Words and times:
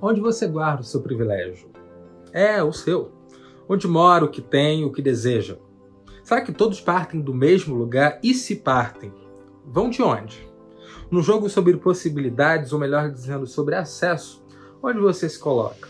Onde 0.00 0.20
você 0.20 0.46
guarda 0.46 0.82
o 0.82 0.84
seu 0.84 1.00
privilégio? 1.00 1.70
É, 2.32 2.62
o 2.62 2.72
seu. 2.72 3.10
Onde 3.68 3.88
mora, 3.88 4.24
o 4.24 4.28
que 4.28 4.40
tem, 4.40 4.84
o 4.84 4.92
que 4.92 5.02
deseja. 5.02 5.58
Será 6.22 6.40
que 6.40 6.52
todos 6.52 6.80
partem 6.80 7.20
do 7.20 7.34
mesmo 7.34 7.74
lugar? 7.74 8.20
E 8.22 8.32
se 8.32 8.56
partem, 8.56 9.12
vão 9.66 9.90
de 9.90 10.02
onde? 10.02 10.46
No 11.10 11.22
jogo 11.22 11.48
sobre 11.48 11.76
possibilidades, 11.76 12.72
ou 12.72 12.78
melhor 12.78 13.10
dizendo, 13.10 13.46
sobre 13.46 13.74
acesso, 13.74 14.44
onde 14.82 15.00
você 15.00 15.28
se 15.28 15.38
coloca? 15.38 15.88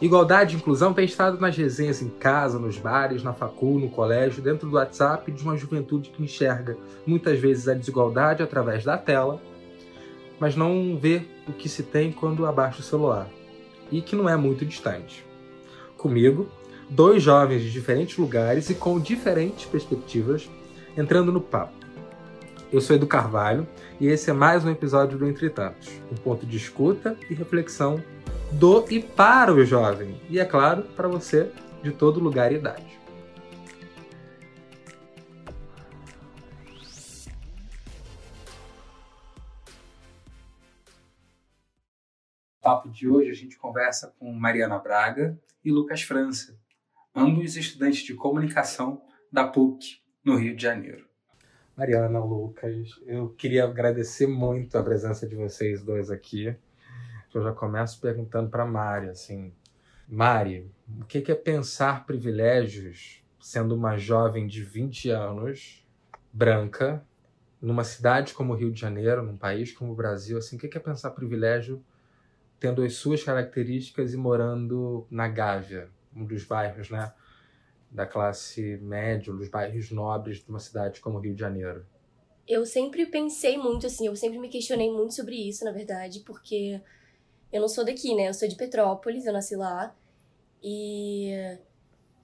Igualdade 0.00 0.54
e 0.54 0.58
inclusão 0.58 0.94
tem 0.94 1.04
estado 1.04 1.38
nas 1.38 1.56
resenhas 1.56 2.00
em 2.00 2.08
casa, 2.08 2.58
nos 2.58 2.78
bares, 2.78 3.22
na 3.22 3.34
facul, 3.34 3.78
no 3.78 3.90
colégio, 3.90 4.42
dentro 4.42 4.68
do 4.68 4.76
WhatsApp 4.76 5.30
de 5.30 5.42
uma 5.42 5.56
juventude 5.56 6.08
que 6.08 6.22
enxerga 6.22 6.76
muitas 7.06 7.38
vezes 7.38 7.68
a 7.68 7.74
desigualdade 7.74 8.42
através 8.42 8.82
da 8.82 8.96
tela, 8.96 9.40
mas 10.40 10.56
não 10.56 10.98
vê 11.00 11.22
o 11.46 11.52
que 11.52 11.68
se 11.68 11.82
tem 11.82 12.10
quando 12.10 12.46
abaixa 12.46 12.80
o 12.80 12.82
celular, 12.82 13.28
e 13.92 14.00
que 14.00 14.16
não 14.16 14.28
é 14.28 14.36
muito 14.36 14.64
distante. 14.64 15.24
Comigo, 15.96 16.48
dois 16.88 17.22
jovens 17.22 17.62
de 17.62 17.70
diferentes 17.70 18.16
lugares 18.16 18.70
e 18.70 18.74
com 18.74 18.98
diferentes 18.98 19.66
perspectivas 19.66 20.48
entrando 20.96 21.30
no 21.30 21.40
papo. 21.40 21.78
Eu 22.72 22.80
sou 22.80 22.96
Edu 22.96 23.06
Carvalho 23.06 23.66
e 24.00 24.06
esse 24.06 24.30
é 24.30 24.32
mais 24.32 24.64
um 24.64 24.70
episódio 24.70 25.18
do 25.18 25.28
Entretantos, 25.28 25.88
um 26.10 26.14
ponto 26.14 26.46
de 26.46 26.56
escuta 26.56 27.16
e 27.28 27.34
reflexão 27.34 28.02
do 28.52 28.84
e 28.90 29.00
para 29.00 29.52
o 29.52 29.64
jovem. 29.64 30.20
E 30.28 30.38
é 30.38 30.44
claro, 30.44 30.82
para 30.96 31.08
você 31.08 31.50
de 31.82 31.90
todo 31.90 32.20
lugar 32.20 32.52
e 32.52 32.56
idade. 32.56 32.99
No 42.70 42.76
papo 42.76 42.88
de 42.88 43.08
hoje 43.08 43.28
a 43.28 43.34
gente 43.34 43.58
conversa 43.58 44.14
com 44.16 44.32
Mariana 44.32 44.78
Braga 44.78 45.36
e 45.64 45.72
Lucas 45.72 46.02
França, 46.02 46.56
ambos 47.12 47.56
estudantes 47.56 48.04
de 48.04 48.14
comunicação 48.14 49.02
da 49.32 49.44
PUC, 49.44 50.00
no 50.24 50.36
Rio 50.36 50.54
de 50.54 50.62
Janeiro. 50.62 51.04
Mariana, 51.76 52.22
Lucas, 52.22 53.00
eu 53.04 53.30
queria 53.30 53.64
agradecer 53.64 54.28
muito 54.28 54.78
a 54.78 54.84
presença 54.84 55.26
de 55.26 55.34
vocês 55.34 55.82
dois 55.82 56.12
aqui 56.12 56.56
eu 57.34 57.42
já 57.42 57.52
começo 57.52 58.00
perguntando 58.00 58.48
para 58.48 58.64
Mari, 58.64 59.08
assim, 59.08 59.52
Mari, 60.08 60.70
o 61.00 61.04
que 61.04 61.32
é 61.32 61.34
pensar 61.34 62.06
privilégios 62.06 63.24
sendo 63.40 63.74
uma 63.74 63.96
jovem 63.96 64.46
de 64.46 64.62
20 64.62 65.10
anos, 65.10 65.84
branca, 66.32 67.04
numa 67.60 67.82
cidade 67.82 68.32
como 68.32 68.52
o 68.52 68.56
Rio 68.56 68.70
de 68.70 68.80
Janeiro, 68.80 69.24
num 69.24 69.36
país 69.36 69.72
como 69.72 69.92
o 69.92 69.96
Brasil, 69.96 70.38
assim, 70.38 70.54
o 70.54 70.58
que 70.58 70.76
é 70.76 70.80
pensar 70.80 71.10
privilégio 71.10 71.84
tendo 72.60 72.82
as 72.82 72.94
suas 72.94 73.24
características 73.24 74.12
e 74.12 74.16
morando 74.16 75.06
na 75.10 75.26
Gávea, 75.26 75.88
um 76.14 76.24
dos 76.24 76.44
bairros, 76.44 76.90
né, 76.90 77.12
da 77.90 78.06
classe 78.06 78.76
média, 78.76 79.32
dos 79.32 79.48
bairros 79.48 79.90
nobres 79.90 80.44
de 80.44 80.50
uma 80.50 80.60
cidade 80.60 81.00
como 81.00 81.18
Rio 81.18 81.34
de 81.34 81.40
Janeiro? 81.40 81.84
Eu 82.46 82.66
sempre 82.66 83.06
pensei 83.06 83.56
muito 83.56 83.86
assim, 83.86 84.06
eu 84.06 84.14
sempre 84.14 84.38
me 84.38 84.48
questionei 84.48 84.90
muito 84.90 85.14
sobre 85.14 85.34
isso, 85.36 85.64
na 85.64 85.72
verdade, 85.72 86.20
porque 86.20 86.80
eu 87.52 87.60
não 87.60 87.68
sou 87.68 87.84
daqui, 87.84 88.14
né? 88.14 88.28
Eu 88.28 88.34
sou 88.34 88.48
de 88.48 88.56
Petrópolis, 88.56 89.24
eu 89.24 89.32
nasci 89.32 89.56
lá. 89.56 89.94
E. 90.62 91.32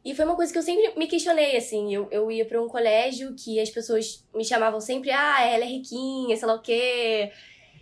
E 0.05 0.15
foi 0.15 0.25
uma 0.25 0.37
coisa 0.37 0.53
que 0.53 0.59
eu 0.59 0.63
sempre 0.63 0.97
me 0.97 1.09
questionei, 1.09 1.57
assim. 1.57 1.93
Eu, 1.93 2.09
eu 2.13 2.31
ia 2.31 2.45
para 2.45 2.63
um 2.63 2.69
colégio 2.69 3.35
que 3.35 3.59
as 3.59 3.71
pessoas 3.71 4.25
me 4.33 4.45
chamavam 4.45 4.81
sempre, 4.81 5.11
ah, 5.11 5.43
ela 5.43 5.65
é 5.65 5.67
riquinha, 5.67 6.37
sei 6.37 6.47
lá 6.47 6.55
o 6.55 6.63
quê. 6.63 7.33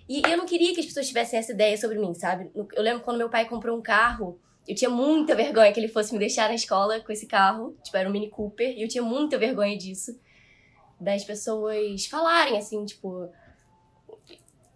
E 0.09 0.23
eu 0.29 0.37
não 0.37 0.47
queria 0.47 0.75
que 0.75 0.81
as 0.81 0.87
pessoas 0.87 1.09
tivessem 1.09 1.39
essa 1.39 1.53
ideia 1.53 1.77
sobre 1.77 1.99
mim, 1.99 2.15
sabe? 2.15 2.51
Eu 2.55 2.83
lembro 2.83 3.03
quando 3.03 3.19
meu 3.19 3.31
pai 3.31 3.49
comprou 3.49 3.77
um 3.77 3.83
carro, 3.83 4.39
eu 4.69 4.75
tinha 4.75 4.91
muita 4.91 5.35
vergonha 5.35 5.73
que 5.73 5.81
ele 5.81 5.89
fosse 5.89 6.13
me 6.13 6.19
deixar 6.19 6.49
na 6.49 6.55
escola 6.55 7.01
com 7.01 7.13
esse 7.13 7.27
carro. 7.27 7.77
Tipo, 7.83 7.97
era 7.97 8.09
um 8.09 8.13
Mini 8.13 8.29
Cooper. 8.29 8.77
E 8.77 8.83
eu 8.83 8.89
tinha 8.89 9.03
muita 9.03 9.39
vergonha 9.39 9.77
disso. 9.77 10.19
Das 11.01 11.25
pessoas 11.25 12.07
falarem, 12.07 12.57
assim, 12.57 12.85
tipo 12.85 13.31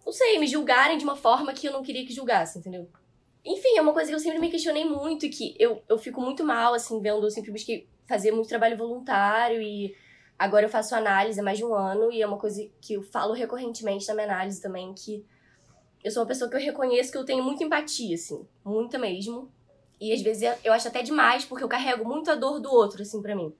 não 0.09 0.13
sei, 0.13 0.39
me 0.39 0.47
julgarem 0.47 0.97
de 0.97 1.03
uma 1.03 1.15
forma 1.15 1.53
que 1.53 1.67
eu 1.67 1.71
não 1.71 1.83
queria 1.83 2.03
que 2.03 2.11
julgasse, 2.11 2.57
entendeu? 2.57 2.89
Enfim, 3.45 3.77
é 3.77 3.81
uma 3.81 3.93
coisa 3.93 4.09
que 4.09 4.15
eu 4.15 4.19
sempre 4.19 4.39
me 4.39 4.49
questionei 4.49 4.83
muito 4.83 5.27
e 5.27 5.29
que 5.29 5.55
eu, 5.59 5.83
eu 5.87 5.99
fico 5.99 6.19
muito 6.19 6.43
mal, 6.43 6.73
assim, 6.73 6.99
vendo. 6.99 7.23
Eu 7.23 7.29
sempre 7.29 7.51
busquei 7.51 7.87
fazer 8.07 8.31
muito 8.31 8.49
trabalho 8.49 8.75
voluntário 8.75 9.61
e 9.61 9.95
agora 10.39 10.65
eu 10.65 10.69
faço 10.69 10.95
análise 10.95 11.39
há 11.39 11.43
mais 11.43 11.57
de 11.57 11.65
um 11.65 11.73
ano 11.73 12.11
e 12.11 12.21
é 12.21 12.25
uma 12.25 12.37
coisa 12.37 12.65
que 12.81 12.93
eu 12.93 13.03
falo 13.03 13.33
recorrentemente 13.33 14.07
na 14.07 14.13
minha 14.15 14.25
análise 14.25 14.61
também, 14.61 14.93
que 14.93 15.25
eu 16.03 16.09
sou 16.09 16.23
uma 16.23 16.27
pessoa 16.27 16.49
que 16.49 16.55
eu 16.55 16.61
reconheço 16.61 17.11
que 17.11 17.17
eu 17.17 17.25
tenho 17.25 17.43
muita 17.43 17.63
empatia, 17.63 18.15
assim, 18.15 18.47
muita 18.63 18.97
mesmo. 18.97 19.51
E 19.99 20.13
às 20.13 20.21
vezes 20.21 20.49
eu 20.63 20.71
acho 20.71 20.87
até 20.87 21.03
demais, 21.03 21.43
porque 21.43 21.63
eu 21.63 21.67
carrego 21.67 22.07
muito 22.07 22.31
a 22.31 22.35
dor 22.35 22.61
do 22.61 22.71
outro, 22.71 23.01
assim, 23.01 23.21
para 23.21 23.35
mim. 23.35 23.53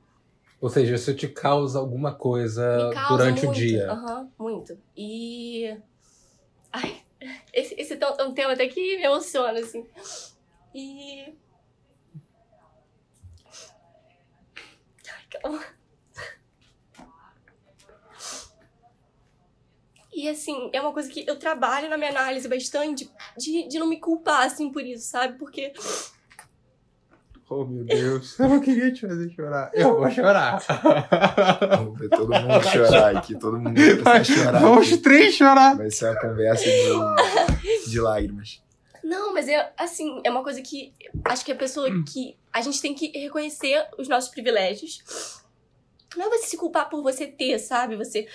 Ou 0.62 0.70
seja, 0.70 0.96
isso 0.96 1.14
te 1.14 1.28
causa 1.28 1.78
alguma 1.78 2.16
coisa 2.16 2.90
causa 2.94 3.18
durante 3.18 3.46
muito, 3.46 3.58
o 3.58 3.62
dia. 3.62 3.92
Aham, 3.92 4.22
uhum, 4.22 4.32
muito. 4.40 4.78
E 4.96 5.78
Ai, 6.72 7.02
esse, 7.54 7.76
esse 7.76 7.94
é 7.94 8.24
um 8.24 8.34
tema 8.34 8.54
até 8.54 8.68
que 8.68 8.98
me 8.98 9.04
emociona, 9.04 9.60
assim. 9.60 9.86
E. 10.74 11.36
Ai, 15.08 15.42
calma. 15.42 15.79
E 20.14 20.28
assim, 20.28 20.70
é 20.74 20.82
uma 20.82 20.92
coisa 20.92 21.10
que 21.10 21.24
eu 21.28 21.38
trabalho 21.38 21.90
na 21.90 21.98
minha 21.98 22.10
análise 22.10 22.48
bastante 22.48 23.10
de, 23.38 23.68
de 23.68 23.80
não 23.80 23.88
me 23.88 24.00
culpar, 24.00 24.46
assim, 24.46 24.72
por 24.72 24.84
isso, 24.84 25.08
sabe? 25.08 25.38
Porque 25.38 25.74
Oh, 27.52 27.66
meu 27.66 27.84
Deus. 27.84 28.38
Eu 28.40 28.48
não 28.48 28.60
queria 28.60 28.94
te 28.94 29.08
fazer 29.08 29.28
chorar. 29.32 29.72
Eu 29.74 29.98
vou 29.98 30.12
chorar. 30.12 30.60
Vamos 31.78 32.00
ver 32.00 32.10
todo 32.10 32.30
mundo 32.30 32.64
chorar 32.64 33.18
aqui. 33.18 33.36
Todo 33.36 33.60
mundo 33.60 33.74
vai 34.04 34.24
chorar. 34.24 34.60
Vamos 34.60 34.88
aqui. 34.88 34.98
três 34.98 35.34
chorar. 35.34 35.76
Vai 35.76 35.90
ser 35.90 36.12
uma 36.12 36.22
conversa 36.22 36.66
de, 36.66 37.90
de 37.90 38.00
lágrimas. 38.00 38.62
Não, 39.04 39.34
mas 39.34 39.48
é 39.48 39.74
assim, 39.76 40.22
é 40.24 40.30
uma 40.30 40.44
coisa 40.44 40.62
que 40.62 40.94
acho 41.26 41.44
que 41.44 41.52
a 41.52 41.56
pessoa 41.56 41.90
que. 42.04 42.38
A 42.54 42.62
gente 42.62 42.82
tem 42.82 42.94
que 42.94 43.08
reconhecer 43.18 43.84
os 43.98 44.08
nossos 44.08 44.30
privilégios. 44.30 45.02
Não 46.16 46.28
é 46.28 46.30
você 46.30 46.48
se 46.48 46.58
culpar 46.58 46.88
por 46.88 47.02
você 47.02 47.26
ter, 47.26 47.58
sabe? 47.58 47.96
Você. 47.96 48.28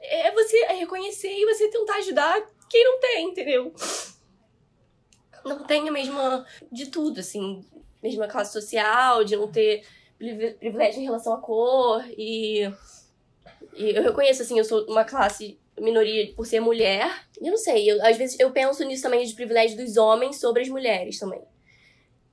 É 0.00 0.30
você 0.32 0.64
reconhecer 0.66 1.32
e 1.32 1.46
você 1.46 1.68
tentar 1.68 1.96
ajudar 1.96 2.40
quem 2.68 2.84
não 2.84 3.00
tem, 3.00 3.24
entendeu? 3.30 3.74
Não 5.44 5.64
tem 5.64 5.88
a 5.88 5.92
mesma. 5.92 6.46
de 6.70 6.86
tudo, 6.86 7.20
assim 7.20 7.64
mesma 8.02 8.28
classe 8.28 8.52
social, 8.52 9.24
de 9.24 9.36
não 9.36 9.50
ter 9.50 9.84
privilégio 10.18 11.00
em 11.00 11.04
relação 11.04 11.34
à 11.34 11.38
cor. 11.38 12.04
E, 12.16 12.70
e 13.74 13.90
eu 13.90 14.02
reconheço, 14.02 14.42
assim, 14.42 14.58
eu 14.58 14.64
sou 14.64 14.84
uma 14.86 15.04
classe 15.04 15.58
minoria 15.78 16.32
por 16.34 16.46
ser 16.46 16.60
mulher. 16.60 17.26
Eu 17.40 17.50
não 17.50 17.58
sei, 17.58 17.90
eu, 17.90 18.04
às 18.04 18.16
vezes 18.16 18.38
eu 18.38 18.50
penso 18.50 18.84
nisso 18.84 19.02
também 19.02 19.24
de 19.24 19.34
privilégio 19.34 19.76
dos 19.76 19.96
homens 19.96 20.40
sobre 20.40 20.62
as 20.62 20.68
mulheres 20.68 21.18
também. 21.18 21.42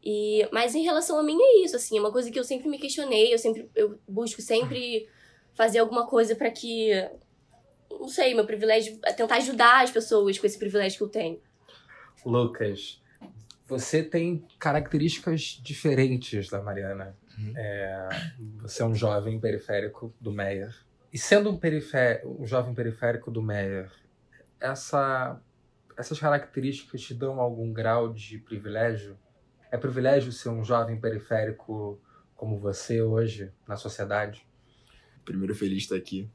E, 0.04 0.48
mas 0.52 0.76
em 0.76 0.84
relação 0.84 1.18
a 1.18 1.24
mim 1.24 1.38
é 1.40 1.64
isso, 1.64 1.76
assim, 1.76 1.98
é 1.98 2.00
uma 2.00 2.12
coisa 2.12 2.30
que 2.30 2.40
eu 2.40 2.44
sempre 2.44 2.70
me 2.70 2.78
questionei, 2.78 3.34
eu 3.34 3.40
sempre 3.40 3.70
eu 3.74 4.00
busco 4.08 4.40
sempre 4.40 5.10
fazer 5.56 5.80
alguma 5.80 6.06
coisa 6.06 6.36
para 6.36 6.52
que 6.52 6.92
não 7.90 8.08
sei, 8.08 8.34
meu 8.34 8.46
privilégio 8.46 9.00
é 9.04 9.14
tentar 9.14 9.38
ajudar 9.38 9.84
as 9.84 9.92
pessoas 9.92 10.38
com 10.38 10.46
esse 10.46 10.58
privilégio 10.58 10.98
que 10.98 11.04
eu 11.04 11.10
tenho. 11.10 11.42
Lucas, 12.26 13.02
você 13.68 14.04
tem 14.04 14.46
características 14.60 15.60
diferentes 15.62 16.50
da 16.50 16.62
Mariana. 16.62 17.16
Uhum. 17.38 17.54
É, 17.56 18.10
você 18.62 18.82
é 18.82 18.86
um 18.86 18.96
jovem 18.96 19.40
periférico 19.40 20.14
do 20.20 20.32
Meyer. 20.32 20.74
E 21.12 21.18
sendo 21.18 21.52
um, 21.52 21.60
um 22.40 22.46
jovem 22.46 22.74
periférico 22.74 23.32
do 23.32 23.42
Meyer, 23.42 23.92
essa, 24.60 25.42
essas 25.98 26.20
características 26.20 27.02
te 27.02 27.14
dão 27.14 27.40
algum 27.40 27.72
grau 27.72 28.12
de 28.14 28.38
privilégio? 28.38 29.18
É 29.72 29.78
privilégio 29.78 30.32
ser 30.32 30.50
um 30.50 30.64
jovem 30.64 31.00
periférico 31.00 32.00
como 32.36 32.60
você 32.60 33.02
hoje 33.02 33.52
na 33.68 33.76
sociedade? 33.76 34.46
Primeiro, 35.24 35.56
feliz 35.56 35.78
de 35.78 35.84
estar 35.84 35.96
aqui. 35.96 36.30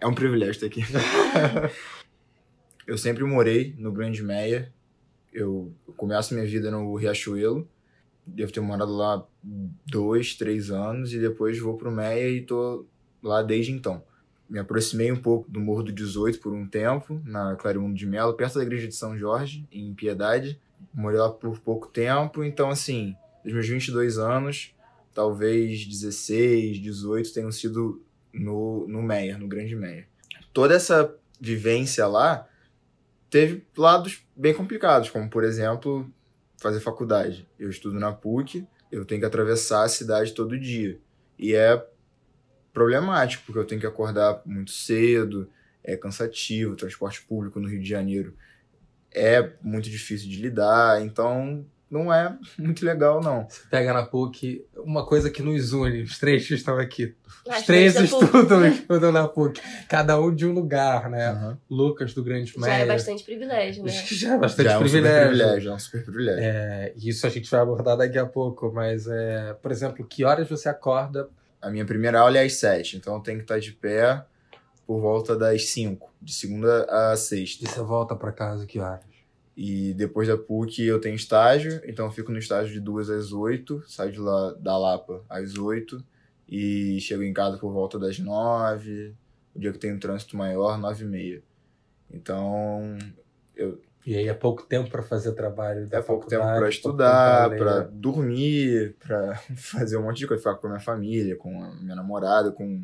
É 0.00 0.06
um 0.06 0.14
privilégio 0.14 0.52
estar 0.52 0.66
aqui. 0.66 0.80
eu 2.86 2.96
sempre 2.96 3.24
morei 3.24 3.74
no 3.78 3.92
Grande 3.92 4.22
Meia 4.22 4.72
eu 5.32 5.72
começo 5.96 6.34
minha 6.34 6.46
vida 6.46 6.70
no 6.70 6.94
Riachuelo, 6.94 7.68
devo 8.26 8.52
ter 8.52 8.60
morado 8.60 8.92
lá 8.92 9.26
dois, 9.86 10.34
três 10.34 10.70
anos, 10.70 11.12
e 11.12 11.18
depois 11.18 11.58
vou 11.58 11.76
pro 11.76 11.90
Meia 11.90 12.28
e 12.28 12.42
tô 12.42 12.86
lá 13.22 13.42
desde 13.42 13.72
então. 13.72 14.02
Me 14.48 14.58
aproximei 14.58 15.12
um 15.12 15.16
pouco 15.16 15.48
do 15.48 15.60
Morro 15.60 15.84
do 15.84 15.92
18 15.92 16.40
por 16.40 16.52
um 16.52 16.66
tempo, 16.66 17.20
na 17.24 17.54
Clarimundo 17.54 17.94
de 17.94 18.06
Melo, 18.06 18.34
perto 18.34 18.56
da 18.56 18.64
igreja 18.64 18.88
de 18.88 18.94
São 18.94 19.16
Jorge, 19.16 19.66
em 19.70 19.94
Piedade. 19.94 20.60
Morei 20.92 21.20
lá 21.20 21.30
por 21.30 21.60
pouco 21.60 21.86
tempo, 21.86 22.42
então 22.42 22.68
assim, 22.68 23.14
dos 23.44 23.52
meus 23.52 23.68
22 23.68 24.18
anos, 24.18 24.74
talvez 25.14 25.86
16, 25.86 26.78
18 26.78 27.32
tenham 27.32 27.52
sido 27.52 28.02
no, 28.32 28.86
no 28.88 29.02
Meia, 29.02 29.38
no 29.38 29.48
Grande 29.48 29.74
Meia. 29.74 30.06
Toda 30.52 30.74
essa 30.74 31.14
vivência 31.40 32.06
lá 32.06 32.48
teve 33.28 33.64
lados 33.76 34.24
bem 34.36 34.54
complicados, 34.54 35.10
como 35.10 35.28
por 35.28 35.44
exemplo, 35.44 36.10
fazer 36.60 36.80
faculdade. 36.80 37.48
Eu 37.58 37.70
estudo 37.70 37.98
na 37.98 38.12
PUC, 38.12 38.66
eu 38.90 39.04
tenho 39.04 39.20
que 39.20 39.26
atravessar 39.26 39.84
a 39.84 39.88
cidade 39.88 40.32
todo 40.34 40.58
dia. 40.58 40.98
E 41.38 41.54
é 41.54 41.84
problemático, 42.72 43.44
porque 43.46 43.58
eu 43.58 43.66
tenho 43.66 43.80
que 43.80 43.86
acordar 43.86 44.42
muito 44.44 44.70
cedo, 44.70 45.48
é 45.82 45.96
cansativo, 45.96 46.76
transporte 46.76 47.22
público 47.22 47.58
no 47.58 47.68
Rio 47.68 47.80
de 47.80 47.88
Janeiro 47.88 48.34
é 49.12 49.52
muito 49.62 49.90
difícil 49.90 50.28
de 50.28 50.40
lidar, 50.40 51.02
então 51.02 51.66
não 51.90 52.12
é 52.12 52.36
muito 52.58 52.84
legal, 52.84 53.20
não. 53.20 53.46
Você 53.48 53.62
pega 53.70 53.92
na 53.92 54.04
PUC 54.04 54.64
uma 54.76 55.04
coisa 55.04 55.28
que 55.30 55.42
nos 55.42 55.72
une, 55.72 56.02
os 56.02 56.18
três 56.18 56.46
que 56.46 56.54
estão 56.54 56.78
aqui. 56.78 57.14
Os 57.46 57.52
As 57.52 57.66
três 57.66 57.96
estudam, 57.96 58.64
estudam 58.68 59.10
na 59.10 59.26
PUC. 59.26 59.60
Cada 59.88 60.20
um 60.20 60.32
de 60.34 60.46
um 60.46 60.52
lugar, 60.52 61.10
né? 61.10 61.28
Aham. 61.30 61.58
Lucas 61.68 62.14
do 62.14 62.22
Grande 62.22 62.52
Já 62.52 62.60
Meia. 62.60 62.82
é 62.82 62.86
bastante 62.86 63.24
privilégio, 63.24 63.82
né? 63.82 63.90
Já 64.06 64.34
é 64.34 64.38
bastante 64.38 64.66
Já 64.66 64.72
é 64.72 64.76
um 64.76 64.78
super 64.80 64.90
privilégio. 64.90 65.28
privilégio, 65.28 65.70
é 65.70 65.74
um 65.74 65.78
super 65.78 66.04
privilégio. 66.04 66.42
É, 66.44 66.92
isso 66.96 67.26
a 67.26 67.30
gente 67.30 67.50
vai 67.50 67.60
abordar 67.60 67.96
daqui 67.96 68.18
a 68.18 68.26
pouco, 68.26 68.70
mas, 68.72 69.06
é, 69.08 69.54
por 69.54 69.72
exemplo, 69.72 70.06
que 70.06 70.24
horas 70.24 70.48
você 70.48 70.68
acorda? 70.68 71.28
A 71.60 71.68
minha 71.70 71.84
primeira 71.84 72.20
aula 72.20 72.38
é 72.38 72.44
às 72.44 72.54
sete, 72.54 72.96
então 72.96 73.14
eu 73.16 73.20
tenho 73.20 73.38
que 73.38 73.44
estar 73.44 73.58
de 73.58 73.72
pé 73.72 74.24
por 74.86 75.00
volta 75.00 75.36
das 75.36 75.66
cinco, 75.68 76.10
de 76.22 76.32
segunda 76.32 76.84
a 76.84 77.16
sexta. 77.16 77.64
E 77.64 77.68
você 77.68 77.80
volta 77.80 78.16
pra 78.16 78.32
casa 78.32 78.66
que 78.66 78.78
horas? 78.78 79.09
E 79.56 79.92
depois 79.94 80.28
da 80.28 80.36
PUC 80.36 80.82
eu 80.82 81.00
tenho 81.00 81.16
estágio, 81.16 81.80
então 81.84 82.06
eu 82.06 82.12
fico 82.12 82.32
no 82.32 82.38
estágio 82.38 82.72
de 82.72 82.80
duas 82.80 83.10
às 83.10 83.32
oito, 83.32 83.82
saio 83.86 84.12
de 84.12 84.18
lá 84.18 84.54
da 84.54 84.76
Lapa 84.78 85.22
às 85.28 85.56
oito 85.56 86.02
e 86.48 86.98
chego 87.00 87.22
em 87.22 87.32
casa 87.32 87.58
por 87.58 87.72
volta 87.72 87.98
das 87.98 88.18
nove. 88.18 89.14
O 89.54 89.58
dia 89.58 89.72
que 89.72 89.78
tem 89.78 89.92
um 89.92 89.98
trânsito 89.98 90.36
maior, 90.36 90.78
nove 90.78 91.04
e 91.04 91.08
meia. 91.08 91.42
Então 92.10 92.96
E 94.06 94.16
aí 94.16 94.28
é 94.28 94.34
pouco 94.34 94.62
tempo 94.62 94.90
pra 94.90 95.02
fazer 95.02 95.32
trabalho 95.32 95.86
da 95.86 95.98
é 95.98 96.02
pouco 96.02 96.26
tempo 96.26 96.42
para 96.42 96.68
estudar, 96.68 97.50
para 97.50 97.80
dormir, 97.92 98.96
para 98.98 99.36
fazer 99.56 99.96
um 99.98 100.02
monte 100.02 100.18
de 100.18 100.26
coisa, 100.26 100.42
ficar 100.42 100.54
com 100.54 100.66
a 100.68 100.70
minha 100.70 100.80
família, 100.80 101.36
com 101.36 101.62
a 101.62 101.74
minha 101.74 101.94
namorada, 101.94 102.50
com 102.50 102.82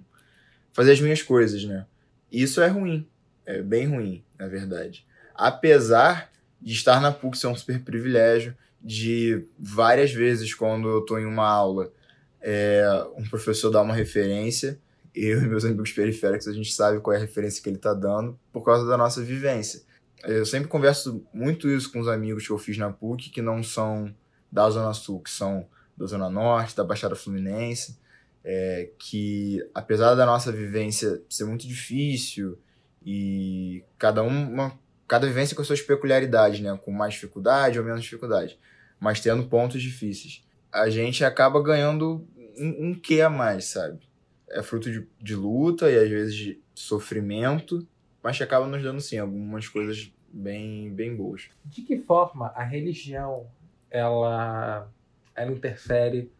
fazer 0.73 0.93
as 0.93 1.01
minhas 1.01 1.23
coisas, 1.23 1.65
né? 1.65 1.87
Isso 2.31 2.61
é 2.61 2.69
ruim, 2.69 3.09
é 3.47 3.63
bem 3.63 3.87
ruim, 3.87 4.23
na 4.39 4.47
verdade. 4.47 5.07
Apesar 5.35 6.31
de 6.67 6.73
estar 6.73 7.01
na 7.01 7.13
PUC 7.13 7.39
ser 7.39 7.47
um 7.47 7.55
super 7.55 7.81
privilégio, 7.85 8.53
de 8.83 9.47
várias 9.57 10.13
vezes 10.13 10.53
quando 10.53 10.89
eu 10.89 11.01
tô 11.03 11.17
em 11.17 11.25
uma 11.25 11.47
aula, 11.47 11.93
é, 12.41 12.85
um 13.17 13.23
professor 13.29 13.71
dá 13.71 13.81
uma 13.81 13.95
referência, 13.95 14.77
eu 15.15 15.45
e 15.45 15.47
meus 15.47 15.65
amigos 15.65 15.93
periféricos 15.93 16.49
a 16.49 16.53
gente 16.53 16.73
sabe 16.73 16.99
qual 16.99 17.15
é 17.15 17.19
a 17.19 17.21
referência 17.21 17.63
que 17.63 17.69
ele 17.69 17.79
tá 17.79 17.95
dando 17.95 18.37
por 18.53 18.65
causa 18.65 18.85
da 18.85 18.97
nossa 18.97 19.23
vivência. 19.23 19.83
Eu 20.25 20.45
sempre 20.45 20.67
converso 20.67 21.25
muito 21.33 21.69
isso 21.69 21.93
com 21.93 22.01
os 22.01 22.09
amigos 22.09 22.45
que 22.45 22.53
eu 22.53 22.59
fiz 22.59 22.77
na 22.77 22.93
PUC, 22.93 23.31
que 23.31 23.41
não 23.41 23.63
são 23.63 24.13
da 24.51 24.69
Zona 24.69 24.93
Sul, 24.93 25.21
que 25.21 25.31
são 25.31 25.69
da 25.97 26.07
Zona 26.07 26.29
Norte, 26.29 26.75
da 26.75 26.83
Baixada 26.83 27.15
Fluminense, 27.15 27.97
é, 28.43 28.91
que 28.99 29.65
apesar 29.73 30.17
da 30.17 30.27
nossa 30.27 30.51
vivência 30.51 31.23
ser 31.29 31.45
muito 31.45 31.65
difícil 31.65 32.59
e 33.05 33.85
cada 33.97 34.25
um, 34.25 34.53
uma, 34.53 34.77
cada 35.07 35.27
vivência 35.27 35.55
com 35.55 35.63
as 35.63 35.67
suas 35.67 35.83
peculiaridades, 35.83 36.61
né, 36.61 36.79
com 36.85 36.91
mais 36.91 37.15
dificuldade 37.15 37.79
ou 37.79 37.85
menos 37.85 38.03
dificuldade, 38.03 38.59
mas 38.99 39.21
tendo 39.21 39.47
pontos 39.47 39.83
difíceis, 39.83 40.45
a 40.73 40.89
gente 40.89 41.25
acaba 41.25 41.63
ganhando 41.63 42.27
um, 42.59 42.89
um 42.89 42.95
quê 42.95 43.21
a 43.21 43.31
mais, 43.31 43.67
sabe? 43.67 44.01
É 44.49 44.63
fruto 44.63 44.91
de, 44.91 45.07
de 45.21 45.35
luta 45.35 45.91
e 45.91 45.99
às 45.99 46.09
vezes 46.09 46.35
de 46.35 46.61
sofrimento, 46.75 47.87
mas 48.23 48.37
que 48.37 48.43
acaba 48.43 48.67
nos 48.67 48.83
dando 48.83 49.01
sim 49.01 49.19
algumas 49.19 49.69
coisas 49.69 50.13
bem 50.33 50.93
bem 50.93 51.15
boas. 51.15 51.49
De 51.65 51.83
que 51.83 51.99
forma 51.99 52.49
a 52.49 52.63
religião 52.63 53.47
ela, 53.91 54.91
ela 55.35 55.53
interfere 55.53 56.31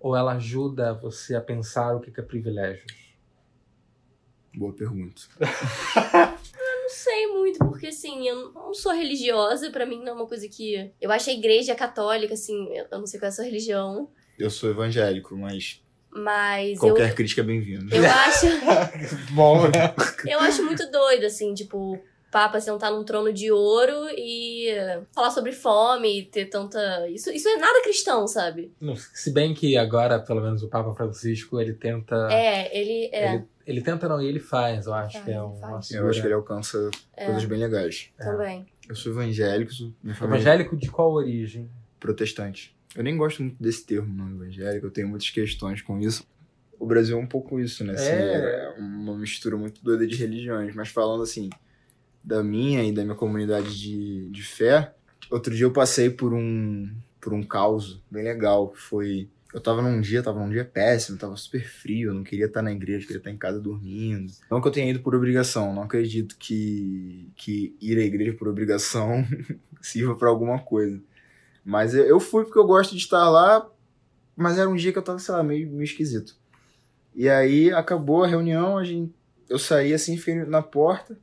ou 0.00 0.16
ela 0.16 0.34
ajuda 0.34 0.94
você 0.94 1.34
a 1.34 1.40
pensar 1.40 1.94
o 1.94 2.00
que 2.00 2.10
que 2.10 2.20
é 2.20 2.22
privilégio? 2.22 2.84
Boa 4.54 4.72
pergunta. 4.72 5.22
Não 5.38 6.88
sei 6.88 7.26
muito, 7.26 7.37
porque 7.58 7.88
assim, 7.88 8.28
eu 8.28 8.52
não 8.52 8.72
sou 8.74 8.92
religiosa, 8.92 9.70
pra 9.70 9.86
mim 9.86 9.98
não 10.00 10.08
é 10.08 10.12
uma 10.12 10.26
coisa 10.26 10.48
que. 10.48 10.90
Eu 11.00 11.10
acho 11.10 11.30
a 11.30 11.32
igreja 11.32 11.74
católica, 11.74 12.34
assim, 12.34 12.68
eu 12.74 12.98
não 12.98 13.06
sei 13.06 13.18
qual 13.18 13.26
é 13.26 13.30
a 13.30 13.32
sua 13.32 13.44
religião, 13.44 14.10
Eu 14.38 14.50
sou 14.50 14.70
evangélico, 14.70 15.36
mas 15.36 15.82
mas 16.10 16.78
qualquer 16.78 17.10
eu, 17.10 17.14
crítica 17.14 17.42
é 17.42 17.44
bem-vinda. 17.44 17.94
eu 17.94 18.02
acho. 18.08 18.46
Bom, 19.32 19.62
né? 19.68 19.94
Eu 20.26 20.40
acho 20.40 20.64
muito 20.64 20.90
doido, 20.90 21.26
assim, 21.26 21.52
tipo, 21.54 21.98
Papa 22.30 22.60
sentar 22.60 22.92
num 22.92 23.04
trono 23.04 23.32
de 23.32 23.50
ouro 23.50 24.08
e 24.16 24.68
falar 25.14 25.30
sobre 25.30 25.52
fome 25.52 26.20
e 26.20 26.24
ter 26.24 26.46
tanta. 26.46 27.08
Isso, 27.08 27.30
isso 27.30 27.48
é 27.48 27.56
nada 27.56 27.82
cristão, 27.82 28.26
sabe? 28.26 28.70
Não, 28.80 28.94
Se 28.96 29.30
bem 29.32 29.54
que 29.54 29.76
agora, 29.76 30.18
pelo 30.18 30.42
menos, 30.42 30.62
o 30.62 30.68
Papa 30.68 30.92
Francisco, 30.94 31.58
ele 31.60 31.72
tenta. 31.72 32.28
É, 32.30 32.76
ele. 32.78 33.08
É, 33.12 33.34
Ele, 33.34 33.44
ele 33.66 33.80
tenta 33.82 34.08
não, 34.08 34.20
e 34.20 34.26
ele 34.26 34.40
faz, 34.40 34.86
eu 34.86 34.94
acho 34.94 35.12
Faz, 35.14 35.24
que 35.24 35.30
é 35.30 35.34
ele 35.34 35.42
uma 35.42 35.56
faz. 35.60 35.90
Eu 35.90 36.08
acho 36.08 36.20
que 36.20 36.26
ele 36.26 36.34
alcança 36.34 36.90
É. 37.16 37.24
coisas 37.26 37.44
bem 37.46 37.58
legais. 37.58 38.10
também. 38.18 38.66
Eu 38.88 38.94
sou 38.94 39.12
evangélico, 39.12 39.72
sou 39.72 39.92
minha 40.02 40.14
família 40.14 40.38
é 40.38 40.40
Evangélico 40.40 40.76
de 40.76 40.90
qual 40.90 41.12
origem? 41.12 41.68
protestante. 42.00 42.74
Eu 42.96 43.02
nem 43.02 43.16
gosto 43.16 43.42
muito 43.42 43.60
desse 43.62 43.84
termo, 43.84 44.12
não, 44.14 44.30
evangélico. 44.42 44.86
Eu 44.86 44.90
tenho 44.90 45.08
muitas 45.08 45.28
questões 45.30 45.82
com 45.82 45.98
isso. 45.98 46.26
O 46.78 46.86
Brasil 46.86 47.18
é 47.18 47.20
um 47.20 47.26
pouco 47.26 47.58
isso, 47.60 47.84
né? 47.84 47.92
Assim, 47.94 48.10
É. 48.12 48.74
é 48.76 48.80
uma 48.80 49.16
mistura 49.16 49.56
muito 49.56 49.82
doida 49.84 50.06
de 50.06 50.14
religiões. 50.16 50.74
Mas 50.74 50.88
falando 50.88 51.22
assim, 51.22 51.50
da 52.28 52.44
minha 52.44 52.84
e 52.84 52.92
da 52.92 53.02
minha 53.02 53.14
comunidade 53.14 53.80
de, 53.80 54.28
de 54.28 54.42
fé, 54.42 54.92
outro 55.30 55.54
dia 55.54 55.64
eu 55.64 55.72
passei 55.72 56.10
por 56.10 56.34
um, 56.34 56.86
por 57.18 57.32
um 57.32 57.42
caos 57.42 58.02
bem 58.10 58.22
legal. 58.22 58.68
que 58.68 58.78
Foi. 58.78 59.28
Eu 59.52 59.62
tava 59.62 59.80
num 59.80 59.98
dia, 59.98 60.22
tava 60.22 60.38
num 60.38 60.50
dia 60.50 60.62
péssimo, 60.62 61.16
tava 61.16 61.34
super 61.34 61.66
frio, 61.66 62.10
eu 62.10 62.14
não 62.14 62.22
queria 62.22 62.44
estar 62.44 62.60
na 62.60 62.70
igreja, 62.70 63.06
queria 63.06 63.18
estar 63.18 63.30
em 63.30 63.36
casa 63.38 63.58
dormindo. 63.58 64.30
Não 64.50 64.60
que 64.60 64.68
eu 64.68 64.72
tenha 64.72 64.90
ido 64.90 65.00
por 65.00 65.14
obrigação, 65.14 65.74
não 65.74 65.84
acredito 65.84 66.36
que, 66.38 67.30
que 67.34 67.74
ir 67.80 67.96
à 67.96 68.02
igreja 68.02 68.34
por 68.34 68.46
obrigação 68.46 69.26
sirva 69.80 70.14
pra 70.14 70.28
alguma 70.28 70.58
coisa. 70.58 71.00
Mas 71.64 71.94
eu 71.94 72.20
fui 72.20 72.44
porque 72.44 72.58
eu 72.58 72.66
gosto 72.66 72.90
de 72.94 72.98
estar 72.98 73.26
lá, 73.30 73.66
mas 74.36 74.58
era 74.58 74.68
um 74.68 74.76
dia 74.76 74.92
que 74.92 74.98
eu 74.98 75.02
tava, 75.02 75.18
sei 75.18 75.34
lá, 75.34 75.42
meio, 75.42 75.70
meio 75.70 75.84
esquisito. 75.84 76.36
E 77.14 77.26
aí 77.26 77.72
acabou 77.72 78.22
a 78.22 78.28
reunião, 78.28 78.76
a 78.76 78.84
gente, 78.84 79.14
eu 79.48 79.58
saí 79.58 79.94
assim, 79.94 80.18
fiquei 80.18 80.34
na 80.44 80.60
porta. 80.60 81.16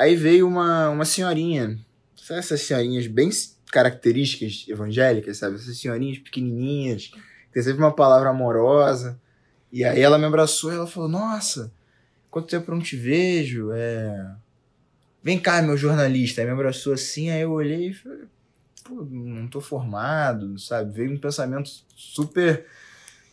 Aí 0.00 0.16
veio 0.16 0.48
uma, 0.48 0.88
uma 0.88 1.04
senhorinha, 1.04 1.78
sabe 2.16 2.40
essas 2.40 2.62
senhorinhas 2.62 3.06
bem 3.06 3.28
características 3.70 4.64
evangélicas, 4.66 5.36
sabe? 5.36 5.56
Essas 5.56 5.76
senhorinhas 5.76 6.16
pequenininhas, 6.16 7.08
que 7.08 7.20
tem 7.52 7.62
sempre 7.62 7.80
uma 7.82 7.94
palavra 7.94 8.30
amorosa. 8.30 9.20
E 9.70 9.84
aí 9.84 10.00
ela 10.00 10.16
me 10.16 10.24
abraçou 10.24 10.72
e 10.72 10.76
ela 10.76 10.86
falou: 10.86 11.06
Nossa, 11.06 11.70
quanto 12.30 12.48
tempo 12.48 12.70
eu 12.70 12.76
não 12.76 12.82
te 12.82 12.96
vejo? 12.96 13.72
É... 13.72 14.36
Vem 15.22 15.38
cá, 15.38 15.60
meu 15.60 15.76
jornalista. 15.76 16.40
Aí 16.40 16.46
me 16.46 16.54
abraçou 16.54 16.94
assim, 16.94 17.28
aí 17.28 17.42
eu 17.42 17.52
olhei 17.52 17.90
e 17.90 17.92
falei: 17.92 18.24
Pô, 18.82 19.04
não 19.04 19.48
tô 19.48 19.60
formado, 19.60 20.58
sabe? 20.58 20.94
Veio 20.94 21.12
um 21.12 21.20
pensamento 21.20 21.68
super 21.94 22.64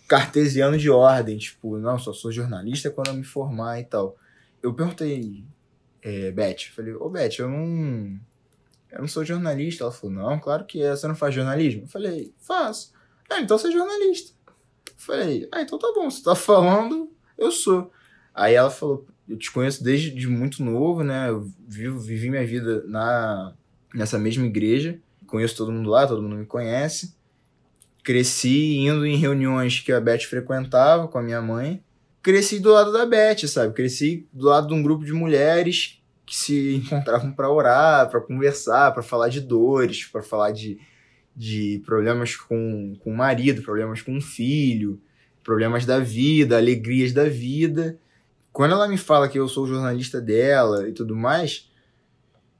cartesiano 0.05 0.77
de 0.77 0.89
ordem, 0.89 1.37
tipo, 1.37 1.77
não, 1.77 1.97
só 1.97 2.11
sou 2.11 2.29
jornalista 2.29 2.91
quando 2.91 3.07
eu 3.07 3.13
me 3.13 3.23
formar 3.23 3.79
e 3.79 3.85
tal. 3.85 4.17
Eu 4.61 4.73
perguntei, 4.73 5.45
é, 6.07 6.31
Beth, 6.31 6.71
falei, 6.73 6.93
ô 6.93 7.09
Beth, 7.09 7.39
eu 7.39 7.49
não. 7.49 8.17
Eu 8.89 9.01
não 9.01 9.07
sou 9.09 9.25
jornalista. 9.25 9.83
Ela 9.83 9.91
falou, 9.91 10.15
não, 10.15 10.39
claro 10.39 10.63
que 10.63 10.81
é, 10.81 10.95
você 10.95 11.05
não 11.05 11.15
faz 11.15 11.35
jornalismo? 11.35 11.83
Eu 11.83 11.87
falei, 11.87 12.33
faço. 12.39 12.93
Ah, 13.29 13.41
então 13.41 13.57
você 13.57 13.67
é 13.67 13.71
jornalista. 13.71 14.31
Eu 14.87 14.93
falei, 14.95 15.49
ah, 15.51 15.61
então 15.61 15.77
tá 15.77 15.91
bom, 15.93 16.09
você 16.09 16.23
tá 16.23 16.33
falando, 16.33 17.11
eu 17.37 17.51
sou. 17.51 17.91
Aí 18.33 18.53
ela 18.53 18.69
falou, 18.69 19.05
eu 19.27 19.37
te 19.37 19.51
conheço 19.51 19.83
desde 19.83 20.09
de 20.11 20.27
muito 20.29 20.63
novo, 20.63 21.03
né? 21.03 21.29
Eu 21.29 21.51
vivo, 21.67 21.99
vivi 21.99 22.29
minha 22.29 22.45
vida 22.45 22.83
na, 22.87 23.53
nessa 23.93 24.17
mesma 24.17 24.45
igreja. 24.45 24.97
Conheço 25.25 25.57
todo 25.57 25.73
mundo 25.73 25.89
lá, 25.89 26.07
todo 26.07 26.21
mundo 26.21 26.37
me 26.37 26.45
conhece. 26.45 27.17
Cresci 28.01 28.77
indo 28.77 29.05
em 29.05 29.17
reuniões 29.17 29.81
que 29.81 29.91
a 29.91 29.99
Beth 29.99 30.21
frequentava 30.21 31.09
com 31.09 31.17
a 31.17 31.21
minha 31.21 31.41
mãe. 31.41 31.83
Cresci 32.23 32.59
do 32.59 32.71
lado 32.71 32.93
da 32.93 33.05
Beth, 33.05 33.45
sabe? 33.47 33.73
Cresci 33.73 34.25
do 34.31 34.45
lado 34.45 34.67
de 34.67 34.73
um 34.73 34.81
grupo 34.81 35.03
de 35.03 35.11
mulheres 35.11 35.96
que 36.27 36.35
se 36.35 36.75
encontravam 36.75 37.31
para 37.31 37.49
orar, 37.49 38.09
para 38.09 38.19
conversar, 38.19 38.91
para 38.91 39.01
falar 39.01 39.29
de 39.29 39.39
dores, 39.39 40.03
para 40.03 40.21
falar 40.21 40.51
de, 40.51 40.77
de 41.33 41.81
problemas 41.85 42.35
com, 42.35 42.97
com 42.99 43.11
o 43.11 43.15
marido, 43.15 43.63
problemas 43.63 44.01
com 44.01 44.17
o 44.17 44.21
filho, 44.21 45.01
problemas 45.41 45.85
da 45.85 45.99
vida, 45.99 46.57
alegrias 46.57 47.13
da 47.13 47.23
vida. 47.23 47.97
Quando 48.51 48.73
ela 48.73 48.89
me 48.89 48.97
fala 48.97 49.29
que 49.29 49.39
eu 49.39 49.47
sou 49.47 49.65
jornalista 49.65 50.19
dela 50.19 50.89
e 50.89 50.91
tudo 50.91 51.15
mais, 51.15 51.71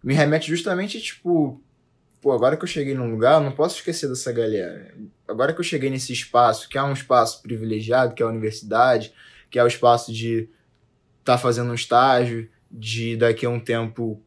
me 0.02 0.14
remete 0.14 0.48
justamente, 0.48 1.02
tipo, 1.02 1.62
pô, 2.22 2.32
agora 2.32 2.56
que 2.56 2.64
eu 2.64 2.70
cheguei 2.70 2.96
num 2.96 3.12
lugar, 3.12 3.34
eu 3.34 3.44
não 3.44 3.52
posso 3.52 3.76
esquecer 3.76 4.08
dessa 4.08 4.32
galera. 4.32 4.96
Agora 5.28 5.52
que 5.54 5.60
eu 5.60 5.66
cheguei 5.66 5.90
nesse 5.90 6.14
espaço, 6.14 6.70
que 6.70 6.78
é 6.78 6.84
um 6.84 6.94
espaço 6.94 7.42
privilegiado, 7.42 8.16
que 8.16 8.24
é 8.24 8.26
a 8.26 8.30
universidade, 8.30 9.14
que 9.50 9.60
é 9.60 9.64
o 9.64 9.68
espaço 9.68 10.14
de 10.14 10.48
estar 11.20 11.34
tá 11.34 11.38
fazendo 11.38 11.70
um 11.70 11.76
estágio, 11.76 12.50
de 12.72 13.16
daqui 13.18 13.46
a 13.46 13.50
um 13.50 13.60
tempo, 13.60 14.22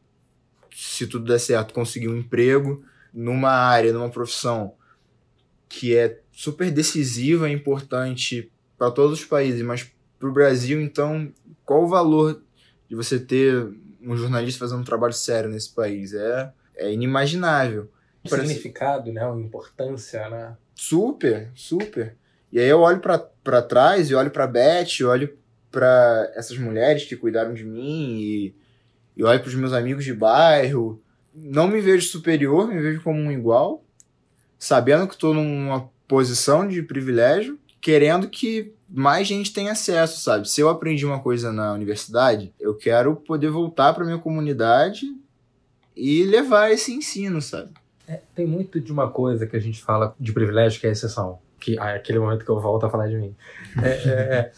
se 0.73 1.07
tudo 1.07 1.25
der 1.25 1.39
certo, 1.39 1.73
conseguir 1.73 2.07
um 2.07 2.17
emprego, 2.17 2.83
numa 3.13 3.51
área, 3.51 3.93
numa 3.93 4.09
profissão 4.09 4.73
que 5.67 5.95
é 5.95 6.19
super 6.31 6.69
decisiva 6.71 7.49
e 7.49 7.53
importante 7.53 8.51
para 8.77 8.91
todos 8.91 9.19
os 9.19 9.25
países, 9.25 9.61
mas 9.61 9.89
para 10.19 10.29
o 10.29 10.33
Brasil, 10.33 10.81
então, 10.81 11.31
qual 11.65 11.83
o 11.83 11.87
valor 11.87 12.41
de 12.89 12.95
você 12.95 13.19
ter 13.19 13.67
um 14.01 14.15
jornalista 14.17 14.59
fazendo 14.59 14.81
um 14.81 14.85
trabalho 14.85 15.13
sério 15.13 15.49
nesse 15.49 15.73
país? 15.73 16.13
É, 16.13 16.51
é 16.75 16.91
inimaginável. 16.91 17.89
O 18.23 18.29
significado, 18.29 19.11
né? 19.11 19.23
A 19.23 19.35
importância, 19.35 20.29
né? 20.29 20.55
Super, 20.75 21.49
super. 21.55 22.15
E 22.51 22.59
aí 22.59 22.67
eu 22.67 22.81
olho 22.81 22.99
para 22.99 23.61
trás 23.61 24.09
e 24.09 24.15
olho 24.15 24.29
para 24.29 24.45
Beth, 24.45 25.01
olho 25.07 25.37
para 25.71 26.31
essas 26.35 26.57
mulheres 26.57 27.05
que 27.05 27.15
cuidaram 27.15 27.53
de 27.53 27.63
mim 27.63 28.19
e, 28.19 28.55
e 29.15 29.23
olho 29.23 29.39
para 29.39 29.49
os 29.49 29.55
meus 29.55 29.73
amigos 29.73 30.03
de 30.03 30.13
bairro. 30.13 31.01
Não 31.33 31.67
me 31.67 31.79
vejo 31.79 32.07
superior, 32.07 32.67
me 32.67 32.81
vejo 32.81 33.01
como 33.01 33.19
um 33.19 33.31
igual, 33.31 33.83
sabendo 34.59 35.07
que 35.07 35.13
estou 35.13 35.33
numa 35.33 35.89
posição 36.07 36.67
de 36.67 36.83
privilégio, 36.83 37.57
querendo 37.79 38.27
que 38.27 38.73
mais 38.89 39.25
gente 39.25 39.53
tenha 39.53 39.71
acesso, 39.71 40.19
sabe? 40.19 40.49
Se 40.49 40.59
eu 40.59 40.67
aprendi 40.67 41.05
uma 41.05 41.19
coisa 41.19 41.53
na 41.53 41.71
universidade, 41.73 42.53
eu 42.59 42.75
quero 42.75 43.15
poder 43.15 43.49
voltar 43.49 43.93
para 43.93 44.03
minha 44.03 44.17
comunidade 44.17 45.05
e 45.95 46.23
levar 46.25 46.71
esse 46.71 46.91
ensino, 46.91 47.41
sabe? 47.41 47.71
É, 48.07 48.19
tem 48.35 48.45
muito 48.45 48.81
de 48.81 48.91
uma 48.91 49.09
coisa 49.09 49.47
que 49.47 49.55
a 49.55 49.59
gente 49.59 49.81
fala 49.81 50.13
de 50.19 50.33
privilégio 50.33 50.81
que 50.81 50.87
é 50.87 50.91
exceção. 50.91 51.39
Que 51.59 51.79
ah, 51.79 51.91
é 51.91 51.95
aquele 51.95 52.19
momento 52.19 52.43
que 52.43 52.51
eu 52.51 52.59
volto 52.59 52.85
a 52.85 52.89
falar 52.89 53.07
de 53.07 53.15
mim. 53.15 53.33
É, 53.81 53.87
é, 53.87 54.11
é. 54.11 54.51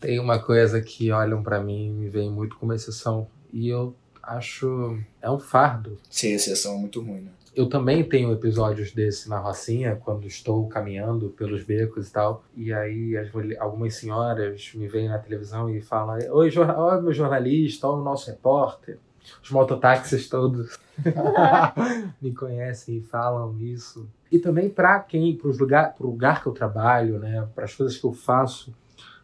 Tem 0.00 0.18
uma 0.18 0.38
coisa 0.38 0.80
que 0.80 1.10
olham 1.10 1.42
para 1.42 1.60
mim 1.60 1.86
e 1.86 1.90
me 1.90 2.08
veem 2.08 2.30
muito 2.30 2.56
como 2.56 2.72
exceção. 2.72 3.26
E 3.52 3.68
eu 3.68 3.94
acho. 4.22 4.98
É 5.20 5.30
um 5.30 5.38
fardo. 5.38 5.98
Sim, 6.10 6.32
exceção 6.32 6.76
é 6.76 6.78
muito 6.78 7.00
ruim, 7.00 7.22
né? 7.22 7.30
Eu 7.54 7.68
também 7.68 8.04
tenho 8.04 8.32
episódios 8.32 8.92
desse 8.92 9.28
na 9.28 9.38
Rocinha, 9.38 9.96
quando 9.96 10.26
estou 10.26 10.68
caminhando 10.68 11.30
pelos 11.30 11.64
becos 11.64 12.08
e 12.08 12.12
tal. 12.12 12.44
E 12.54 12.72
aí 12.72 13.16
as, 13.16 13.30
algumas 13.58 13.94
senhoras 13.94 14.70
me 14.74 14.86
veem 14.86 15.08
na 15.08 15.18
televisão 15.18 15.68
e 15.68 15.80
falam: 15.80 16.18
Oi, 16.32 16.50
jornal, 16.50 17.02
meu 17.02 17.12
jornalista, 17.12 17.88
ó, 17.88 17.98
o 17.98 18.04
nosso 18.04 18.30
repórter. 18.30 18.98
Os 19.42 19.50
mototáxis 19.50 20.28
todos 20.28 20.78
me 22.22 22.32
conhecem 22.32 22.96
e 22.96 23.02
falam 23.02 23.58
isso. 23.60 24.08
E 24.30 24.38
também 24.38 24.70
para 24.70 25.00
quem, 25.00 25.36
para 25.36 25.48
o 25.48 25.56
lugar, 25.56 25.94
lugar 26.00 26.42
que 26.42 26.48
eu 26.48 26.52
trabalho, 26.52 27.18
né, 27.18 27.46
para 27.54 27.64
as 27.64 27.74
coisas 27.74 27.96
que 27.96 28.04
eu 28.04 28.12
faço, 28.12 28.72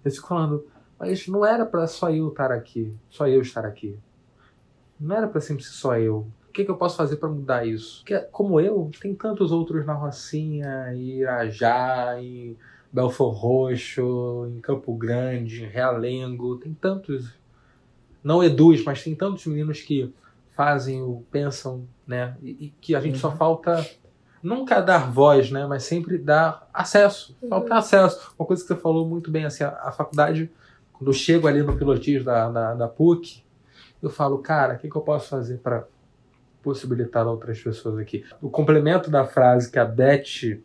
eu 0.05 0.11
fico 0.11 0.29
falando, 0.29 0.67
mas 0.99 1.27
não 1.27 1.45
era 1.45 1.65
para 1.65 1.87
só 1.87 2.11
eu 2.11 2.29
estar 2.29 2.53
aqui, 2.53 2.95
só 3.09 3.27
eu 3.27 3.41
estar 3.41 3.65
aqui. 3.65 3.99
Não 5.01 5.17
era 5.17 5.27
para 5.27 5.41
sempre 5.41 5.65
ser 5.65 5.73
só 5.73 5.97
eu. 5.99 6.27
O 6.49 6.53
que, 6.53 6.65
que 6.65 6.71
eu 6.71 6.77
posso 6.77 6.97
fazer 6.97 7.17
para 7.17 7.29
mudar 7.29 7.67
isso? 7.67 7.99
Porque, 8.01 8.19
como 8.31 8.61
eu, 8.61 8.91
tem 9.01 9.15
tantos 9.15 9.51
outros 9.51 9.85
na 9.85 9.93
Rocinha, 9.93 10.95
em 10.95 11.19
Irajá, 11.21 12.17
em 12.21 12.57
Belfor 12.93 13.33
Roxo, 13.33 14.47
em 14.55 14.61
Campo 14.61 14.95
Grande, 14.95 15.65
em 15.65 15.67
Realengo, 15.67 16.59
tem 16.59 16.73
tantos 16.73 17.35
não 18.25 18.43
eduz, 18.43 18.83
mas 18.83 19.05
tem 19.05 19.15
tantos 19.15 19.45
meninos 19.45 19.83
que 19.83 20.11
fazem 20.57 21.03
o 21.03 21.23
pensam, 21.31 21.87
né? 22.07 22.35
E, 22.43 22.51
e 22.51 22.75
que 22.81 22.95
a 22.95 23.01
gente 23.01 23.15
uhum. 23.17 23.21
só 23.21 23.37
falta 23.37 23.87
nunca 24.45 24.81
dar 24.81 25.11
voz, 25.11 25.51
né? 25.51 25.67
Mas 25.67 25.85
sempre 25.85 26.19
dar 26.19 26.69
acesso. 26.73 27.37
Uhum. 27.43 27.49
Falta 27.49 27.75
acesso. 27.77 28.35
Uma 28.39 28.47
coisa 28.47 28.63
que 28.63 28.69
você 28.69 28.77
falou 28.77 29.09
muito 29.09 29.31
bem, 29.31 29.45
assim, 29.45 29.65
a, 29.65 29.71
a 29.71 29.91
faculdade, 29.91 30.51
quando 30.93 31.09
eu 31.09 31.15
chego 31.15 31.49
ali 31.49 31.63
no 31.63 31.77
pilotismo 31.77 32.27
da, 32.27 32.51
da, 32.51 32.75
da 32.75 32.89
PUC, 32.89 33.43
eu 34.03 34.11
falo, 34.11 34.39
cara, 34.39 34.75
o 34.75 34.79
que, 34.79 34.89
que 34.89 34.97
eu 34.97 35.03
posso 35.03 35.31
fazer 35.31 35.59
para 35.59 35.87
possibilitar 36.63 37.27
outras 37.27 37.61
pessoas 37.61 37.99
aqui? 37.99 38.25
O 38.41 38.51
complemento 38.51 39.11
da 39.11 39.25
frase 39.25 39.71
que 39.71 39.79
a 39.79 39.85
Beth 39.85 40.61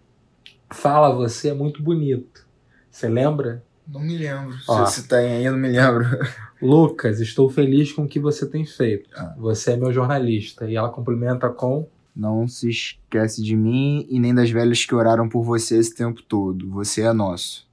fala 0.70 1.08
a 1.08 1.12
você 1.12 1.50
é 1.50 1.54
muito 1.54 1.82
bonito. 1.82 2.48
Você 2.92 3.08
lembra? 3.08 3.64
Não 3.88 4.02
me 4.02 4.18
lembro. 4.18 4.56
Ó, 4.68 4.86
Se 4.86 5.02
você 5.02 5.08
tá 5.08 5.18
aí, 5.18 5.46
eu 5.46 5.54
não 5.54 5.60
me 5.60 5.70
lembro. 5.70 6.06
Lucas, 6.62 7.20
estou 7.20 7.50
feliz 7.50 7.92
com 7.92 8.04
o 8.04 8.08
que 8.08 8.20
você 8.20 8.46
tem 8.46 8.66
feito. 8.66 9.10
Ah. 9.16 9.34
Você 9.38 9.72
é 9.72 9.78
meu 9.78 9.92
jornalista. 9.92 10.70
E 10.70 10.76
ela 10.76 10.90
complementa 10.90 11.50
com. 11.50 11.88
Não 12.16 12.48
se 12.48 12.70
esquece 12.70 13.44
de 13.44 13.56
mim 13.56 14.06
e 14.10 14.20
nem 14.20 14.34
das 14.34 14.50
velhas 14.50 14.86
que 14.86 14.94
oraram 14.94 15.30
por 15.30 15.44
você 15.44 15.78
esse 15.78 15.96
tempo 15.96 16.22
todo. 16.22 16.70
Você 16.72 17.02
é 17.02 17.14
nosso. 17.14 17.68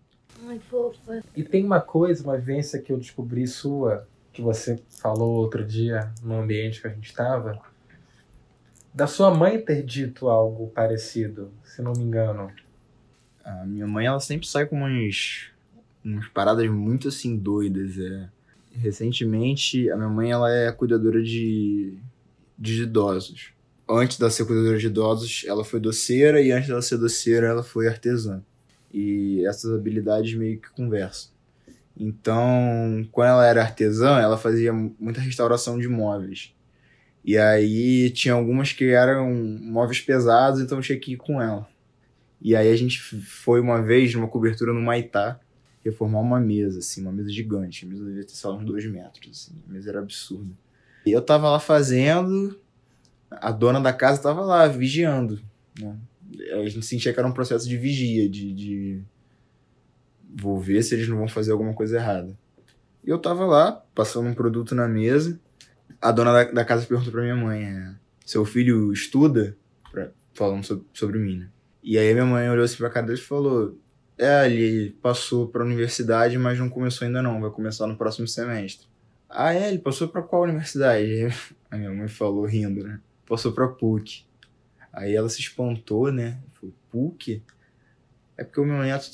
Ai, 0.47 0.59
fofa. 0.59 1.23
E 1.35 1.43
tem 1.43 1.65
uma 1.65 1.81
coisa, 1.81 2.23
uma 2.23 2.37
vivência 2.37 2.81
que 2.81 2.93
eu 2.93 2.99
descobri 2.99 3.47
sua, 3.47 4.07
que 4.33 4.41
você 4.41 4.79
falou 4.89 5.37
outro 5.37 5.65
dia 5.65 6.13
no 6.23 6.39
ambiente 6.39 6.81
que 6.81 6.87
a 6.87 6.91
gente 6.91 7.07
estava, 7.07 7.61
da 8.95 9.07
sua 9.07 9.35
mãe 9.35 9.61
ter 9.61 9.83
dito 9.83 10.29
algo 10.29 10.69
parecido, 10.69 11.53
se 11.65 11.83
não 11.83 11.93
me 11.93 12.03
engano. 12.03 12.51
A 13.45 13.65
minha 13.65 13.87
mãe, 13.87 14.07
ela 14.07 14.21
sempre 14.21 14.47
sai 14.47 14.67
com 14.67 14.77
umas, 14.77 15.51
umas 16.05 16.29
paradas 16.29 16.69
muito 16.71 17.09
assim 17.09 17.37
doidas. 17.37 17.99
É 17.99 18.29
recentemente, 18.77 19.91
a 19.91 19.97
minha 19.97 20.09
mãe 20.09 20.31
ela 20.31 20.51
é 20.53 20.71
cuidadora 20.71 21.23
de, 21.23 21.99
de 22.59 22.83
idosos. 22.83 23.53
Antes 23.89 24.19
de 24.19 24.31
ser 24.31 24.45
cuidadora 24.45 24.79
de 24.79 24.87
idosos, 24.87 25.45
ela 25.47 25.65
foi 25.65 25.79
doceira 25.79 26.41
e 26.41 26.51
antes 26.51 26.69
dela 26.69 26.83
ser 26.83 26.99
doceira, 26.99 27.47
ela 27.47 27.63
foi 27.63 27.87
artesã. 27.87 28.43
E 28.93 29.45
essas 29.47 29.73
habilidades 29.73 30.35
meio 30.35 30.61
que 30.61 30.71
conversam. 30.71 31.31
Então, 31.99 33.07
quando 33.13 33.29
ela 33.29 33.47
era 33.47 33.63
artesã, 33.63 34.19
ela 34.19 34.37
fazia 34.37 34.73
muita 34.73 35.21
restauração 35.21 35.79
de 35.79 35.89
móveis. 35.89 36.53
E 37.25 37.39
aí 37.39 38.11
tinha 38.11 38.35
algumas 38.35 38.73
que 38.73 38.85
eram 38.85 39.33
móveis 39.35 40.01
pesados, 40.01 40.61
então 40.61 40.81
tinha 40.81 40.99
que 40.99 41.15
ir 41.15 41.17
com 41.17 41.41
ela. 41.41 41.67
E 42.41 42.55
aí 42.55 42.71
a 42.71 42.77
gente 42.77 43.01
foi 43.01 43.61
uma 43.61 43.83
vez 43.83 44.15
numa 44.15 44.29
cobertura 44.29 44.73
no 44.73 44.81
Maitá, 44.81 45.41
reformar 45.85 46.21
uma 46.21 46.39
mesa, 46.39 46.81
assim, 46.81 47.03
uma 47.03 47.13
mesa 47.13 47.31
gigante. 47.31 47.85
A 47.85 47.89
mesa 47.89 48.05
devia 48.05 48.25
ter, 48.25 48.35
só 48.35 48.57
uns 48.57 48.65
dois 48.65 48.85
metros, 48.87 49.31
assim. 49.31 49.59
A 49.69 49.73
mesa 49.73 49.91
era 49.91 50.01
absurda. 50.01 50.53
E 51.05 51.13
eu 51.13 51.23
tava 51.23 51.51
lá 51.51 51.59
fazendo, 51.59 52.59
a 53.31 53.51
dona 53.51 53.81
da 53.81 53.93
casa 53.93 54.23
tava 54.23 54.43
lá, 54.43 54.67
vigiando, 54.67 55.41
né? 55.81 55.97
A 56.53 56.69
gente 56.69 56.85
sentia 56.85 57.13
que 57.13 57.19
era 57.19 57.29
um 57.29 57.33
processo 57.33 57.69
de 57.69 57.77
vigia, 57.77 58.29
de, 58.29 58.53
de... 58.53 59.03
Vou 60.35 60.61
ver 60.61 60.83
se 60.83 60.95
eles 60.95 61.09
não 61.09 61.19
vão 61.19 61.29
fazer 61.29 61.53
alguma 61.53 61.73
coisa 61.73 61.97
errada. 61.97 62.37
E 63.05 63.11
eu 63.11 63.19
tava 63.19 63.47
lá, 63.47 63.85
passando 63.95 64.29
um 64.29 64.35
produto 64.35 64.75
na 64.75 64.89
mesa. 64.89 65.41
A 66.01 66.11
dona 66.11 66.33
da, 66.33 66.45
da 66.53 66.65
casa 66.65 66.85
perguntou 66.85 67.13
pra 67.13 67.23
minha 67.23 67.37
mãe, 67.37 67.65
é, 67.65 67.95
seu 68.25 68.45
filho 68.45 68.93
estuda? 68.93 69.57
Pra, 69.91 70.11
falando 70.35 70.65
sobre, 70.65 70.85
sobre 70.93 71.19
mim, 71.19 71.39
né? 71.39 71.49
E 71.83 71.97
aí 71.97 72.13
minha 72.13 72.27
mãe 72.27 72.51
olhou 72.51 72.65
assim 72.65 72.77
pra 72.77 72.91
cara 72.91 73.07
dele 73.07 73.19
e 73.19 73.23
falou, 73.23 73.79
é, 74.19 74.47
ele 74.47 74.91
passou 75.01 75.47
para 75.47 75.63
a 75.63 75.67
universidade, 75.67 76.37
mas 76.37 76.59
não 76.59 76.69
começou 76.69 77.07
ainda 77.07 77.23
não, 77.23 77.41
vai 77.41 77.51
começar 77.51 77.87
no 77.87 77.97
próximo 77.97 78.27
semestre. 78.27 78.89
Ah, 79.29 79.55
é, 79.55 79.69
ele 79.69 79.79
passou 79.79 80.09
para 80.09 80.23
qual 80.23 80.43
universidade? 80.43 81.07
A 81.71 81.77
minha 81.77 81.93
mãe 81.93 82.09
falou 82.09 82.45
rindo, 82.45 82.83
né? 82.83 83.01
Passou 83.29 83.53
para 83.53 83.69
PUC. 83.69 84.25
Aí 84.93 85.15
ela 85.15 85.29
se 85.29 85.41
espantou, 85.41 86.11
né? 86.11 86.39
Falou, 86.55 86.75
PUC? 86.91 87.43
É 88.37 88.45
porque 88.45 88.61
o 88.61 88.65
meu 88.65 88.79
neto 88.79 89.11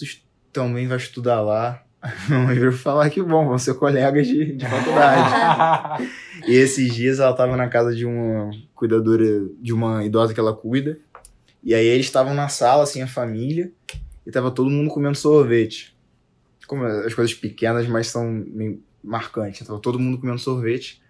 também 0.52 0.86
vai 0.86 0.96
estudar 0.96 1.40
lá. 1.40 1.82
Minha 2.28 2.40
mãe 2.40 2.58
veio 2.58 2.72
falar 2.72 3.08
que 3.10 3.22
bom, 3.22 3.46
vão 3.46 3.58
ser 3.58 3.74
colegas 3.74 4.26
de, 4.26 4.56
de 4.56 4.66
faculdade. 4.66 6.10
e 6.46 6.54
esses 6.54 6.94
dias 6.94 7.20
ela 7.20 7.30
estava 7.30 7.56
na 7.56 7.68
casa 7.68 7.94
de 7.94 8.04
uma 8.04 8.50
cuidadora, 8.74 9.24
de 9.60 9.72
uma 9.72 10.04
idosa 10.04 10.34
que 10.34 10.40
ela 10.40 10.54
cuida. 10.54 10.98
E 11.62 11.74
aí 11.74 11.86
eles 11.86 12.06
estavam 12.06 12.34
na 12.34 12.48
sala, 12.48 12.82
assim, 12.82 13.02
a 13.02 13.06
família 13.06 13.72
e 14.26 14.30
tava 14.30 14.50
todo 14.50 14.70
mundo 14.70 14.90
comendo 14.90 15.16
sorvete. 15.16 15.96
Como 16.66 16.84
as 16.84 17.14
coisas 17.14 17.34
pequenas, 17.34 17.86
mas 17.86 18.08
são 18.08 18.30
meio 18.30 18.82
marcantes. 19.02 19.66
Tava 19.66 19.78
todo 19.80 19.98
mundo 19.98 20.18
comendo 20.18 20.38
sorvete. 20.38 21.02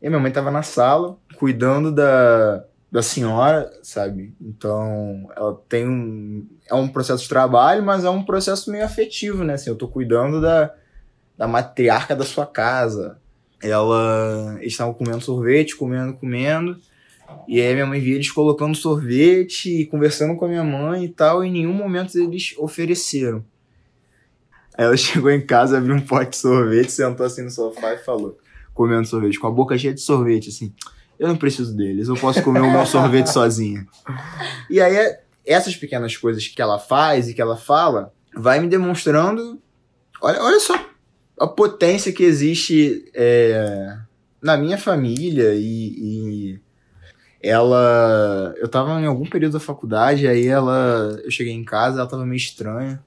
E 0.00 0.08
minha 0.08 0.20
mãe 0.20 0.30
tava 0.30 0.50
na 0.50 0.62
sala, 0.62 1.16
cuidando 1.36 1.90
da, 1.90 2.64
da 2.90 3.02
senhora, 3.02 3.70
sabe? 3.82 4.34
Então, 4.40 5.28
ela 5.36 5.60
tem 5.68 5.88
um. 5.88 6.46
É 6.66 6.74
um 6.74 6.88
processo 6.88 7.22
de 7.24 7.28
trabalho, 7.28 7.82
mas 7.82 8.04
é 8.04 8.10
um 8.10 8.22
processo 8.22 8.70
meio 8.70 8.84
afetivo, 8.84 9.42
né? 9.42 9.54
Assim, 9.54 9.70
eu 9.70 9.76
tô 9.76 9.88
cuidando 9.88 10.40
da, 10.40 10.72
da 11.36 11.48
matriarca 11.48 12.14
da 12.14 12.24
sua 12.24 12.46
casa. 12.46 13.18
Ela. 13.62 14.56
Eles 14.60 14.72
estavam 14.72 14.94
comendo 14.94 15.20
sorvete, 15.20 15.76
comendo, 15.76 16.14
comendo. 16.14 16.78
E 17.46 17.60
aí 17.60 17.74
minha 17.74 17.86
mãe 17.86 18.00
via 18.00 18.14
eles 18.14 18.30
colocando 18.30 18.74
sorvete 18.74 19.82
e 19.82 19.86
conversando 19.86 20.36
com 20.36 20.44
a 20.44 20.48
minha 20.48 20.64
mãe 20.64 21.04
e 21.04 21.08
tal, 21.08 21.44
e 21.44 21.48
em 21.48 21.52
nenhum 21.52 21.72
momento 21.72 22.16
eles 22.18 22.54
ofereceram. 22.58 23.44
Aí 24.76 24.84
ela 24.84 24.96
chegou 24.96 25.30
em 25.30 25.44
casa, 25.44 25.78
abriu 25.78 25.94
um 25.94 26.00
pote 26.00 26.30
de 26.30 26.36
sorvete, 26.36 26.92
sentou 26.92 27.26
assim 27.26 27.42
no 27.42 27.50
sofá 27.50 27.94
e 27.94 27.98
falou, 27.98 28.38
comendo 28.78 29.08
sorvete, 29.08 29.40
com 29.40 29.48
a 29.48 29.50
boca 29.50 29.76
cheia 29.76 29.92
de 29.92 30.00
sorvete, 30.00 30.50
assim, 30.50 30.72
eu 31.18 31.26
não 31.26 31.36
preciso 31.36 31.76
deles, 31.76 32.06
eu 32.06 32.14
posso 32.14 32.40
comer 32.44 32.60
o 32.60 32.70
meu 32.70 32.86
sorvete 32.86 33.26
sozinha. 33.26 33.84
E 34.70 34.80
aí 34.80 35.16
essas 35.44 35.74
pequenas 35.74 36.16
coisas 36.16 36.46
que 36.46 36.62
ela 36.62 36.78
faz 36.78 37.28
e 37.28 37.34
que 37.34 37.42
ela 37.42 37.56
fala, 37.56 38.12
vai 38.36 38.60
me 38.60 38.68
demonstrando, 38.68 39.60
olha, 40.22 40.40
olha 40.40 40.60
só 40.60 40.78
a 41.40 41.48
potência 41.48 42.12
que 42.12 42.22
existe 42.22 43.10
é, 43.12 43.98
na 44.40 44.56
minha 44.56 44.78
família 44.78 45.54
e, 45.54 45.94
e 45.98 46.60
ela. 47.40 48.54
Eu 48.58 48.68
tava 48.68 49.00
em 49.00 49.06
algum 49.06 49.26
período 49.26 49.54
da 49.54 49.60
faculdade, 49.60 50.26
aí 50.26 50.46
ela. 50.46 51.20
Eu 51.24 51.30
cheguei 51.30 51.52
em 51.52 51.64
casa, 51.64 52.00
ela 52.00 52.08
tava 52.08 52.24
meio 52.24 52.36
estranha. 52.36 53.02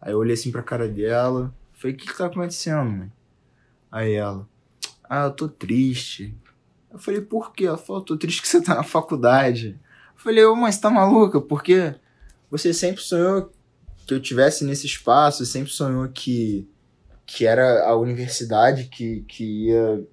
Aí 0.00 0.12
eu 0.12 0.18
olhei 0.18 0.34
assim 0.34 0.50
pra 0.50 0.62
cara 0.62 0.88
dela. 0.88 1.52
Falei, 1.74 1.94
o 1.94 1.98
que 1.98 2.06
que 2.06 2.16
tá 2.16 2.26
acontecendo, 2.26 2.90
mãe? 2.90 3.12
Aí 3.90 4.12
ela. 4.12 4.46
Ah, 5.12 5.24
eu 5.24 5.32
tô 5.32 5.48
triste. 5.48 6.32
Eu 6.88 6.96
falei, 6.96 7.20
por 7.20 7.52
quê? 7.52 7.66
Ela 7.66 7.76
falou, 7.76 8.00
tô 8.00 8.16
triste 8.16 8.40
que 8.40 8.46
você 8.46 8.62
tá 8.62 8.76
na 8.76 8.84
faculdade. 8.84 9.76
Eu 10.14 10.22
falei, 10.22 10.44
ô 10.44 10.54
você 10.54 10.80
tá 10.80 10.88
maluca? 10.88 11.40
Porque 11.40 11.96
você 12.48 12.72
sempre 12.72 13.02
sonhou 13.02 13.50
que 14.06 14.14
eu 14.14 14.20
tivesse 14.20 14.64
nesse 14.64 14.86
espaço, 14.86 15.44
sempre 15.44 15.72
sonhou 15.72 16.08
que, 16.10 16.64
que 17.26 17.44
era 17.44 17.88
a 17.88 17.96
universidade 17.96 18.84
que, 18.84 19.22
que 19.22 19.66
ia, 19.66 20.06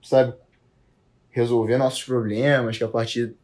sabe, 0.00 0.32
resolver 1.30 1.76
nossos 1.76 2.04
problemas, 2.04 2.78
que 2.78 2.84
a 2.84 2.88
partir 2.88 3.34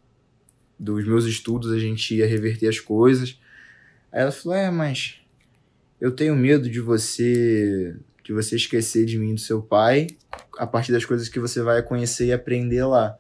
dos 0.78 1.04
meus 1.04 1.24
estudos 1.24 1.72
a 1.72 1.80
gente 1.80 2.14
ia 2.14 2.28
reverter 2.28 2.68
as 2.68 2.78
coisas. 2.78 3.40
Aí 4.12 4.22
ela 4.22 4.30
falou: 4.30 4.56
É, 4.56 4.70
mas 4.70 5.20
eu 6.00 6.14
tenho 6.14 6.36
medo 6.36 6.70
de 6.70 6.80
você 6.80 7.96
de 8.22 8.32
você 8.32 8.56
esquecer 8.56 9.04
de 9.06 9.18
mim 9.18 9.34
do 9.34 9.40
seu 9.40 9.62
pai 9.62 10.08
a 10.58 10.66
partir 10.66 10.92
das 10.92 11.04
coisas 11.04 11.28
que 11.28 11.40
você 11.40 11.62
vai 11.62 11.82
conhecer 11.82 12.26
e 12.26 12.32
aprender 12.32 12.84
lá. 12.84 13.18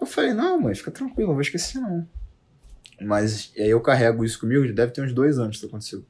Eu 0.00 0.06
falei: 0.06 0.32
Não, 0.32 0.60
mãe, 0.60 0.74
fica 0.74 0.90
tranquilo, 0.90 1.28
não 1.28 1.34
vou 1.34 1.42
esquecer 1.42 1.80
não. 1.80 2.06
Mas 3.00 3.52
aí 3.56 3.70
eu 3.70 3.80
carrego 3.80 4.24
isso 4.24 4.40
comigo, 4.40 4.72
deve 4.72 4.92
ter 4.92 5.02
uns 5.02 5.12
dois 5.12 5.38
anos 5.38 5.50
que 5.50 5.56
isso 5.56 5.66
aconteceu. 5.66 6.04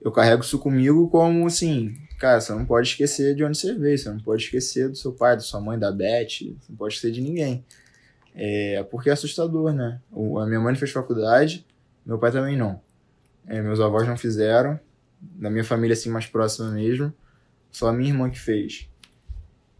Eu 0.00 0.12
carrego 0.12 0.42
isso 0.42 0.58
comigo 0.58 1.08
como 1.08 1.46
assim, 1.46 1.96
Cara, 2.18 2.40
você 2.40 2.52
não 2.52 2.64
pode 2.64 2.88
esquecer 2.88 3.34
de 3.34 3.44
onde 3.44 3.58
você 3.58 3.74
veio, 3.74 3.98
você 3.98 4.08
não 4.08 4.18
pode 4.18 4.42
esquecer 4.42 4.88
do 4.88 4.96
seu 4.96 5.12
pai, 5.12 5.36
da 5.36 5.42
sua 5.42 5.60
mãe, 5.60 5.78
da 5.78 5.92
Beth, 5.92 6.26
você 6.28 6.70
não 6.70 6.76
pode 6.76 6.94
esquecer 6.94 7.12
de 7.12 7.20
ninguém. 7.20 7.64
É 8.34 8.82
porque 8.84 9.10
é 9.10 9.12
assustador, 9.12 9.72
né? 9.72 10.00
A 10.12 10.46
minha 10.46 10.60
mãe 10.60 10.74
fez 10.74 10.90
faculdade, 10.90 11.66
meu 12.04 12.18
pai 12.18 12.32
também 12.32 12.56
não. 12.56 12.80
É, 13.46 13.60
meus 13.60 13.80
avós 13.80 14.08
não 14.08 14.16
fizeram, 14.16 14.80
da 15.34 15.50
minha 15.50 15.64
família 15.64 15.94
assim 15.94 16.10
mais 16.10 16.26
próxima 16.26 16.70
mesmo, 16.70 17.12
só 17.70 17.88
a 17.88 17.92
minha 17.92 18.10
irmã 18.10 18.30
que 18.30 18.38
fez. 18.38 18.88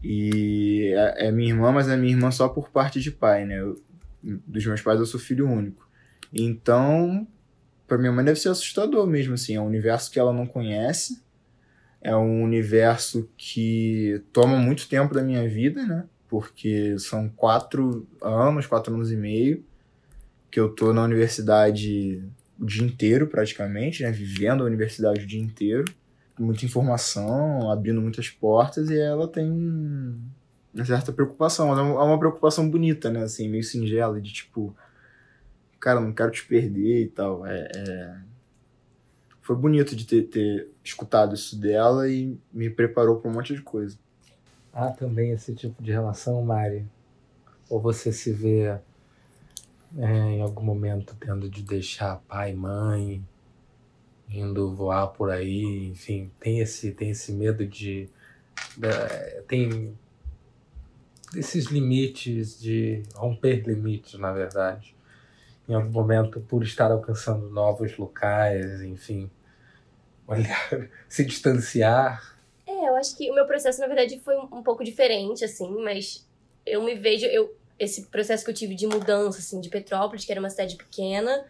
E 0.03 0.93
é, 0.95 1.27
é 1.27 1.31
minha 1.31 1.49
irmã, 1.49 1.71
mas 1.71 1.89
é 1.89 1.97
minha 1.97 2.13
irmã 2.13 2.31
só 2.31 2.47
por 2.47 2.69
parte 2.69 2.99
de 2.99 3.11
pai, 3.11 3.45
né? 3.45 3.59
Eu, 3.59 3.81
dos 4.21 4.65
meus 4.65 4.81
pais 4.81 4.99
eu 4.99 5.05
sou 5.05 5.19
filho 5.19 5.49
único. 5.49 5.87
Então, 6.33 7.27
para 7.87 7.97
minha 7.97 8.11
mãe 8.11 8.23
deve 8.23 8.39
ser 8.39 8.49
assustador 8.49 9.07
mesmo, 9.07 9.33
assim, 9.33 9.55
é 9.55 9.61
um 9.61 9.65
universo 9.65 10.11
que 10.11 10.19
ela 10.19 10.33
não 10.33 10.45
conhece 10.45 11.25
é 12.01 12.15
um 12.15 12.43
universo 12.43 13.29
que 13.35 14.23
toma 14.31 14.57
muito 14.57 14.87
tempo 14.87 15.13
da 15.13 15.21
minha 15.21 15.47
vida, 15.47 15.85
né? 15.85 16.05
Porque 16.27 16.97
são 16.99 17.29
quatro 17.29 18.07
anos, 18.21 18.65
quatro 18.65 18.93
anos 18.93 19.11
e 19.11 19.15
meio 19.15 19.63
que 20.49 20.59
eu 20.59 20.69
tô 20.69 20.93
na 20.93 21.03
universidade 21.03 22.23
o 22.59 22.65
dia 22.65 22.83
inteiro, 22.83 23.27
praticamente, 23.27 24.03
né? 24.03 24.11
Vivendo 24.11 24.63
a 24.63 24.65
universidade 24.65 25.23
o 25.23 25.27
dia 25.27 25.41
inteiro. 25.41 25.85
Muita 26.39 26.65
informação, 26.65 27.71
abrindo 27.71 28.01
muitas 28.01 28.29
portas, 28.29 28.89
e 28.89 28.99
ela 28.99 29.27
tem 29.27 29.49
uma 30.73 30.85
certa 30.85 31.11
preocupação. 31.11 31.69
Mas 31.69 31.79
é 31.79 31.81
uma 31.81 32.13
é 32.13 32.17
preocupação 32.17 32.69
bonita, 32.69 33.09
né? 33.09 33.23
Assim, 33.23 33.49
meio 33.49 33.63
singela, 33.63 34.21
de 34.21 34.31
tipo, 34.31 34.75
cara, 35.79 35.99
não 35.99 36.13
quero 36.13 36.31
te 36.31 36.45
perder 36.45 37.03
e 37.03 37.07
tal. 37.07 37.45
É, 37.45 37.69
é 37.75 38.17
foi 39.47 39.55
bonito 39.55 39.95
de 39.95 40.05
ter, 40.05 40.23
ter 40.23 40.69
escutado 40.83 41.33
isso 41.33 41.57
dela 41.57 42.09
e 42.09 42.37
me 42.51 42.69
preparou 42.69 43.15
para 43.15 43.31
um 43.31 43.33
monte 43.33 43.55
de 43.55 43.61
coisa. 43.61 43.97
Há 44.73 44.91
também 44.91 45.31
esse 45.31 45.55
tipo 45.55 45.81
de 45.81 45.89
relação, 45.89 46.41
Mari? 46.41 46.85
Ou 47.69 47.79
você 47.79 48.11
se 48.11 48.33
vê 48.33 48.77
é, 49.97 50.07
em 50.07 50.41
algum 50.41 50.63
momento 50.63 51.15
tendo 51.19 51.49
de 51.49 51.63
deixar 51.63 52.17
pai, 52.27 52.53
mãe, 52.53 53.23
indo 54.29 54.73
voar 54.73 55.07
por 55.07 55.31
aí, 55.31 55.87
enfim, 55.87 56.31
tem 56.39 56.59
esse, 56.59 56.91
tem 56.91 57.09
esse 57.11 57.31
medo 57.31 57.65
de. 57.65 58.09
tem 59.47 59.97
esses 61.35 61.65
limites, 61.65 62.59
de 62.59 63.03
romper 63.15 63.63
limites, 63.67 64.19
na 64.19 64.31
verdade. 64.31 64.95
Em 65.67 65.73
algum 65.73 65.89
momento, 65.89 66.39
por 66.41 66.63
estar 66.63 66.91
alcançando 66.91 67.49
novos 67.49 67.97
locais, 67.97 68.81
enfim, 68.81 69.29
olhar, 70.27 70.69
se 71.09 71.25
distanciar. 71.25 72.37
É, 72.65 72.87
eu 72.87 72.95
acho 72.95 73.17
que 73.17 73.29
o 73.29 73.35
meu 73.35 73.45
processo, 73.45 73.81
na 73.81 73.87
verdade, 73.87 74.19
foi 74.23 74.37
um, 74.37 74.43
um 74.43 74.63
pouco 74.63 74.83
diferente, 74.83 75.43
assim, 75.43 75.69
mas 75.83 76.25
eu 76.65 76.83
me 76.83 76.95
vejo, 76.95 77.25
eu, 77.25 77.53
esse 77.79 78.07
processo 78.07 78.43
que 78.43 78.51
eu 78.51 78.55
tive 78.55 78.75
de 78.75 78.87
mudança, 78.87 79.39
assim, 79.39 79.59
de 79.61 79.69
Petrópolis, 79.69 80.25
que 80.25 80.31
era 80.31 80.39
uma 80.41 80.49
cidade 80.49 80.75
pequena, 80.75 81.45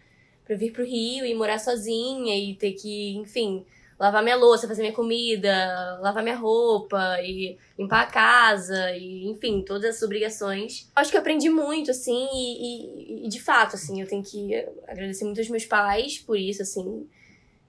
para 0.45 0.55
vir 0.55 0.71
pro 0.71 0.85
Rio 0.85 1.25
e 1.25 1.33
morar 1.33 1.59
sozinha 1.59 2.35
e 2.35 2.55
ter 2.55 2.73
que, 2.73 3.15
enfim, 3.17 3.65
lavar 3.99 4.23
minha 4.23 4.35
louça, 4.35 4.67
fazer 4.67 4.81
minha 4.81 4.93
comida, 4.93 5.99
lavar 6.01 6.23
minha 6.23 6.35
roupa 6.35 7.19
e 7.21 7.57
limpar 7.77 8.03
a 8.03 8.05
casa 8.05 8.91
e, 8.91 9.25
enfim, 9.27 9.61
todas 9.61 9.89
essas 9.89 10.03
obrigações. 10.03 10.89
Acho 10.95 11.11
que 11.11 11.17
eu 11.17 11.21
aprendi 11.21 11.49
muito, 11.49 11.91
assim, 11.91 12.27
e, 12.33 13.23
e, 13.23 13.25
e 13.25 13.29
de 13.29 13.41
fato, 13.41 13.75
assim, 13.75 14.01
eu 14.01 14.07
tenho 14.07 14.23
que 14.23 14.53
agradecer 14.87 15.25
muito 15.25 15.39
aos 15.39 15.49
meus 15.49 15.65
pais 15.65 16.19
por 16.19 16.37
isso, 16.37 16.61
assim, 16.61 17.07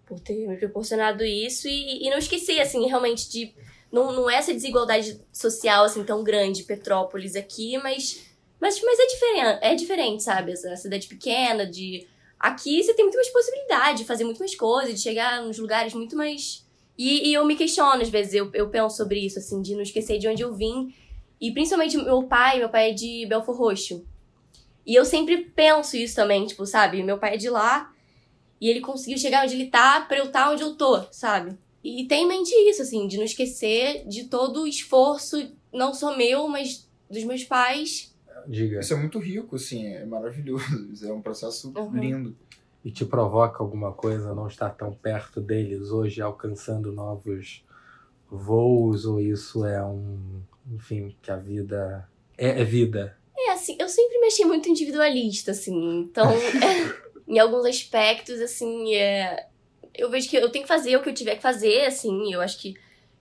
por 0.07 0.21
ter 0.21 0.47
me 0.47 0.57
proporcionado 0.57 1.25
isso 1.25 1.67
e, 1.69 2.07
e 2.07 2.11
não 2.11 2.19
esquecer, 2.19 2.61
assim, 2.61 2.87
realmente 2.87 3.29
de. 3.31 3.55
Não, 3.91 4.13
não 4.13 4.29
é 4.29 4.37
essa 4.37 4.53
desigualdade 4.53 5.19
social, 5.33 5.85
assim, 5.85 6.05
tão 6.05 6.23
grande, 6.23 6.65
Petrópolis 6.65 7.37
aqui, 7.37 7.79
mas. 7.79 8.28
Mas, 8.61 8.81
mas 8.83 8.99
é 8.99 9.07
diferente, 9.07 9.59
é 9.63 9.75
diferente, 9.75 10.23
sabe? 10.23 10.53
Essa 10.53 10.77
cidade 10.77 11.07
pequena, 11.07 11.67
de. 11.67 12.07
Aqui 12.39 12.83
você 12.83 12.95
tem 12.95 13.05
muito 13.05 13.17
mais 13.17 13.31
possibilidade 13.31 13.99
de 13.99 14.05
fazer 14.05 14.25
muito 14.25 14.39
mais 14.39 14.55
coisas, 14.55 14.95
de 14.95 15.01
chegar 15.01 15.43
nos 15.43 15.59
lugares 15.59 15.95
muito 15.95 16.17
mais. 16.17 16.65
E, 16.97 17.29
e 17.29 17.35
eu 17.35 17.45
me 17.45 17.57
questiono, 17.57 18.03
às 18.03 18.09
vezes, 18.09 18.35
eu, 18.35 18.51
eu 18.53 18.69
penso 18.69 18.97
sobre 18.97 19.21
isso, 19.21 19.39
assim, 19.39 19.63
de 19.63 19.75
não 19.75 19.83
esquecer 19.83 20.19
de 20.19 20.29
onde 20.29 20.43
eu 20.43 20.55
vim. 20.55 20.93
E 21.41 21.53
principalmente 21.53 21.97
meu 21.97 22.25
pai, 22.25 22.59
meu 22.59 22.69
pai 22.69 22.91
é 22.91 22.93
de 22.95 23.25
Belfor 23.27 23.57
Roxo. 23.57 24.05
E 24.85 24.95
eu 24.95 25.05
sempre 25.05 25.37
penso 25.55 25.97
isso 25.97 26.17
também, 26.17 26.47
tipo, 26.47 26.67
sabe? 26.67 27.03
Meu 27.03 27.19
pai 27.19 27.35
é 27.35 27.37
de 27.37 27.49
lá. 27.49 27.93
E 28.61 28.69
ele 28.69 28.81
conseguiu 28.81 29.19
chegar 29.19 29.45
onde 29.45 29.55
ele 29.55 29.67
tá 29.67 30.01
pra 30.01 30.19
eu 30.19 30.25
estar 30.25 30.47
tá 30.47 30.51
onde 30.51 30.63
eu 30.63 30.75
tô, 30.75 31.03
sabe? 31.13 31.57
E 31.85 32.05
tem 32.07 32.25
em 32.25 32.29
mente 32.29 32.51
isso, 32.69 32.83
assim, 32.83 33.07
de 33.07 33.17
não 33.17 33.25
esquecer 33.25 34.05
de 34.09 34.25
todo 34.25 34.63
o 34.63 34.67
esforço, 34.67 35.53
não 35.73 35.95
só 35.95 36.17
meu, 36.17 36.49
mas 36.49 36.89
dos 37.09 37.23
meus 37.23 37.45
pais. 37.45 38.08
Diga. 38.47 38.81
Isso 38.81 38.95
é 38.95 38.97
muito 38.97 39.19
rico, 39.19 39.57
assim, 39.57 39.87
é 39.87 40.05
maravilhoso. 40.05 40.93
Isso 40.93 41.07
é 41.07 41.13
um 41.13 41.23
processo 41.23 41.73
uhum. 41.77 41.97
lindo. 41.97 42.37
E 42.85 42.91
te 42.91 43.05
provoca 43.05 43.63
alguma 43.63 43.93
coisa 43.93 44.35
não 44.35 44.47
estar 44.47 44.71
tão 44.71 44.93
perto 44.93 45.41
deles 45.41 45.91
hoje, 45.91 46.23
alcançando 46.23 46.93
novos 46.93 47.65
voos, 48.31 49.05
ou 49.05 49.21
isso 49.21 49.65
é 49.65 49.85
um. 49.85 50.43
Enfim, 50.71 51.17
que 51.21 51.31
a 51.31 51.37
vida. 51.37 52.09
É, 52.37 52.61
é 52.61 52.65
vida. 52.65 53.17
É, 53.37 53.53
assim, 53.53 53.77
eu 53.79 53.89
sempre 53.89 54.19
me 54.19 54.27
achei 54.27 54.45
muito 54.45 54.69
individualista, 54.69 55.51
assim, 55.51 56.01
então. 56.01 56.31
é 56.31 57.09
em 57.29 57.39
alguns 57.39 57.67
aspectos, 57.67 58.41
assim, 58.41 58.95
é, 58.95 59.47
eu 59.95 60.11
vejo 60.11 60.31
que 60.31 60.37
eu 60.37 60.51
tenho 60.51 60.65
que 60.65 60.69
fazer 60.69 60.97
o 60.97 61.03
que 61.03 61.11
eu 61.11 61.15
tiver 61.15 61.37
que 61.37 61.43
fazer, 61.43 61.85
assim, 61.85 62.33
eu 62.33 62.41
acho 62.41 62.59
que 62.59 62.75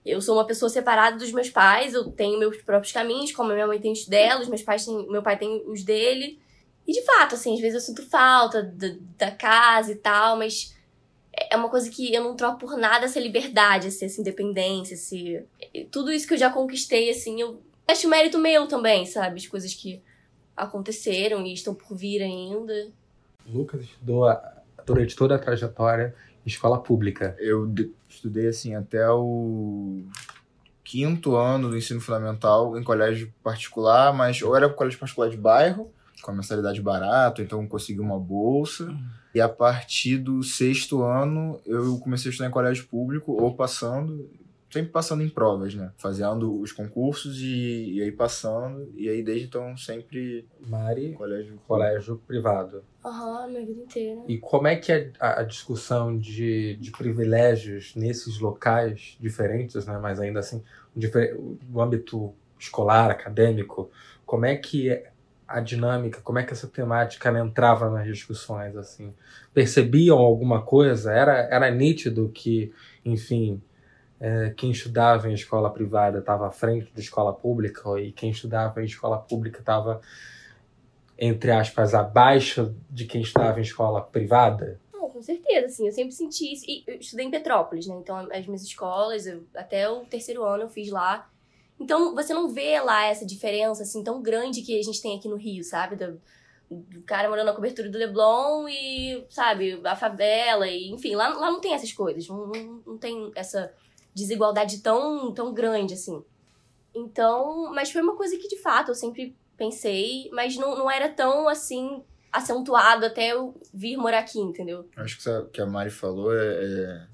eu 0.08 0.20
sou 0.20 0.36
uma 0.36 0.46
pessoa 0.46 0.68
separada 0.68 1.16
dos 1.16 1.32
meus 1.32 1.50
pais, 1.50 1.94
eu 1.94 2.10
tenho 2.10 2.38
meus 2.38 2.56
próprios 2.62 2.92
caminhos, 2.92 3.32
como 3.32 3.50
a 3.50 3.54
minha 3.54 3.66
mãe 3.66 3.78
tem 3.78 3.92
os 3.92 4.06
dela, 4.06 4.40
os 4.40 4.48
meus 4.48 4.62
pais 4.62 4.84
têm, 4.84 5.08
meu 5.10 5.22
pai 5.22 5.38
tem 5.38 5.62
os 5.66 5.82
dele. 5.82 6.40
E 6.86 6.92
de 6.92 7.02
fato, 7.02 7.34
assim, 7.34 7.54
às 7.54 7.60
vezes 7.60 7.74
eu 7.74 7.80
sinto 7.80 8.08
falta 8.08 8.62
da, 8.62 8.88
da 9.18 9.30
casa 9.30 9.92
e 9.92 9.96
tal, 9.96 10.38
mas 10.38 10.74
é 11.50 11.56
uma 11.56 11.68
coisa 11.68 11.90
que 11.90 12.12
eu 12.12 12.24
não 12.24 12.34
troco 12.34 12.58
por 12.58 12.76
nada 12.76 13.04
essa 13.04 13.20
liberdade, 13.20 13.88
assim, 13.88 14.06
essa 14.06 14.20
independência, 14.20 14.94
esse... 14.94 15.44
Tudo 15.90 16.10
isso 16.10 16.26
que 16.26 16.34
eu 16.34 16.38
já 16.38 16.50
conquistei, 16.50 17.10
assim, 17.10 17.40
eu 17.40 17.62
acho 17.86 18.08
mérito 18.08 18.38
meu 18.38 18.66
também, 18.66 19.04
sabe? 19.04 19.36
As 19.36 19.46
coisas 19.46 19.74
que 19.74 20.02
aconteceram 20.56 21.46
e 21.46 21.52
estão 21.52 21.74
por 21.74 21.96
vir 21.96 22.22
ainda. 22.22 22.90
Lucas 23.46 23.82
estudou 23.82 24.26
durante 24.84 25.14
toda 25.14 25.34
a 25.34 25.38
trajetória 25.38 26.14
escola 26.48 26.78
pública. 26.78 27.36
Eu 27.38 27.72
estudei 28.08 28.48
assim 28.48 28.74
até 28.74 29.08
o 29.10 30.02
quinto 30.88 31.36
ano 31.36 31.68
do 31.68 31.76
ensino 31.76 32.00
fundamental 32.00 32.78
em 32.78 32.82
colégio 32.82 33.32
particular, 33.42 34.12
mas 34.12 34.40
ou 34.40 34.56
era 34.56 34.68
colégio 34.70 34.98
particular 34.98 35.28
de 35.28 35.36
bairro, 35.36 35.92
com 36.22 36.30
a 36.30 36.34
mensalidade 36.34 36.80
barata, 36.80 37.42
então 37.42 37.66
consegui 37.66 38.00
uma 38.00 38.18
bolsa. 38.18 38.84
Uhum. 38.84 39.08
E 39.34 39.40
a 39.40 39.48
partir 39.48 40.16
do 40.16 40.42
sexto 40.42 41.02
ano 41.02 41.60
eu 41.66 41.98
comecei 41.98 42.28
a 42.28 42.30
estudar 42.30 42.48
em 42.48 42.52
colégio 42.52 42.86
público, 42.86 43.32
ou 43.32 43.54
passando, 43.54 44.30
sempre 44.70 44.90
passando 44.90 45.22
em 45.22 45.28
provas, 45.28 45.74
né? 45.74 45.92
Fazendo 45.98 46.58
os 46.58 46.72
concursos 46.72 47.38
e, 47.38 47.92
e 47.96 48.02
aí 48.02 48.10
passando. 48.10 48.90
E 48.96 49.08
aí 49.08 49.22
desde 49.22 49.46
então 49.46 49.76
sempre. 49.76 50.48
Mari, 50.66 51.12
colégio, 51.12 51.60
colégio 51.66 52.16
privado. 52.26 52.82
Aham, 53.08 53.42
uhum, 53.42 53.48
minha 53.48 53.66
vida 53.66 53.80
inteira. 53.80 54.22
E 54.28 54.38
como 54.38 54.66
é 54.66 54.76
que 54.76 54.92
é 54.92 55.10
a, 55.18 55.42
discussão 55.42 56.16
de, 56.18 56.76
de 56.76 56.90
privilégios 56.90 57.94
nesses 57.96 58.38
locais 58.38 59.16
diferentes, 59.18 59.86
né? 59.86 59.98
Mas 59.98 60.20
ainda 60.20 60.40
assim, 60.40 60.62
no 61.68 61.80
âmbito 61.80 62.34
escolar, 62.58 63.10
acadêmico, 63.10 63.90
como 64.26 64.44
é 64.44 64.56
que 64.56 64.90
é, 64.90 65.10
a 65.46 65.60
dinâmica, 65.60 66.20
como 66.20 66.38
é 66.38 66.44
que 66.44 66.52
essa 66.52 66.66
temática 66.66 67.30
entrava 67.38 67.88
nas 67.88 68.06
discussões, 68.06 68.76
assim? 68.76 69.14
Percebiam 69.54 70.18
alguma 70.18 70.62
coisa? 70.62 71.10
Era, 71.12 71.48
era 71.50 71.70
nítido 71.70 72.28
que, 72.28 72.72
enfim, 73.04 73.62
é, 74.20 74.50
quem 74.50 74.70
estudava 74.70 75.30
em 75.30 75.34
escola 75.34 75.70
privada 75.70 76.18
estava 76.18 76.48
à 76.48 76.50
frente 76.50 76.92
da 76.92 77.00
escola 77.00 77.32
pública 77.32 77.98
e 78.00 78.12
quem 78.12 78.30
estudava 78.30 78.82
em 78.82 78.84
escola 78.84 79.16
pública 79.16 79.60
estava, 79.60 80.00
entre 81.18 81.50
aspas, 81.50 81.94
abaixo 81.94 82.74
de 82.88 83.04
quem 83.04 83.22
estudava 83.22 83.58
em 83.58 83.62
escola 83.62 84.00
privada? 84.00 84.80
Não, 84.92 85.10
com 85.10 85.20
certeza, 85.20 85.66
assim, 85.66 85.86
eu 85.86 85.92
sempre 85.92 86.12
senti 86.12 86.52
isso. 86.52 86.64
E 86.68 86.84
eu 86.86 86.98
estudei 86.98 87.26
em 87.26 87.30
Petrópolis, 87.30 87.86
né? 87.88 87.96
Então, 87.96 88.16
as 88.30 88.46
minhas 88.46 88.62
escolas, 88.62 89.26
eu, 89.26 89.44
até 89.54 89.90
o 89.90 90.04
terceiro 90.04 90.44
ano 90.44 90.64
eu 90.64 90.68
fiz 90.68 90.90
lá. 90.90 91.28
Então, 91.80 92.14
você 92.14 92.32
não 92.32 92.48
vê 92.48 92.80
lá 92.80 93.06
essa 93.06 93.26
diferença, 93.26 93.82
assim, 93.82 94.04
tão 94.04 94.22
grande 94.22 94.62
que 94.62 94.78
a 94.78 94.82
gente 94.82 95.02
tem 95.02 95.18
aqui 95.18 95.28
no 95.28 95.36
Rio, 95.36 95.64
sabe? 95.64 95.96
Do, 95.96 96.20
do 96.70 97.02
cara 97.02 97.28
morando 97.28 97.46
na 97.46 97.54
cobertura 97.54 97.88
do 97.88 97.98
Leblon 97.98 98.68
e, 98.68 99.24
sabe, 99.28 99.80
a 99.84 99.96
favela, 99.96 100.68
e, 100.68 100.90
enfim, 100.90 101.16
lá, 101.16 101.28
lá 101.30 101.50
não 101.50 101.60
tem 101.60 101.74
essas 101.74 101.92
coisas. 101.92 102.28
Não, 102.28 102.46
não, 102.46 102.82
não 102.86 102.98
tem 102.98 103.32
essa 103.34 103.72
desigualdade 104.14 104.80
tão, 104.82 105.32
tão 105.32 105.52
grande, 105.52 105.94
assim. 105.94 106.22
Então, 106.94 107.72
mas 107.74 107.90
foi 107.90 108.02
uma 108.02 108.16
coisa 108.16 108.36
que, 108.36 108.48
de 108.48 108.58
fato, 108.58 108.90
eu 108.90 108.94
sempre 108.94 109.36
pensei, 109.58 110.30
mas 110.32 110.56
não, 110.56 110.78
não 110.78 110.90
era 110.90 111.08
tão, 111.08 111.48
assim, 111.48 112.02
acentuado 112.32 113.04
até 113.04 113.32
eu 113.32 113.60
vir 113.74 113.96
morar 113.96 114.20
aqui, 114.20 114.38
entendeu? 114.38 114.88
Acho 114.96 115.20
que 115.20 115.28
o 115.28 115.46
que 115.46 115.60
a 115.60 115.66
Mari 115.66 115.90
falou 115.90 116.32
é, 116.34 116.64
é... 116.64 117.06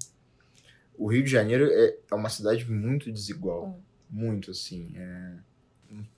O 0.97 1.07
Rio 1.07 1.23
de 1.23 1.29
Janeiro 1.29 1.65
é, 1.69 1.97
é 2.09 2.15
uma 2.15 2.29
cidade 2.29 2.69
muito 2.69 3.11
desigual. 3.11 3.65
Hum. 3.65 3.81
Muito, 4.09 4.51
assim. 4.51 4.93
É... 4.95 5.33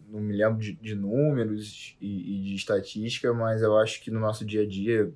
Não 0.10 0.22
me 0.22 0.36
lembro 0.36 0.60
de, 0.60 0.74
de 0.74 0.96
números 0.96 1.96
e, 2.00 2.36
e, 2.36 2.44
de 2.44 2.56
estatística, 2.56 3.34
mas 3.34 3.62
eu 3.62 3.78
acho 3.78 4.02
que 4.02 4.12
no 4.12 4.20
nosso 4.20 4.46
dia 4.46 4.62
a 4.62 4.68
dia, 4.68 5.12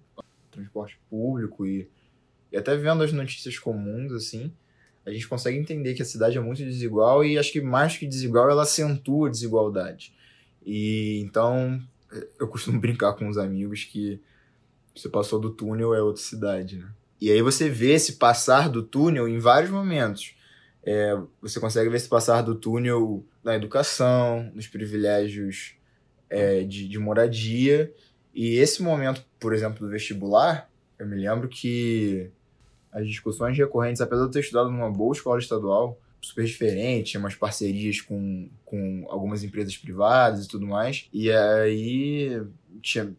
transporte 0.50 1.00
público 1.10 1.66
e, 1.66 1.90
e 2.52 2.58
até 2.58 2.76
vendo 2.76 3.02
as 3.02 3.14
notícias 3.14 3.58
comuns, 3.58 4.12
assim, 4.12 4.52
a 5.06 5.12
gente 5.12 5.28
consegue 5.28 5.58
entender 5.58 5.94
que 5.94 6.02
a 6.02 6.06
cidade 6.06 6.38
é 6.38 6.42
muito 6.42 6.64
desigual 6.64 7.24
e 7.24 7.38
acho 7.38 7.54
que 7.54 7.62
mais 7.62 7.96
que 7.96 8.06
desigual, 8.06 8.50
ela 8.50 8.64
acentua 8.64 9.30
a 9.30 9.32
desigualdade. 9.32 10.14
E 10.66 11.20
então 11.20 11.82
eu 12.40 12.48
costumo 12.48 12.80
brincar 12.82 13.14
com 13.14 13.28
os 13.28 13.38
amigos 13.38 13.84
que 13.84 14.22
você 14.96 15.10
passou 15.10 15.40
do 15.40 15.50
túnel 15.50 15.94
é 15.94 16.02
outra 16.02 16.22
cidade, 16.22 16.78
né? 16.78 16.90
E 17.20 17.32
aí 17.32 17.42
você 17.42 17.70
vê 17.70 17.94
esse 17.94 18.14
passar 18.14 18.68
do 18.68 18.82
túnel 18.82 19.28
em 19.28 19.38
vários 19.38 19.70
momentos. 19.70 20.36
É, 20.84 21.16
você 21.40 21.60
consegue 21.60 21.90
ver 21.90 21.98
esse 21.98 22.10
passar 22.10 22.42
do 22.42 22.56
túnel 22.56 23.24
na 23.44 23.56
educação, 23.56 24.52
nos 24.56 24.68
privilégios 24.68 25.76
é, 26.28 26.64
de, 26.64 26.88
de 26.88 26.98
moradia. 26.98 27.94
E 28.34 28.56
esse 28.56 28.82
momento, 28.82 29.24
por 29.40 29.54
exemplo, 29.54 29.86
do 29.86 29.92
vestibular, 29.92 30.68
eu 30.98 31.06
me 31.06 31.16
lembro 31.16 31.48
que 31.48 32.32
as 32.92 33.08
discussões 33.08 33.56
recorrentes, 33.56 34.02
apesar 34.02 34.24
de 34.24 34.28
eu 34.28 34.32
ter 34.32 34.40
estudado 34.40 34.72
numa 34.72 34.90
boa 34.90 35.14
escola 35.14 35.40
estadual, 35.40 36.01
super 36.22 36.46
diferente, 36.46 37.18
umas 37.18 37.36
parcerias 37.36 38.00
com, 38.00 38.48
com 38.64 39.06
algumas 39.10 39.44
empresas 39.44 39.76
privadas 39.76 40.46
e 40.46 40.48
tudo 40.48 40.68
mais. 40.68 41.10
E 41.12 41.32
aí 41.32 42.42
tinha 42.82 43.12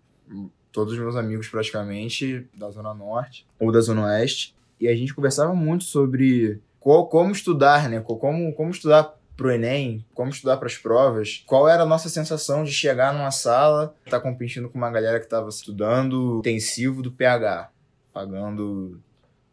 todos 0.70 0.94
os 0.94 0.98
meus 0.98 1.16
amigos 1.16 1.48
praticamente 1.48 2.46
da 2.54 2.70
Zona 2.70 2.94
Norte 2.94 3.46
ou 3.58 3.72
da 3.72 3.80
Zona 3.80 4.06
Oeste. 4.06 4.54
E 4.80 4.88
a 4.88 4.94
gente 4.94 5.14
conversava 5.14 5.54
muito 5.54 5.84
sobre 5.84 6.60
qual, 6.80 7.06
como 7.06 7.32
estudar, 7.32 7.88
né? 7.88 8.00
Como, 8.00 8.52
como 8.54 8.70
estudar 8.70 9.16
pro 9.36 9.50
Enem, 9.50 10.04
como 10.14 10.30
estudar 10.30 10.56
para 10.56 10.66
as 10.66 10.76
provas, 10.76 11.42
qual 11.46 11.68
era 11.68 11.82
a 11.82 11.86
nossa 11.86 12.08
sensação 12.08 12.64
de 12.64 12.72
chegar 12.72 13.12
numa 13.12 13.30
sala, 13.30 13.94
estar 14.04 14.18
tá 14.18 14.20
competindo 14.20 14.68
com 14.68 14.78
uma 14.78 14.90
galera 14.90 15.18
que 15.18 15.26
estava 15.26 15.48
estudando 15.48 16.38
intensivo 16.40 17.02
do 17.02 17.10
PH, 17.10 17.70
pagando 18.12 19.00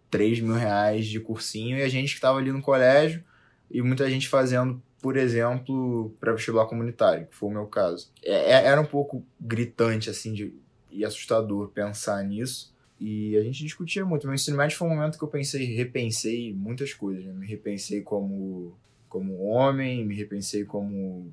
3 0.10 0.40
mil 0.42 0.56
reais 0.56 1.06
de 1.06 1.20
cursinho 1.20 1.78
e 1.78 1.82
a 1.82 1.90
gente 1.90 2.10
que 2.10 2.16
estava 2.16 2.40
ali 2.40 2.52
no 2.52 2.62
colégio 2.62 3.24
e 3.70 3.82
muita 3.82 4.10
gente 4.10 4.28
fazendo, 4.28 4.82
por 5.02 5.16
exemplo, 5.16 6.14
pré-vestibular 6.20 6.66
comunitário, 6.66 7.28
que 7.28 7.36
foi 7.36 7.50
o 7.50 7.54
meu 7.54 7.68
caso. 7.68 8.12
É, 8.24 8.52
é, 8.52 8.66
era 8.66 8.82
um 8.82 8.86
pouco 8.86 9.24
gritante, 9.40 10.10
assim, 10.10 10.34
de, 10.34 10.54
e 10.92 11.06
assustador 11.06 11.70
pensar 11.70 12.24
nisso. 12.24 12.74
E 13.00 13.38
a 13.38 13.44
gente 13.44 13.64
discutia 13.64 14.04
muito. 14.04 14.28
Meu 14.28 14.34
ensino 14.34 14.58
médio 14.58 14.78
foi 14.78 14.88
um 14.88 14.96
momento 14.96 15.18
que 15.18 15.24
eu 15.24 15.30
pensei, 15.30 15.74
repensei 15.74 16.54
muitas 16.54 16.94
coisas. 16.94 17.24
Né? 17.24 17.34
Me 17.34 17.48
repensei 17.48 18.02
como, 18.02 18.76
como 19.08 19.46
homem, 19.46 20.06
me 20.06 20.16
repensei 20.16 20.66
como, 20.66 21.32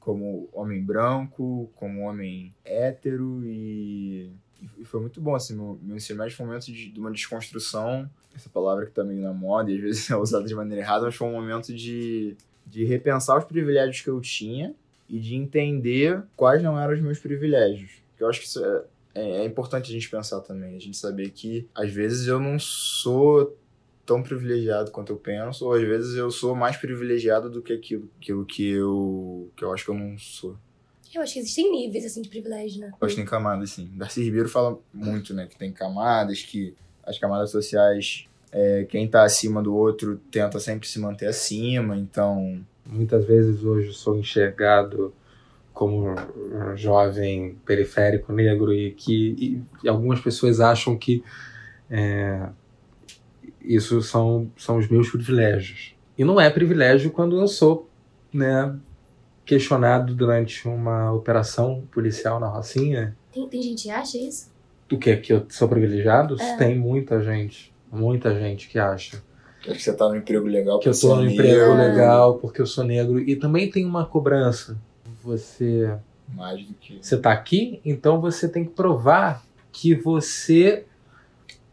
como 0.00 0.48
homem 0.52 0.82
branco, 0.82 1.70
como 1.74 2.02
homem 2.02 2.54
hétero 2.64 3.44
e 3.44 4.32
e 4.78 4.84
foi 4.84 5.00
muito 5.00 5.20
bom, 5.20 5.34
assim, 5.34 5.54
meu, 5.54 5.78
meu 5.82 5.96
ensino 5.96 6.18
médio 6.18 6.36
foi 6.36 6.44
um 6.44 6.48
momento 6.48 6.66
de, 6.66 6.90
de, 6.90 7.00
uma 7.00 7.10
desconstrução, 7.10 8.08
essa 8.34 8.48
palavra 8.48 8.86
que 8.86 8.92
tá 8.92 9.04
meio 9.04 9.22
na 9.22 9.32
moda 9.32 9.70
e 9.70 9.76
às 9.76 9.80
vezes 9.80 10.08
é 10.10 10.16
usada 10.16 10.46
de 10.46 10.54
maneira 10.54 10.82
errada, 10.82 11.04
mas 11.04 11.14
foi 11.14 11.28
um 11.28 11.32
momento 11.32 11.72
de, 11.74 12.36
de 12.66 12.84
repensar 12.84 13.38
os 13.38 13.44
privilégios 13.44 14.00
que 14.00 14.08
eu 14.08 14.20
tinha 14.20 14.74
e 15.08 15.18
de 15.18 15.34
entender 15.34 16.22
quais 16.36 16.62
não 16.62 16.78
eram 16.78 16.94
os 16.94 17.00
meus 17.00 17.18
privilégios. 17.18 18.02
Eu 18.18 18.28
acho 18.28 18.40
que 18.40 18.46
isso 18.46 18.64
é, 18.64 18.84
é, 19.14 19.30
é 19.42 19.44
importante 19.44 19.90
a 19.90 19.92
gente 19.92 20.08
pensar 20.08 20.40
também, 20.40 20.76
a 20.76 20.80
gente 20.80 20.96
saber 20.96 21.30
que 21.30 21.68
às 21.74 21.90
vezes 21.90 22.26
eu 22.26 22.40
não 22.40 22.58
sou 22.58 23.56
tão 24.04 24.22
privilegiado 24.22 24.90
quanto 24.90 25.12
eu 25.12 25.16
penso, 25.16 25.66
ou 25.66 25.72
às 25.72 25.82
vezes 25.82 26.16
eu 26.16 26.30
sou 26.30 26.54
mais 26.54 26.76
privilegiado 26.76 27.50
do 27.50 27.62
que 27.62 27.72
aquilo, 27.72 28.08
aquilo 28.20 28.44
que, 28.44 28.70
eu, 28.70 29.50
que 29.56 29.64
eu 29.64 29.72
acho 29.72 29.84
que 29.84 29.90
eu 29.90 29.94
não 29.94 30.18
sou. 30.18 30.56
Eu 31.14 31.22
acho 31.22 31.34
que 31.34 31.38
existem 31.38 31.70
níveis, 31.70 32.04
assim, 32.04 32.22
de 32.22 32.28
privilégio, 32.28 32.80
né? 32.80 32.88
Eu 32.88 33.06
acho 33.06 33.14
que 33.14 33.20
tem 33.20 33.24
camadas, 33.24 33.70
sim. 33.70 33.90
Darcy 33.94 34.22
Ribeiro 34.22 34.48
fala 34.48 34.78
muito, 34.92 35.32
né? 35.32 35.46
Que 35.46 35.56
tem 35.56 35.72
camadas, 35.72 36.42
que 36.42 36.74
as 37.04 37.18
camadas 37.18 37.50
sociais, 37.50 38.26
é, 38.50 38.84
quem 38.88 39.06
tá 39.08 39.24
acima 39.24 39.62
do 39.62 39.74
outro 39.74 40.20
tenta 40.30 40.58
sempre 40.58 40.88
se 40.88 40.98
manter 40.98 41.26
acima, 41.26 41.96
então... 41.96 42.64
Muitas 42.86 43.24
vezes 43.24 43.64
hoje 43.64 43.92
sou 43.94 44.18
enxergado 44.18 45.14
como 45.72 46.10
um 46.10 46.76
jovem 46.76 47.58
periférico 47.66 48.32
negro 48.32 48.72
e 48.72 48.92
que 48.92 49.34
e, 49.38 49.62
e 49.82 49.88
algumas 49.88 50.20
pessoas 50.20 50.60
acham 50.60 50.96
que 50.96 51.24
é, 51.90 52.48
isso 53.60 54.00
são, 54.02 54.50
são 54.56 54.78
os 54.78 54.88
meus 54.88 55.10
privilégios. 55.10 55.94
E 56.16 56.24
não 56.24 56.40
é 56.40 56.48
privilégio 56.48 57.10
quando 57.10 57.40
eu 57.40 57.48
sou 57.48 57.90
né, 58.32 58.76
questionado 59.44 60.14
durante 60.14 60.66
uma 60.66 61.12
operação 61.12 61.84
policial 61.90 62.40
na 62.40 62.48
Rocinha. 62.48 63.16
Tem, 63.32 63.46
tem 63.48 63.62
gente 63.62 63.84
que 63.84 63.90
acha 63.90 64.18
isso? 64.18 64.50
Do 64.88 64.98
que? 64.98 65.16
Que 65.16 65.32
eu 65.32 65.46
sou 65.48 65.68
privilegiado? 65.68 66.40
É. 66.40 66.56
Tem 66.56 66.78
muita 66.78 67.22
gente. 67.22 67.72
Muita 67.90 68.34
gente 68.38 68.68
que 68.68 68.78
acha. 68.78 69.22
Que 69.60 69.74
você 69.80 69.94
tá 69.94 70.08
no 70.08 70.16
emprego 70.16 70.46
legal 70.46 70.78
Que 70.78 70.90
eu 70.90 71.00
tô 71.00 71.16
no 71.16 71.28
emprego 71.28 71.74
legal 71.74 72.38
porque 72.38 72.60
eu 72.60 72.66
sou 72.66 72.84
negro. 72.84 73.18
E 73.18 73.36
também 73.36 73.70
tem 73.70 73.84
uma 73.84 74.04
cobrança. 74.04 74.76
Você. 75.22 75.96
Mais 76.28 76.64
do 76.66 76.74
que. 76.74 76.98
Você 77.00 77.16
tá 77.16 77.32
aqui, 77.32 77.80
então 77.84 78.20
você 78.20 78.48
tem 78.48 78.64
que 78.64 78.72
provar 78.72 79.42
que 79.72 79.94
você 79.94 80.84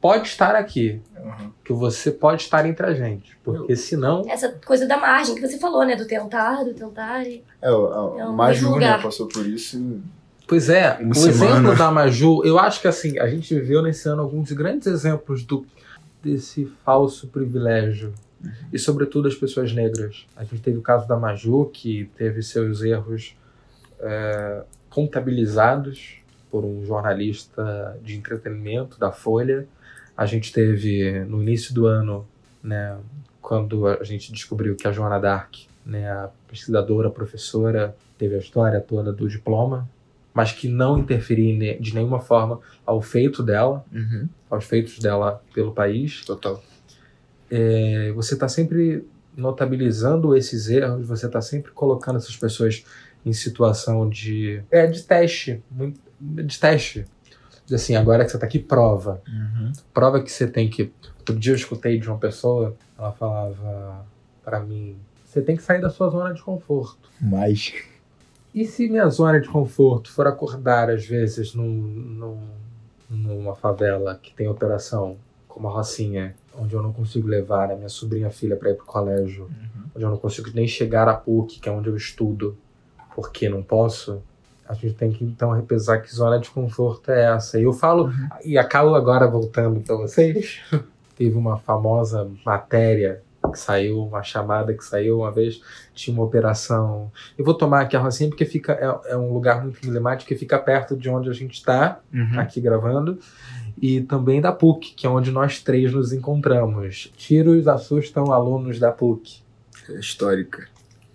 pode 0.01 0.27
estar 0.27 0.55
aqui. 0.55 0.99
Uhum. 1.15 1.51
Que 1.63 1.71
você 1.71 2.11
pode 2.11 2.41
estar 2.41 2.65
entre 2.65 2.85
a 2.85 2.93
gente. 2.93 3.37
Porque 3.43 3.75
senão. 3.75 4.23
Essa 4.27 4.49
coisa 4.65 4.87
da 4.87 4.97
margem 4.97 5.35
que 5.35 5.41
você 5.41 5.59
falou, 5.59 5.85
né? 5.85 5.95
Do 5.95 6.05
tentar, 6.05 6.63
do 6.63 6.73
tentar. 6.73 7.23
E... 7.25 7.43
É, 7.61 7.71
o, 7.71 8.19
é 8.19 8.25
Maju 8.25 8.77
né, 8.77 8.97
passou 8.97 9.27
por 9.27 9.45
isso. 9.45 10.01
Pois 10.47 10.67
é, 10.67 10.99
o 10.99 11.13
semana. 11.13 11.29
exemplo 11.29 11.77
da 11.77 11.91
Maju, 11.91 12.43
eu 12.43 12.59
acho 12.59 12.81
que 12.81 12.87
assim, 12.87 13.17
a 13.19 13.27
gente 13.29 13.53
viveu 13.53 13.81
nesse 13.81 14.09
ano 14.09 14.21
alguns 14.21 14.51
grandes 14.51 14.85
exemplos 14.85 15.45
do, 15.45 15.65
desse 16.21 16.65
falso 16.83 17.27
privilégio. 17.27 18.13
Uhum. 18.43 18.51
E 18.73 18.79
sobretudo 18.79 19.27
as 19.27 19.35
pessoas 19.35 19.71
negras. 19.71 20.25
A 20.35 20.43
gente 20.43 20.61
teve 20.61 20.77
o 20.77 20.81
caso 20.81 21.07
da 21.07 21.15
Maju, 21.15 21.69
que 21.71 22.09
teve 22.17 22.41
seus 22.41 22.81
erros 22.81 23.35
é, 23.99 24.63
contabilizados 24.89 26.17
por 26.49 26.65
um 26.65 26.83
jornalista 26.83 27.97
de 28.03 28.15
entretenimento 28.17 28.99
da 28.99 29.11
Folha 29.11 29.65
a 30.21 30.25
gente 30.27 30.53
teve 30.53 31.25
no 31.25 31.41
início 31.41 31.73
do 31.73 31.87
ano, 31.87 32.27
né, 32.61 32.95
quando 33.41 33.87
a 33.87 34.03
gente 34.03 34.31
descobriu 34.31 34.75
que 34.75 34.87
a 34.87 34.91
Joana 34.91 35.19
Dark, 35.19 35.55
né, 35.83 36.11
a 36.11 36.29
pesquisadora, 36.47 37.07
a 37.07 37.11
professora, 37.11 37.95
teve 38.19 38.35
a 38.35 38.37
história 38.37 38.79
toda 38.79 39.11
do 39.11 39.27
diploma, 39.27 39.89
mas 40.31 40.51
que 40.51 40.67
não 40.67 40.99
interferia 40.99 41.75
de 41.79 41.95
nenhuma 41.95 42.19
forma 42.19 42.59
ao 42.85 43.01
feito 43.01 43.41
dela, 43.41 43.83
uhum. 43.91 44.29
aos 44.47 44.63
feitos 44.65 44.99
dela 44.99 45.41
pelo 45.55 45.73
país. 45.73 46.23
Total. 46.23 46.63
É, 47.49 48.11
você 48.11 48.35
está 48.35 48.47
sempre 48.47 49.03
notabilizando 49.35 50.35
esses 50.35 50.69
erros, 50.69 51.07
você 51.07 51.25
está 51.25 51.41
sempre 51.41 51.71
colocando 51.71 52.17
essas 52.17 52.37
pessoas 52.37 52.85
em 53.25 53.33
situação 53.33 54.07
de 54.07 54.61
é 54.69 54.85
de 54.85 55.01
teste, 55.01 55.63
de 56.19 56.59
teste, 56.59 57.07
assim, 57.75 57.95
agora 57.95 58.23
que 58.25 58.31
você 58.31 58.37
tá 58.37 58.45
aqui, 58.45 58.59
prova. 58.59 59.21
Uhum. 59.27 59.71
Prova 59.93 60.21
que 60.21 60.31
você 60.31 60.47
tem 60.47 60.69
que. 60.69 60.91
Outro 61.19 61.35
dia 61.37 61.51
eu 61.53 61.55
escutei 61.55 61.99
de 61.99 62.07
uma 62.09 62.17
pessoa, 62.17 62.75
ela 62.97 63.11
falava 63.11 64.05
para 64.43 64.59
mim: 64.59 64.95
você 65.25 65.41
tem 65.41 65.55
que 65.55 65.63
sair 65.63 65.81
da 65.81 65.89
sua 65.89 66.09
zona 66.09 66.33
de 66.33 66.41
conforto. 66.41 67.09
Mas. 67.19 67.73
E 68.53 68.65
se 68.65 68.89
minha 68.89 69.07
zona 69.07 69.39
de 69.39 69.47
conforto 69.47 70.11
for 70.11 70.27
acordar, 70.27 70.89
às 70.89 71.05
vezes, 71.05 71.53
num, 71.53 71.65
num, 71.71 72.39
numa 73.09 73.55
favela 73.55 74.19
que 74.21 74.33
tem 74.33 74.47
operação, 74.49 75.15
como 75.47 75.67
a 75.69 75.71
Rocinha, 75.71 76.35
onde 76.57 76.73
eu 76.73 76.81
não 76.81 76.91
consigo 76.91 77.27
levar 77.29 77.71
a 77.71 77.75
minha 77.77 77.87
sobrinha 77.87 78.29
filha 78.29 78.57
para 78.57 78.71
ir 78.71 78.75
pro 78.75 78.85
colégio, 78.85 79.43
Uhum. 79.45 79.83
onde 79.95 80.03
eu 80.03 80.09
não 80.09 80.17
consigo 80.17 80.49
nem 80.53 80.67
chegar 80.67 81.07
à 81.07 81.13
PUC, 81.13 81.59
que 81.61 81.69
é 81.69 81.71
onde 81.71 81.87
eu 81.87 81.95
estudo, 81.95 82.57
porque 83.15 83.47
não 83.47 83.63
posso, 83.63 84.21
a 84.71 84.73
gente 84.73 84.93
tem 84.93 85.11
que 85.11 85.23
então 85.23 85.51
repesar 85.51 86.01
que 86.01 86.13
zona 86.13 86.39
de 86.39 86.49
conforto 86.49 87.11
é 87.11 87.33
essa. 87.35 87.59
E 87.59 87.63
eu 87.63 87.73
falo, 87.73 88.11
e 88.43 88.57
acabo 88.57 88.95
agora 88.95 89.27
voltando 89.27 89.81
para 89.81 89.95
vocês. 89.95 90.61
Teve 91.17 91.37
uma 91.37 91.57
famosa 91.57 92.27
matéria 92.45 93.21
que 93.51 93.59
saiu, 93.59 94.03
uma 94.03 94.23
chamada 94.23 94.73
que 94.73 94.83
saiu 94.83 95.19
uma 95.19 95.31
vez, 95.31 95.61
tinha 95.93 96.15
uma 96.15 96.23
operação. 96.23 97.11
Eu 97.37 97.43
vou 97.43 97.53
tomar 97.53 97.81
aqui 97.81 97.95
a 97.97 97.99
Rocinha 97.99 98.29
porque 98.29 98.45
fica, 98.45 98.73
é, 98.73 99.11
é 99.13 99.17
um 99.17 99.33
lugar 99.33 99.61
muito 99.61 99.85
emblemático 99.85 100.29
que 100.29 100.35
fica 100.35 100.57
perto 100.57 100.95
de 100.95 101.09
onde 101.09 101.29
a 101.29 101.33
gente 101.33 101.55
está 101.55 101.99
Uhum. 102.13 102.39
aqui 102.39 102.61
gravando, 102.61 103.19
e 103.81 104.01
também 104.01 104.39
da 104.39 104.51
PUC, 104.51 104.93
que 104.95 105.05
é 105.05 105.09
onde 105.09 105.31
nós 105.31 105.59
três 105.59 105.91
nos 105.91 106.13
encontramos. 106.13 107.11
Tiros 107.17 107.67
assustam 107.67 108.31
alunos 108.31 108.79
da 108.79 108.91
PUC. 108.91 109.41
É 109.89 109.99
histórica. 109.99 110.67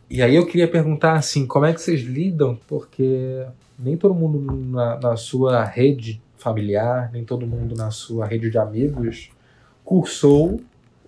E 0.08 0.22
aí 0.22 0.34
eu 0.36 0.46
queria 0.46 0.68
perguntar 0.68 1.14
assim, 1.14 1.46
como 1.46 1.66
é 1.66 1.72
que 1.72 1.80
vocês 1.80 2.00
lidam? 2.00 2.58
Porque 2.68 3.44
nem 3.78 3.96
todo 3.96 4.14
mundo 4.14 4.40
na, 4.70 4.98
na 4.98 5.16
sua 5.16 5.64
rede 5.64 6.22
familiar, 6.36 7.10
nem 7.12 7.24
todo 7.24 7.46
mundo 7.46 7.74
na 7.74 7.90
sua 7.90 8.26
rede 8.26 8.50
de 8.50 8.58
amigos 8.58 9.30
cursou 9.84 10.60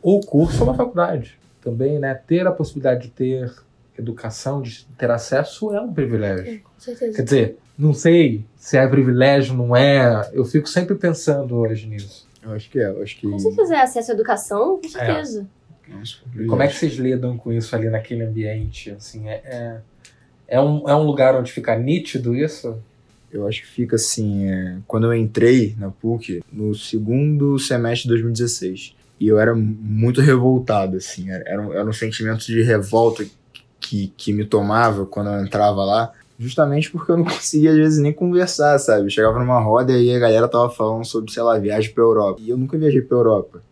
ou 0.03 0.21
cursa 0.21 0.65
uma 0.65 0.75
faculdade. 0.75 1.39
Também, 1.61 1.99
né? 1.99 2.15
Ter 2.15 2.47
a 2.47 2.53
possibilidade 2.53 3.03
de 3.03 3.11
ter 3.11 3.53
educação, 3.99 4.63
de 4.63 4.87
ter 4.97 5.11
acesso 5.11 5.75
é 5.75 5.81
um 5.81 5.93
privilégio. 5.93 6.61
Com 6.63 6.81
certeza. 6.81 7.17
Quer 7.17 7.23
dizer, 7.23 7.59
não 7.77 7.93
sei 7.93 8.45
se 8.57 8.77
é 8.77 8.87
privilégio, 8.87 9.55
não 9.55 9.77
é. 9.77 10.31
Eu 10.33 10.45
fico 10.45 10.69
sempre 10.69 10.95
pensando 10.95 11.57
hoje 11.57 11.87
nisso. 11.87 12.27
Eu 12.43 12.53
acho 12.53 12.71
que 12.71 12.79
é. 12.79 12.89
Eu 12.89 13.03
acho 13.03 13.17
que. 13.17 13.29
Com 13.29 13.39
certeza 13.39 13.75
é 13.75 13.81
acesso 13.81 14.13
à 14.13 14.15
educação, 14.15 14.81
com 14.81 14.89
certeza. 14.89 15.41
Nossa, 15.41 15.51
Como 16.49 16.63
é 16.63 16.69
que 16.69 16.75
vocês 16.75 16.95
lidam 16.95 17.37
com 17.37 17.53
isso 17.53 17.75
ali 17.75 17.89
naquele 17.89 18.25
ambiente? 18.25 18.91
Assim, 18.91 19.29
é, 19.29 19.41
é, 19.45 19.81
é, 20.49 20.61
um, 20.61 20.89
é 20.89 20.95
um 20.95 21.03
lugar 21.03 21.35
onde 21.35 21.53
fica 21.53 21.77
nítido 21.77 22.35
isso? 22.35 22.77
Eu 23.31 23.47
acho 23.47 23.61
que 23.61 23.69
fica 23.69 23.97
assim, 23.97 24.49
é, 24.49 24.79
quando 24.87 25.07
eu 25.07 25.15
entrei 25.15 25.75
na 25.79 25.91
PUC, 25.91 26.43
no 26.51 26.75
segundo 26.75 27.59
semestre 27.59 28.05
de 28.05 28.09
2016, 28.09 28.95
e 29.21 29.29
eu 29.29 29.39
era 29.39 29.55
muito 29.55 30.21
revoltado, 30.21 30.97
assim, 30.97 31.31
era, 31.31 31.45
era, 31.47 31.61
um, 31.61 31.73
era 31.73 31.85
um 31.85 31.93
sentimento 31.93 32.47
de 32.47 32.63
revolta 32.63 33.27
que, 33.79 34.13
que 34.17 34.33
me 34.33 34.45
tomava 34.45 35.05
quando 35.05 35.29
eu 35.31 35.45
entrava 35.45 35.85
lá, 35.85 36.13
justamente 36.39 36.91
porque 36.91 37.13
eu 37.13 37.19
não 37.19 37.25
conseguia, 37.27 37.71
às 37.73 37.77
vezes, 37.77 37.99
nem 37.99 38.13
conversar, 38.13 38.79
sabe? 38.79 39.05
Eu 39.05 39.11
chegava 39.11 39.39
numa 39.39 39.61
roda 39.61 39.93
e 39.93 40.15
a 40.15 40.19
galera 40.19 40.49
tava 40.49 40.71
falando 40.71 41.05
sobre, 41.05 41.31
sei 41.31 41.43
lá, 41.43 41.59
viagem 41.59 41.93
pra 41.93 42.05
Europa, 42.05 42.41
e 42.41 42.49
eu 42.49 42.57
nunca 42.57 42.79
viajei 42.79 43.03
pra 43.03 43.19
Europa. 43.19 43.63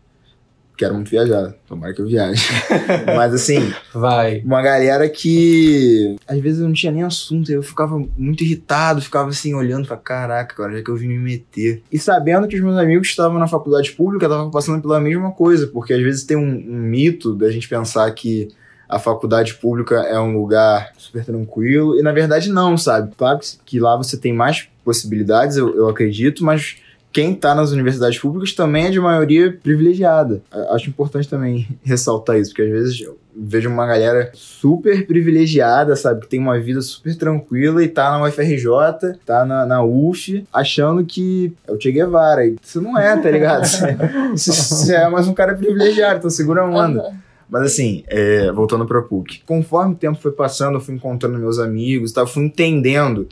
Quero 0.77 0.95
muito 0.95 1.11
viajar, 1.11 1.55
tomara 1.67 1.95
que 1.95 2.01
eu 2.03 2.07
viaje. 2.07 2.43
Mas 3.17 3.33
assim, 3.33 3.73
Vai. 3.95 4.41
uma 4.45 4.61
galera 4.61 5.09
que 5.09 6.17
às 6.29 6.39
vezes 6.39 6.61
eu 6.61 6.67
não 6.67 6.75
tinha 6.75 6.93
nem 6.93 7.03
assunto, 7.03 7.51
eu 7.51 7.63
ficava 7.63 7.99
muito 8.17 8.45
irritado, 8.45 9.01
ficava 9.01 9.31
assim 9.31 9.55
olhando 9.55 9.87
pra 9.87 9.97
caraca, 9.97 10.55
agora 10.55 10.77
já 10.77 10.85
que 10.85 10.91
eu 10.91 10.97
vim 10.97 11.09
me 11.09 11.19
meter. 11.19 11.83
E 11.91 11.99
sabendo 11.99 12.47
que 12.47 12.57
os 12.57 12.63
meus 12.63 12.77
amigos 12.77 13.09
estavam 13.09 13.39
na 13.39 13.47
faculdade 13.49 13.93
pública, 13.93 14.27
estavam 14.27 14.51
passando 14.51 14.83
pela 14.83 15.01
mesma 15.01 15.33
coisa, 15.33 15.67
porque 15.67 15.95
às 15.95 16.03
vezes 16.03 16.25
tem 16.25 16.37
um, 16.37 16.43
um 16.43 16.77
mito 16.83 17.35
da 17.35 17.51
gente 17.51 17.69
pensar 17.69 18.11
que 18.13 18.49
a 18.89 18.99
faculdade 18.99 19.55
pública 19.55 19.97
é 20.03 20.21
um 20.21 20.39
lugar 20.39 20.91
super 20.99 21.25
tranquilo, 21.25 21.99
e 21.99 22.03
na 22.03 22.13
verdade 22.13 22.51
não, 22.51 22.77
sabe? 22.79 23.13
Claro 23.17 23.39
que- 23.41 23.57
que 23.65 23.81
lá 23.81 23.97
você 23.97 24.17
tem 24.17 24.33
mais 24.33 24.69
possibilidades, 24.85 25.57
eu, 25.57 25.75
eu 25.75 25.89
acredito, 25.89 26.45
mas 26.45 26.77
quem 27.17 27.35
tá 27.35 27.55
nas 27.55 27.73
universidades 27.73 28.19
públicas 28.19 28.53
também 28.53 28.89
é 28.89 28.91
de 28.91 29.01
maioria 29.01 29.51
privilegiada. 29.63 30.43
Acho 30.69 30.91
importante 30.91 31.27
também 31.27 31.67
ressaltar 31.83 32.39
isso, 32.39 32.51
porque 32.51 32.61
às 32.61 32.69
vezes 32.69 33.01
eu 33.01 33.17
vejo 33.35 33.71
uma 33.71 33.87
galera 33.87 34.31
super 34.35 35.07
privilegiada, 35.07 35.97
sabe? 35.97 36.21
Que 36.21 36.29
tem 36.29 36.39
uma 36.39 36.61
vida 36.61 36.83
super 36.83 37.17
tranquila 37.17 37.83
e 37.83 37.89
tá 37.89 38.11
na 38.11 38.23
UFRJ, 38.23 39.17
tá 39.25 39.47
na, 39.47 39.65
na 39.65 39.83
UF, 39.83 40.47
achando 40.53 41.07
que 41.07 41.55
é 41.67 41.73
o 41.73 41.81
Che 41.81 41.91
Guevara. 41.91 42.47
E 42.47 42.57
isso 42.63 42.83
não 42.83 42.99
é, 42.99 43.17
tá 43.17 43.31
ligado? 43.31 43.65
Você 44.37 44.95
é 44.95 45.09
mais 45.09 45.27
um 45.27 45.33
cara 45.33 45.55
privilegiado, 45.55 46.19
então 46.19 46.29
segura 46.29 46.65
a 46.65 46.67
onda. 46.67 47.15
Mas 47.49 47.63
assim, 47.63 48.05
é, 48.09 48.53
voltando 48.53 48.85
pra 48.85 49.01
PUC. 49.01 49.41
Conforme 49.47 49.95
o 49.95 49.97
tempo 49.97 50.21
foi 50.21 50.33
passando, 50.33 50.75
eu 50.75 50.81
fui 50.83 50.95
encontrando 50.95 51.39
meus 51.39 51.59
amigos, 51.59 52.13
tá? 52.13 52.21
eu 52.21 52.27
fui 52.27 52.45
entendendo 52.45 53.27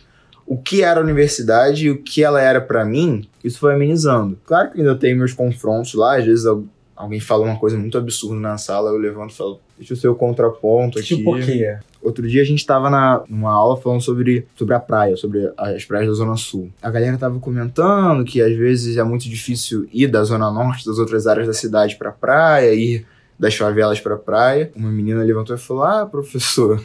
o 0.46 0.56
que 0.58 0.82
era 0.82 1.00
a 1.00 1.02
universidade 1.02 1.86
e 1.86 1.90
o 1.90 2.02
que 2.02 2.22
ela 2.22 2.40
era 2.40 2.60
pra 2.60 2.84
mim, 2.84 3.26
isso 3.42 3.58
foi 3.58 3.74
amenizando. 3.74 4.38
Claro 4.44 4.70
que 4.70 4.78
ainda 4.78 4.94
tem 4.94 5.14
meus 5.14 5.32
confrontos 5.32 5.94
lá, 5.94 6.18
às 6.18 6.24
vezes 6.24 6.44
al- 6.46 6.64
alguém 6.94 7.18
fala 7.20 7.44
uma 7.44 7.56
coisa 7.58 7.76
muito 7.78 7.96
absurda 7.98 8.40
na 8.40 8.56
sala, 8.58 8.90
eu 8.90 8.96
levanto 8.98 9.30
e 9.32 9.36
falo, 9.36 9.60
deixa 9.78 9.92
eu 9.94 9.96
ser 9.96 10.08
o 10.08 10.14
contraponto 10.14 10.98
aqui. 10.98 11.16
Tipo 11.16 11.30
o 11.32 11.40
quê? 11.46 11.78
Outro 12.02 12.28
dia 12.28 12.42
a 12.42 12.44
gente 12.44 12.64
tava 12.66 12.90
na, 12.90 13.22
numa 13.28 13.50
aula 13.52 13.78
falando 13.80 14.02
sobre, 14.02 14.46
sobre 14.54 14.74
a 14.74 14.78
praia, 14.80 15.16
sobre 15.16 15.50
as 15.56 15.84
praias 15.86 16.06
da 16.08 16.14
Zona 16.14 16.36
Sul. 16.36 16.70
A 16.82 16.90
galera 16.90 17.16
tava 17.16 17.38
comentando 17.40 18.24
que 18.24 18.42
às 18.42 18.54
vezes 18.54 18.98
é 18.98 19.02
muito 19.02 19.22
difícil 19.28 19.88
ir 19.90 20.08
da 20.08 20.22
Zona 20.22 20.50
Norte, 20.50 20.84
das 20.84 20.98
outras 20.98 21.26
áreas 21.26 21.46
da 21.46 21.54
cidade 21.54 21.96
pra 21.96 22.12
praia, 22.12 22.74
ir 22.74 23.06
das 23.40 23.54
favelas 23.56 23.98
pra 24.00 24.18
praia. 24.18 24.70
Uma 24.76 24.92
menina 24.92 25.22
levantou 25.22 25.56
e 25.56 25.58
falou: 25.58 25.82
Ah, 25.84 26.04
professor, 26.06 26.78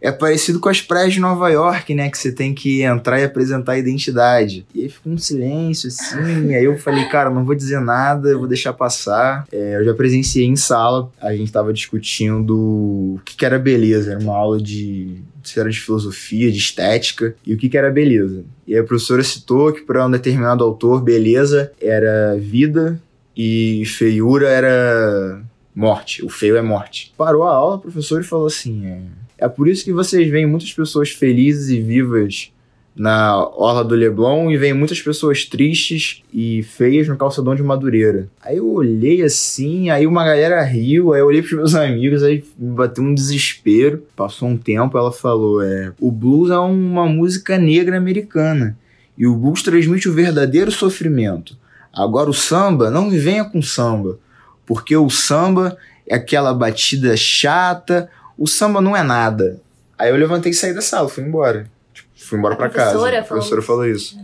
é 0.00 0.10
parecido 0.10 0.58
com 0.58 0.68
as 0.68 0.80
praias 0.80 1.12
de 1.12 1.20
Nova 1.20 1.48
York, 1.50 1.94
né? 1.94 2.10
Que 2.10 2.18
você 2.18 2.32
tem 2.32 2.54
que 2.54 2.82
entrar 2.82 3.20
e 3.20 3.24
apresentar 3.24 3.72
a 3.72 3.78
identidade. 3.78 4.66
E 4.74 4.82
aí 4.82 4.88
ficou 4.88 5.12
um 5.12 5.18
silêncio, 5.18 5.88
assim. 5.88 6.54
aí 6.54 6.64
eu 6.64 6.78
falei, 6.78 7.04
cara, 7.06 7.30
não 7.30 7.44
vou 7.44 7.54
dizer 7.54 7.80
nada, 7.80 8.30
eu 8.30 8.38
vou 8.38 8.48
deixar 8.48 8.72
passar. 8.72 9.46
É, 9.52 9.76
eu 9.76 9.84
já 9.84 9.94
presenciei 9.94 10.46
em 10.46 10.56
sala, 10.56 11.10
a 11.20 11.34
gente 11.34 11.52
tava 11.52 11.72
discutindo 11.72 12.56
o 12.56 13.20
que, 13.24 13.36
que 13.36 13.44
era 13.44 13.58
beleza. 13.58 14.12
Era 14.12 14.20
uma 14.20 14.36
aula 14.36 14.60
de. 14.60 15.22
Se 15.42 15.58
era 15.58 15.70
de 15.70 15.80
filosofia, 15.80 16.52
de 16.52 16.58
estética, 16.58 17.34
e 17.46 17.54
o 17.54 17.56
que, 17.56 17.68
que 17.68 17.76
era 17.76 17.90
beleza. 17.90 18.44
E 18.66 18.76
a 18.76 18.84
professora 18.84 19.22
citou 19.22 19.72
que 19.72 19.80
para 19.80 20.06
um 20.06 20.10
determinado 20.10 20.62
autor, 20.62 21.02
beleza 21.02 21.72
era 21.80 22.36
vida 22.38 23.00
e 23.34 23.84
feiura 23.86 24.48
era 24.48 25.42
morte. 25.74 26.24
O 26.24 26.28
feio 26.28 26.56
é 26.56 26.62
morte. 26.62 27.12
Parou 27.16 27.44
a 27.44 27.54
aula, 27.54 27.76
o 27.76 27.80
professor 27.80 28.20
e 28.20 28.24
falou 28.24 28.46
assim: 28.46 28.86
é, 28.86 29.00
é 29.40 29.48
por 29.48 29.68
isso 29.68 29.84
que 29.84 29.92
vocês 29.92 30.28
veem 30.28 30.46
muitas 30.46 30.72
pessoas 30.72 31.10
felizes 31.10 31.70
e 31.70 31.80
vivas 31.80 32.52
na 32.94 33.38
Orla 33.56 33.82
do 33.82 33.94
Leblon 33.94 34.50
e 34.50 34.58
veem 34.58 34.74
muitas 34.74 35.00
pessoas 35.00 35.46
tristes 35.46 36.22
e 36.32 36.62
feias 36.62 37.08
no 37.08 37.16
calçadão 37.16 37.54
de 37.54 37.62
Madureira. 37.62 38.28
Aí 38.42 38.58
eu 38.58 38.68
olhei 38.70 39.22
assim, 39.22 39.88
aí 39.88 40.06
uma 40.06 40.24
galera 40.24 40.62
riu, 40.62 41.14
aí 41.14 41.20
eu 41.20 41.26
olhei 41.26 41.40
pros 41.40 41.54
meus 41.54 41.74
amigos, 41.74 42.22
aí 42.22 42.44
bateu 42.58 43.02
um 43.02 43.14
desespero. 43.14 44.04
Passou 44.14 44.48
um 44.48 44.56
tempo, 44.56 44.98
ela 44.98 45.10
falou: 45.10 45.62
é, 45.62 45.92
o 45.98 46.12
blues 46.12 46.50
é 46.50 46.58
uma 46.58 47.06
música 47.06 47.56
negra 47.56 47.96
americana. 47.96 48.76
E 49.16 49.26
o 49.26 49.34
blues 49.34 49.62
transmite 49.62 50.08
o 50.08 50.12
verdadeiro 50.12 50.70
sofrimento. 50.70 51.56
Agora 51.92 52.28
o 52.28 52.34
samba, 52.34 52.90
não 52.90 53.10
me 53.10 53.18
venha 53.18 53.44
com 53.44 53.62
samba, 53.62 54.18
porque 54.66 54.96
o 54.96 55.08
samba 55.08 55.76
é 56.06 56.16
aquela 56.16 56.52
batida 56.52 57.16
chata, 57.16 58.08
o 58.40 58.46
samba 58.46 58.80
não 58.80 58.96
é 58.96 59.02
nada. 59.02 59.60
Aí 59.98 60.08
eu 60.08 60.16
levantei 60.16 60.50
e 60.50 60.54
saí 60.54 60.72
da 60.72 60.80
sala, 60.80 61.10
fui 61.10 61.22
embora. 61.22 61.70
Tipo, 61.92 62.08
fui 62.16 62.38
embora 62.38 62.54
A 62.54 62.56
pra 62.56 62.70
casa. 62.70 62.92
professora 62.92 63.20
A 63.20 63.22
professora 63.22 63.62
falou 63.62 63.82
falou 63.82 63.94
isso. 63.94 64.18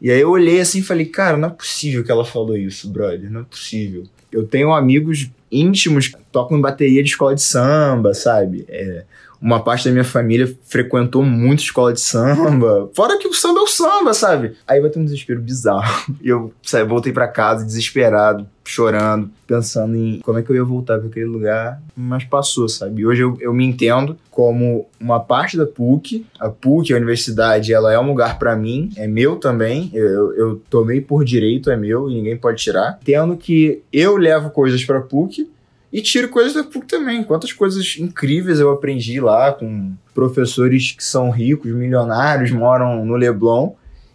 E 0.00 0.10
aí 0.10 0.18
eu 0.18 0.30
olhei 0.30 0.62
assim 0.62 0.78
e 0.78 0.82
falei, 0.82 1.04
cara, 1.04 1.36
não 1.36 1.48
é 1.48 1.50
possível 1.50 2.02
que 2.02 2.10
ela 2.10 2.24
falou 2.24 2.56
isso, 2.56 2.88
brother. 2.88 3.30
Não 3.30 3.42
é 3.42 3.44
possível. 3.44 4.04
Eu 4.32 4.46
tenho 4.46 4.72
amigos 4.72 5.30
íntimos 5.52 6.08
que 6.08 6.16
tocam 6.32 6.56
em 6.56 6.60
bateria 6.62 7.02
de 7.02 7.10
escola 7.10 7.34
de 7.34 7.42
samba, 7.42 8.14
sabe? 8.14 8.64
É, 8.66 9.04
uma 9.40 9.62
parte 9.62 9.86
da 9.86 9.90
minha 9.90 10.04
família 10.04 10.54
frequentou 10.64 11.24
muito 11.24 11.60
escola 11.60 11.92
de 11.92 12.00
samba. 12.00 12.90
Fora 12.94 13.18
que 13.18 13.26
o 13.26 13.32
samba 13.32 13.60
é 13.60 13.62
o 13.62 13.66
samba, 13.66 14.12
sabe? 14.12 14.52
Aí 14.66 14.80
bateu 14.80 15.00
um 15.00 15.04
desespero 15.04 15.40
bizarro. 15.40 15.90
E 16.20 16.28
eu 16.28 16.52
sabe, 16.62 16.88
voltei 16.88 17.12
pra 17.12 17.26
casa 17.26 17.64
desesperado, 17.64 18.46
chorando, 18.64 19.30
pensando 19.46 19.96
em 19.96 20.20
como 20.20 20.38
é 20.38 20.42
que 20.42 20.50
eu 20.50 20.56
ia 20.56 20.64
voltar 20.64 20.98
pra 20.98 21.08
aquele 21.08 21.24
lugar. 21.24 21.80
Mas 21.96 22.24
passou, 22.24 22.68
sabe? 22.68 23.00
E 23.00 23.06
hoje 23.06 23.22
eu, 23.22 23.38
eu 23.40 23.54
me 23.54 23.64
entendo 23.64 24.16
como 24.30 24.86
uma 25.00 25.18
parte 25.18 25.56
da 25.56 25.64
PUC. 25.64 26.26
A 26.38 26.50
PUC, 26.50 26.92
a 26.92 26.96
universidade, 26.96 27.72
ela 27.72 27.92
é 27.92 27.98
um 27.98 28.06
lugar 28.06 28.38
pra 28.38 28.54
mim, 28.54 28.90
é 28.96 29.06
meu 29.06 29.36
também. 29.36 29.90
Eu, 29.94 30.34
eu, 30.34 30.62
tomei 30.68 31.00
por 31.00 31.24
direito, 31.24 31.70
é 31.70 31.76
meu 31.76 32.10
e 32.10 32.14
ninguém 32.14 32.36
pode 32.36 32.62
tirar. 32.62 32.98
Tendo 33.02 33.36
que 33.36 33.82
eu 33.92 34.16
levo 34.16 34.50
coisas 34.50 34.84
pra 34.84 35.00
PUC 35.00 35.48
e 35.92 36.00
tiro 36.00 36.28
coisas 36.28 36.54
da 36.54 36.62
PUC 36.62 36.86
também. 36.86 37.24
Quantas 37.24 37.52
coisas 37.52 37.96
incríveis 37.98 38.60
eu 38.60 38.70
aprendi 38.70 39.20
lá 39.20 39.52
com 39.52 39.92
professores 40.14 40.92
que 40.92 41.04
são 41.04 41.30
ricos, 41.30 41.72
milionários, 41.72 42.50
moram 42.50 43.04
no 43.04 43.16
Leblon 43.16 43.72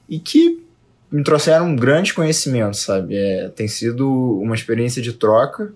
e 0.08 0.20
que 0.20 0.64
me 1.12 1.24
trouxeram 1.24 1.76
grandes 1.76 2.12
conhecimentos, 2.12 2.82
sabe? 2.82 3.16
É, 3.16 3.50
tem 3.50 3.68
sido 3.68 4.10
uma 4.40 4.56
experiência 4.56 5.02
de 5.02 5.14
troca 5.14 5.74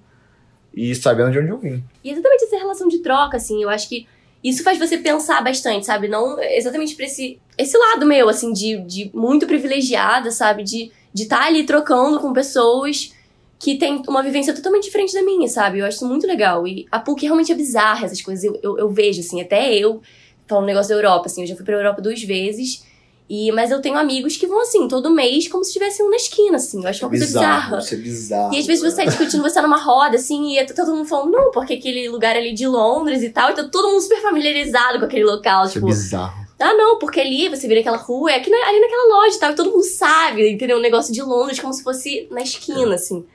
e 0.73 0.93
sabendo 0.95 1.31
de 1.31 1.39
onde 1.39 1.49
eu 1.49 1.57
vim. 1.57 1.83
E 2.03 2.12
exatamente 2.12 2.45
essa 2.45 2.57
relação 2.57 2.88
de 2.88 2.99
troca, 2.99 3.38
assim, 3.38 3.62
eu 3.62 3.69
acho 3.69 3.89
que 3.89 4.07
isso 4.43 4.63
faz 4.63 4.79
você 4.79 4.97
pensar 4.97 5.43
bastante, 5.43 5.85
sabe? 5.85 6.07
Não 6.07 6.41
exatamente 6.41 6.95
pra 6.95 7.05
esse, 7.05 7.39
esse 7.57 7.77
lado 7.77 8.05
meu, 8.05 8.29
assim, 8.29 8.53
de, 8.53 8.77
de 8.81 9.12
muito 9.13 9.45
privilegiada, 9.45 10.31
sabe? 10.31 10.63
De 10.63 10.91
de 11.13 11.23
estar 11.23 11.39
tá 11.39 11.45
ali 11.45 11.65
trocando 11.65 12.19
com 12.19 12.33
pessoas 12.33 13.13
que 13.59 13.77
têm 13.77 14.01
uma 14.07 14.23
vivência 14.23 14.53
totalmente 14.53 14.85
diferente 14.85 15.13
da 15.13 15.21
minha, 15.21 15.47
sabe? 15.49 15.79
Eu 15.79 15.85
acho 15.85 15.97
isso 15.97 16.07
muito 16.07 16.25
legal. 16.25 16.65
E 16.65 16.87
a 16.89 16.97
PUC 16.97 17.23
realmente 17.23 17.51
é 17.51 17.55
bizarra, 17.55 18.05
essas 18.05 18.21
coisas. 18.21 18.41
Eu, 18.45 18.57
eu, 18.63 18.79
eu 18.79 18.89
vejo, 18.89 19.19
assim, 19.19 19.41
até 19.41 19.75
eu, 19.75 20.01
falando 20.47 20.63
um 20.63 20.67
negócio 20.67 20.89
da 20.89 20.95
Europa, 20.95 21.25
assim, 21.25 21.41
eu 21.41 21.47
já 21.47 21.55
fui 21.57 21.65
pra 21.65 21.75
Europa 21.75 22.01
duas 22.01 22.23
vezes. 22.23 22.87
E, 23.29 23.51
mas 23.51 23.69
eu 23.69 23.79
tenho 23.81 23.97
amigos 23.97 24.37
que 24.37 24.47
vão 24.47 24.61
assim, 24.61 24.87
todo 24.87 25.11
mês, 25.11 25.47
como 25.47 25.63
se 25.63 25.69
estivessem 25.69 26.03
um 26.03 26.09
na 26.09 26.15
esquina, 26.15 26.55
assim. 26.55 26.81
Eu 26.81 26.89
acho 26.89 27.03
uma 27.03 27.09
coisa 27.09 27.25
bizarra. 27.25 27.77
Isso 27.77 27.93
é 27.93 27.97
bizarro. 27.97 28.53
E 28.55 28.59
às 28.59 28.65
vezes 28.65 28.81
você 28.81 28.95
tá 28.95 29.05
discutindo, 29.05 29.43
você 29.43 29.55
tá 29.55 29.61
numa 29.61 29.77
roda, 29.77 30.15
assim, 30.15 30.57
e 30.57 30.65
tá 30.65 30.73
todo 30.73 30.95
mundo 30.95 31.05
falando, 31.05 31.31
não, 31.31 31.51
porque 31.51 31.73
aquele 31.73 32.09
lugar 32.09 32.35
ali 32.37 32.53
de 32.53 32.65
Londres 32.65 33.21
e 33.21 33.29
tal, 33.29 33.51
então 33.51 33.69
todo 33.69 33.89
mundo 33.89 34.01
super 34.01 34.21
familiarizado 34.21 34.99
com 34.99 35.05
aquele 35.05 35.25
local. 35.25 35.65
Isso 35.65 35.73
tipo, 35.73 35.87
é 35.87 35.89
bizarro. 35.89 36.47
Ah, 36.57 36.73
não, 36.73 36.97
porque 36.97 37.19
ali 37.19 37.49
você 37.49 37.67
vira 37.67 37.81
aquela 37.81 37.97
rua, 37.97 38.31
é 38.31 38.35
aqui 38.37 38.49
na, 38.49 38.57
ali 38.67 38.79
naquela 38.79 39.15
loja 39.17 39.35
e 39.35 39.39
tal, 39.39 39.51
e 39.51 39.55
todo 39.55 39.71
mundo 39.71 39.83
sabe, 39.83 40.49
entendeu? 40.49 40.77
Um 40.77 40.81
negócio 40.81 41.13
de 41.13 41.21
Londres, 41.21 41.59
como 41.59 41.73
se 41.73 41.83
fosse 41.83 42.27
na 42.31 42.41
esquina, 42.41 42.95
assim. 42.95 43.25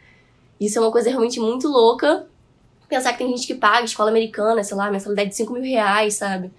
Isso 0.60 0.78
é 0.78 0.82
uma 0.82 0.90
coisa 0.90 1.08
realmente 1.08 1.40
muito 1.40 1.68
louca. 1.68 2.26
Pensar 2.88 3.12
que 3.12 3.18
tem 3.18 3.28
gente 3.28 3.46
que 3.46 3.54
paga 3.54 3.84
escola 3.84 4.10
americana, 4.10 4.62
sei 4.62 4.76
lá, 4.76 4.90
mensalidade 4.90 5.30
de 5.30 5.36
5 5.36 5.52
mil 5.52 5.62
reais, 5.62 6.14
sabe? 6.14 6.50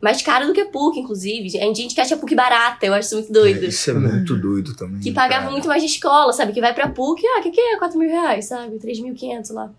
Mais 0.00 0.22
caro 0.22 0.46
do 0.46 0.52
que 0.52 0.60
a 0.60 0.66
PUC, 0.66 1.00
inclusive. 1.00 1.50
Tem 1.50 1.74
gente 1.74 1.94
que 1.94 2.00
acha 2.00 2.14
a 2.14 2.18
PUC 2.18 2.34
barata, 2.34 2.86
eu 2.86 2.94
acho 2.94 3.06
isso 3.06 3.14
muito 3.16 3.32
doido. 3.32 3.64
É, 3.64 3.68
isso 3.68 3.90
é 3.90 3.94
muito 3.94 4.36
doido 4.36 4.74
também. 4.76 5.00
Que 5.00 5.12
pagava 5.12 5.42
cara. 5.42 5.52
muito 5.52 5.66
mais 5.66 5.82
de 5.82 5.88
escola, 5.88 6.32
sabe? 6.32 6.52
Que 6.52 6.60
vai 6.60 6.74
pra 6.74 6.88
PUC, 6.88 7.26
ah, 7.26 7.40
o 7.40 7.42
que, 7.42 7.50
que 7.50 7.60
é 7.60 7.76
4 7.78 7.98
mil 7.98 8.08
reais, 8.08 8.46
sabe? 8.46 8.76
3.500 8.76 9.52
lá. 9.52 9.70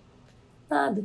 Nada. 0.69 1.03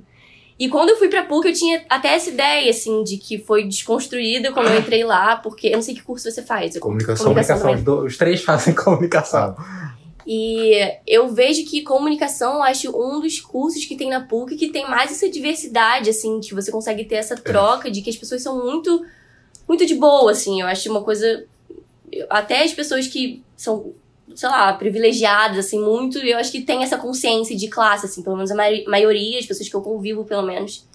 E 0.58 0.68
quando 0.68 0.90
eu 0.90 0.96
fui 0.96 1.08
pra 1.08 1.24
PUC, 1.24 1.48
eu 1.48 1.52
tinha 1.52 1.84
até 1.88 2.14
essa 2.14 2.30
ideia, 2.30 2.70
assim, 2.70 3.02
de 3.02 3.16
que 3.16 3.38
foi 3.38 3.64
desconstruída 3.64 4.52
quando 4.52 4.68
eu 4.68 4.78
entrei 4.78 5.02
lá, 5.04 5.36
porque 5.36 5.68
eu 5.68 5.74
não 5.74 5.82
sei 5.82 5.94
que 5.94 6.02
curso 6.02 6.30
você 6.30 6.42
faz. 6.42 6.78
Comunicação. 6.78 7.26
Comunicação 7.26 7.60
Comunicação, 7.60 8.04
os, 8.04 8.16
três 8.16 8.42
fazem 8.42 8.72
comunicação. 8.74 9.56
E 10.26 10.72
eu 11.06 11.28
vejo 11.28 11.64
que 11.66 11.82
comunicação, 11.82 12.54
eu 12.54 12.62
acho 12.62 12.90
um 12.96 13.20
dos 13.20 13.40
cursos 13.40 13.84
que 13.84 13.96
tem 13.96 14.08
na 14.08 14.20
PUC 14.22 14.56
que 14.56 14.68
tem 14.70 14.88
mais 14.88 15.12
essa 15.12 15.28
diversidade, 15.28 16.08
assim, 16.08 16.40
que 16.40 16.54
você 16.54 16.72
consegue 16.72 17.04
ter 17.04 17.16
essa 17.16 17.36
troca 17.36 17.90
de 17.90 18.00
que 18.00 18.08
as 18.08 18.16
pessoas 18.16 18.42
são 18.42 18.64
muito, 18.64 19.04
muito 19.68 19.84
de 19.84 19.94
boa, 19.94 20.30
assim. 20.30 20.60
Eu 20.60 20.66
acho 20.66 20.90
uma 20.90 21.02
coisa. 21.02 21.44
Até 22.30 22.62
as 22.62 22.72
pessoas 22.72 23.06
que 23.06 23.42
são, 23.56 23.92
sei 24.34 24.48
lá, 24.48 24.72
privilegiadas, 24.72 25.58
assim, 25.66 25.78
muito, 25.80 26.18
eu 26.18 26.38
acho 26.38 26.50
que 26.50 26.62
tem 26.62 26.82
essa 26.82 26.96
consciência 26.96 27.54
de 27.54 27.68
classe, 27.68 28.06
assim, 28.06 28.22
pelo 28.22 28.36
menos 28.36 28.50
a 28.50 28.54
mai- 28.54 28.84
maioria, 28.86 29.38
as 29.38 29.46
pessoas 29.46 29.68
que 29.68 29.74
eu 29.74 29.82
convivo, 29.82 30.24
pelo 30.24 30.42
menos. 30.42 30.86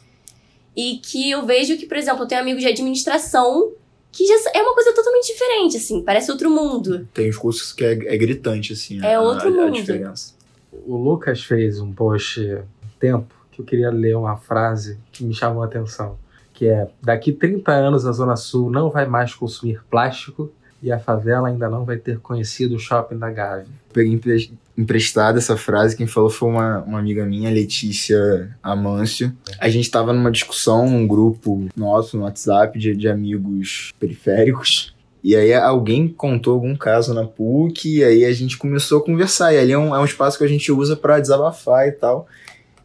E 0.75 0.97
que 0.97 1.29
eu 1.29 1.45
vejo 1.45 1.77
que, 1.77 1.85
por 1.85 1.97
exemplo, 1.97 2.23
eu 2.23 2.27
tenho 2.27 2.41
amigos 2.41 2.61
de 2.61 2.69
administração 2.69 3.73
que 4.11 4.25
já 4.25 4.35
é 4.53 4.61
uma 4.61 4.73
coisa 4.73 4.93
totalmente 4.93 5.27
diferente, 5.27 5.77
assim, 5.77 6.01
parece 6.01 6.31
outro 6.31 6.49
mundo. 6.49 7.07
Tem 7.13 7.29
os 7.29 7.37
cursos 7.37 7.71
que 7.71 7.83
é, 7.83 7.91
é 7.91 8.17
gritante, 8.17 8.73
assim. 8.73 9.03
É 9.03 9.15
a, 9.15 9.21
outro 9.21 9.47
a, 9.47 9.63
a 9.63 9.65
mundo. 9.65 9.75
diferença. 9.75 10.33
O 10.71 10.97
Lucas 10.97 11.43
fez 11.43 11.79
um 11.79 11.91
post 11.91 12.41
há 12.51 12.63
tempo 12.99 13.33
que 13.51 13.61
eu 13.61 13.65
queria 13.65 13.89
ler 13.89 14.15
uma 14.15 14.37
frase 14.37 14.97
que 15.11 15.23
me 15.23 15.33
chamou 15.33 15.63
a 15.63 15.65
atenção, 15.65 16.17
que 16.53 16.67
é: 16.67 16.87
daqui 17.01 17.31
30 17.31 17.71
anos 17.71 18.05
a 18.05 18.11
Zona 18.11 18.35
Sul 18.35 18.69
não 18.69 18.89
vai 18.89 19.05
mais 19.05 19.33
consumir 19.33 19.81
plástico 19.89 20.51
e 20.81 20.91
a 20.91 20.99
favela 20.99 21.47
ainda 21.49 21.69
não 21.69 21.83
vai 21.85 21.97
ter 21.97 22.19
conhecido 22.19 22.75
o 22.75 22.79
shopping 22.79 23.17
da 23.17 23.29
Gávea. 23.29 23.65
Peguei 23.91 24.13
empre- 24.13 24.51
emprestada 24.77 25.37
essa 25.37 25.57
frase, 25.57 25.95
quem 25.95 26.07
falou 26.07 26.29
foi 26.29 26.49
uma, 26.49 26.79
uma 26.79 26.99
amiga 26.99 27.25
minha, 27.25 27.49
Letícia 27.49 28.55
Amâncio. 28.63 29.35
A 29.59 29.69
gente 29.69 29.89
tava 29.91 30.13
numa 30.13 30.31
discussão, 30.31 30.89
num 30.89 31.05
grupo 31.07 31.67
nosso 31.75 32.15
no 32.17 32.23
WhatsApp 32.23 32.77
de, 32.79 32.95
de 32.95 33.07
amigos 33.09 33.91
periféricos. 33.99 34.95
E 35.21 35.35
aí 35.35 35.53
alguém 35.53 36.07
contou 36.07 36.53
algum 36.53 36.73
caso 36.75 37.13
na 37.13 37.25
PUC, 37.25 37.97
e 37.97 38.03
aí 38.05 38.23
a 38.23 38.31
gente 38.31 38.57
começou 38.57 38.99
a 38.99 39.03
conversar. 39.03 39.53
E 39.53 39.57
ali 39.57 39.73
é 39.73 39.77
um, 39.77 39.93
é 39.93 39.99
um 39.99 40.05
espaço 40.05 40.37
que 40.37 40.45
a 40.45 40.47
gente 40.47 40.71
usa 40.71 40.95
pra 40.95 41.19
desabafar 41.19 41.87
e 41.87 41.91
tal. 41.91 42.25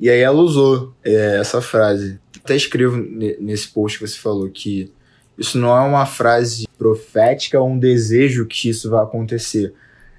E 0.00 0.11
aí 0.11 0.18
ela 0.18 0.40
usou 0.40 0.92
é, 1.04 1.38
essa 1.38 1.61
frase. 1.61 2.18
Até 2.42 2.57
escrevo 2.57 2.96
ne- 2.96 3.37
nesse 3.38 3.68
post 3.68 3.98
que 4.00 4.07
você 4.09 4.18
falou 4.18 4.50
que 4.50 4.92
isso 5.38 5.57
não 5.59 5.76
é 5.76 5.80
uma 5.80 6.04
frase 6.07 6.66
profética 6.85 7.59
ou 7.59 7.70
um 7.70 7.79
desejo 7.79 8.44
que 8.44 8.68
isso 8.68 8.90
vai 8.90 9.03
acontecer. 9.03 9.73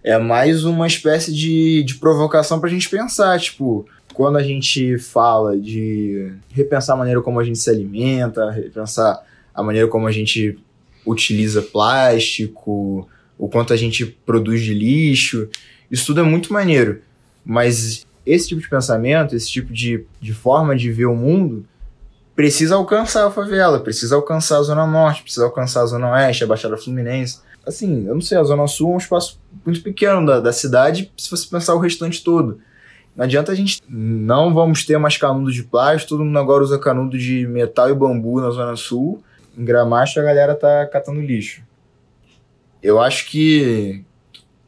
É 0.04 0.18
mais 0.18 0.64
uma 0.66 0.88
espécie 0.88 1.32
de, 1.32 1.84
de 1.84 1.94
provocação 1.96 2.60
pra 2.60 2.72
gente 2.72 2.90
pensar. 2.90 3.40
Tipo, 3.40 3.86
quando 4.16 4.38
a 4.38 4.42
gente 4.42 4.98
fala 4.98 5.56
de 5.56 6.34
repensar 6.50 6.96
a 6.96 6.98
maneira 6.98 7.22
como 7.22 7.40
a 7.40 7.44
gente 7.44 7.60
se 7.60 7.70
alimenta, 7.70 8.50
repensar 8.50 9.24
a 9.54 9.62
maneira 9.62 9.88
como 9.88 10.08
a 10.08 10.12
gente 10.12 10.58
utiliza 11.06 11.62
plástico, 11.62 13.08
o 13.38 13.48
quanto 13.48 13.72
a 13.72 13.78
gente 13.78 14.04
produz 14.26 14.62
de 14.64 14.74
lixo, 14.74 15.48
isso 15.92 16.08
tudo 16.08 16.22
é 16.22 16.24
muito 16.24 16.52
maneiro. 16.52 17.02
Mas 17.46 18.08
esse 18.26 18.48
tipo 18.48 18.62
de 18.62 18.70
pensamento, 18.70 19.36
esse 19.36 19.52
tipo 19.52 19.72
de, 19.72 20.04
de 20.20 20.34
forma 20.34 20.76
de 20.76 20.92
ver 20.92 21.06
o 21.06 21.16
mundo, 21.16 21.64
precisa 22.36 22.76
alcançar 22.76 23.26
a 23.26 23.32
favela, 23.32 23.80
precisa 23.80 24.16
alcançar 24.16 24.58
a 24.58 24.64
Zona 24.64 24.86
Norte, 24.86 25.24
precisa 25.24 25.46
alcançar 25.46 25.82
a 25.82 25.86
Zona 25.86 26.12
Oeste, 26.12 26.44
a 26.44 26.48
Baixada 26.48 26.78
Fluminense. 26.78 27.40
Assim, 27.66 28.06
eu 28.06 28.14
não 28.14 28.22
sei, 28.22 28.38
a 28.38 28.44
Zona 28.44 28.68
Sul 28.68 28.92
é 28.92 28.96
um 28.96 28.98
espaço 28.98 29.40
muito 29.66 29.82
pequeno 29.82 30.26
da, 30.26 30.40
da 30.40 30.52
cidade, 30.52 31.12
se 31.18 31.32
você 31.32 31.48
pensar 31.48 31.74
o 31.74 31.80
restante 31.80 32.24
todo. 32.24 32.60
Não 33.16 33.24
adianta 33.24 33.54
a 33.54 33.56
gente. 33.56 33.82
Não 33.88 34.54
vamos 34.54 34.86
ter 34.86 34.98
mais 34.98 35.16
canudo 35.16 35.52
de 35.52 35.64
plástico, 35.64 36.10
todo 36.10 36.26
mundo 36.26 36.38
agora 36.38 36.64
usa 36.64 36.78
canudo 36.78 37.18
de 37.18 37.48
metal 37.48 37.90
e 37.90 37.94
bambu 37.94 38.42
na 38.42 38.50
Zona 38.50 38.76
Sul. 38.76 39.24
Em 39.58 39.64
Gramacho 39.64 40.20
a 40.20 40.24
galera 40.24 40.54
tá 40.54 40.86
catando 40.86 41.22
lixo. 41.22 41.62
Eu 42.84 43.00
acho 43.00 43.28
que. 43.28 44.04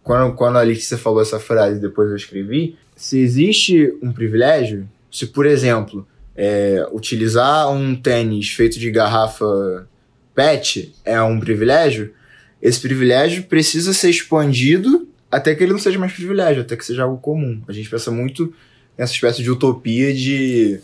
Quando, 0.01 0.33
quando 0.35 0.57
a 0.57 0.61
Letícia 0.61 0.97
falou 0.97 1.21
essa 1.21 1.37
frase 1.37 1.81
depois 1.81 2.09
eu 2.09 2.15
escrevi, 2.15 2.77
se 2.95 3.19
existe 3.19 3.93
um 4.01 4.13
privilégio, 4.13 4.87
se 5.11 5.27
por 5.27 5.45
exemplo, 5.45 6.07
é, 6.37 6.87
utilizar 6.91 7.69
um 7.71 7.95
tênis 7.95 8.49
feito 8.49 8.79
de 8.79 8.91
garrafa 8.91 9.87
PET 10.35 10.93
é 11.03 11.19
um 11.19 11.39
privilégio, 11.39 12.13
esse 12.61 12.79
privilégio 12.79 13.43
precisa 13.43 13.91
ser 13.91 14.11
expandido 14.11 15.07
até 15.31 15.55
que 15.55 15.63
ele 15.63 15.73
não 15.73 15.79
seja 15.79 15.97
mais 15.97 16.13
privilégio, 16.13 16.61
até 16.61 16.77
que 16.77 16.85
seja 16.85 17.03
algo 17.03 17.17
comum. 17.17 17.61
A 17.67 17.73
gente 17.73 17.89
pensa 17.89 18.11
muito 18.11 18.53
nessa 18.95 19.13
espécie 19.13 19.41
de 19.41 19.49
utopia 19.49 20.13
de 20.13 20.79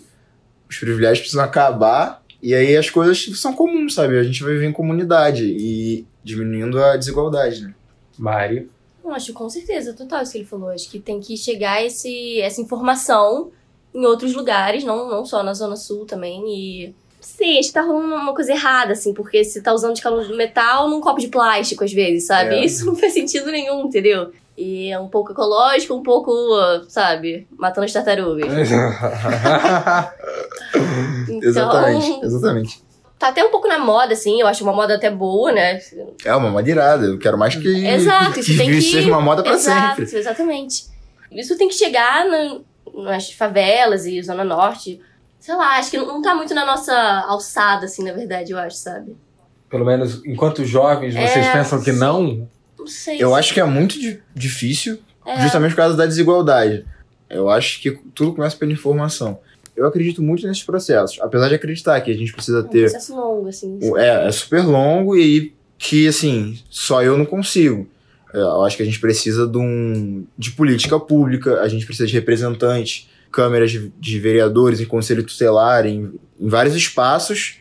os 0.69 0.77
privilégios 0.77 1.19
precisam 1.19 1.43
acabar 1.43 2.23
e 2.41 2.53
aí 2.53 2.75
as 2.75 2.89
coisas 2.89 3.23
são 3.39 3.53
comuns, 3.53 3.93
sabe? 3.93 4.17
A 4.17 4.23
gente 4.23 4.43
vai 4.43 4.53
viver 4.53 4.67
em 4.67 4.73
comunidade 4.73 5.45
e 5.45 6.05
diminuindo 6.23 6.83
a 6.83 6.97
desigualdade, 6.97 7.61
né? 7.61 7.75
Mari. 8.17 8.69
Eu 9.03 9.11
acho 9.11 9.33
com 9.33 9.49
certeza, 9.49 9.93
total 9.93 10.23
isso 10.23 10.31
que 10.31 10.39
ele 10.39 10.45
falou. 10.45 10.69
Acho 10.69 10.89
que 10.89 10.99
tem 10.99 11.19
que 11.19 11.37
chegar 11.37 11.85
esse, 11.85 12.39
essa 12.41 12.61
informação 12.61 13.51
em 13.93 14.05
outros 14.05 14.33
lugares, 14.33 14.83
não, 14.83 15.07
não 15.09 15.25
só 15.25 15.43
na 15.43 15.53
Zona 15.53 15.75
Sul 15.75 16.05
também. 16.05 16.43
E. 16.47 16.95
Sim, 17.21 17.57
acho 17.57 17.69
que 17.69 17.73
tá 17.73 17.81
rolando 17.81 18.15
uma 18.15 18.33
coisa 18.35 18.51
errada, 18.51 18.91
assim, 18.93 19.13
porque 19.13 19.43
você 19.43 19.61
tá 19.61 19.73
usando 19.73 19.95
de 19.95 20.01
calor 20.01 20.25
de 20.25 20.33
metal 20.33 20.89
num 20.89 20.99
copo 20.99 21.21
de 21.21 21.29
plástico, 21.29 21.83
às 21.83 21.93
vezes, 21.93 22.27
sabe? 22.27 22.55
É. 22.55 22.63
Isso 22.65 22.85
não 22.85 22.95
faz 22.95 23.13
sentido 23.13 23.49
nenhum, 23.49 23.85
entendeu? 23.85 24.31
E 24.57 24.91
é 24.91 24.99
um 24.99 25.07
pouco 25.07 25.31
ecológico, 25.31 25.93
um 25.95 26.03
pouco, 26.03 26.31
sabe, 26.89 27.47
matando 27.57 27.85
as 27.85 27.93
tartarugas. 27.93 28.49
Então, 31.27 31.49
Exatamente, 31.49 32.19
exatamente. 32.25 32.83
tá 33.17 33.29
até 33.29 33.43
um 33.43 33.49
pouco 33.49 33.67
na 33.67 33.79
moda, 33.79 34.13
assim, 34.13 34.39
eu 34.41 34.47
acho 34.47 34.63
uma 34.63 34.73
moda 34.73 34.95
até 34.95 35.09
boa, 35.09 35.51
né? 35.51 35.79
É 36.25 36.35
uma 36.35 36.49
madeirada, 36.49 37.05
eu 37.05 37.17
quero 37.17 37.37
mais 37.37 37.55
que, 37.55 37.67
Exato, 37.87 38.39
isso 38.39 38.51
que 38.51 38.57
tem 38.57 38.69
que- 38.69 38.81
seja 38.81 39.07
uma 39.07 39.21
moda 39.21 39.41
pra 39.43 39.53
Exato, 39.53 40.01
sempre. 40.05 40.19
exatamente. 40.19 40.85
Isso 41.31 41.57
tem 41.57 41.67
que 41.67 41.73
chegar 41.75 42.25
na- 42.25 42.59
nas 42.93 43.31
favelas 43.31 44.05
e 44.05 44.21
Zona 44.21 44.43
Norte. 44.43 44.99
Sei 45.39 45.55
lá, 45.55 45.77
acho 45.77 45.91
que 45.91 45.97
não, 45.97 46.05
não 46.07 46.21
tá 46.21 46.33
muito 46.35 46.53
na 46.53 46.65
nossa 46.65 46.93
alçada, 47.27 47.85
assim, 47.85 48.03
na 48.03 48.13
verdade, 48.13 48.51
eu 48.51 48.57
acho, 48.57 48.77
sabe? 48.77 49.15
Pelo 49.69 49.85
menos 49.85 50.21
enquanto 50.25 50.63
jovens, 50.65 51.13
vocês 51.15 51.45
É, 51.47 51.51
pensam 51.53 51.81
que 51.83 51.91
não? 51.91 52.47
Não 52.77 52.87
sei. 52.87 53.15
Eu 53.21 53.29
se- 53.29 53.35
acho 53.39 53.53
que 53.53 53.59
é 53.59 53.63
muito 53.65 53.99
di- 53.99 54.21
difícil, 54.35 54.99
É. 55.25 55.41
justamente 55.41 55.71
por 55.71 55.77
causa 55.77 55.97
da 55.97 56.05
desigualdade. 56.05 56.85
Eu 57.29 57.49
acho 57.49 57.81
que 57.81 57.91
tudo 58.13 58.33
começa 58.33 58.55
pela 58.55 58.71
informação. 58.71 59.39
Eu 59.75 59.87
acredito 59.87 60.21
muito 60.21 60.45
nesses 60.45 60.63
processos, 60.63 61.19
apesar 61.19 61.49
de 61.49 61.55
acreditar 61.55 61.99
que 62.01 62.11
a 62.11 62.13
gente 62.15 62.31
precisa 62.31 62.59
É 62.59 62.61
um 62.61 62.67
ter 62.67 62.81
processo 62.91 63.15
longo, 63.15 63.47
assim. 63.47 63.79
É, 63.97 64.27
é 64.27 64.31
super 64.31 64.63
longo 64.63 65.17
e 65.17 65.51
que, 65.79 66.07
assim, 66.07 66.59
só 66.69 67.01
eu 67.03 67.17
não 67.17 67.25
consigo. 67.25 67.89
É, 68.33 68.37
Eu 68.37 68.63
acho 68.63 68.75
que 68.77 68.83
a 68.83 68.85
gente 68.85 68.99
precisa 68.99 69.47
de, 69.47 69.57
um, 69.57 70.25
de 70.37 70.51
política 70.51 70.99
pública, 70.99 71.61
a 71.61 71.67
gente 71.67 71.85
precisa 71.85 72.07
de 72.07 72.13
representantes, 72.13 73.09
câmeras 73.31 73.71
de, 73.71 73.91
de 73.99 74.19
vereadores 74.19 74.79
em 74.79 74.85
conselho 74.85 75.23
tutelar, 75.23 75.85
em, 75.85 76.11
em 76.39 76.47
vários 76.47 76.75
espaços 76.75 77.59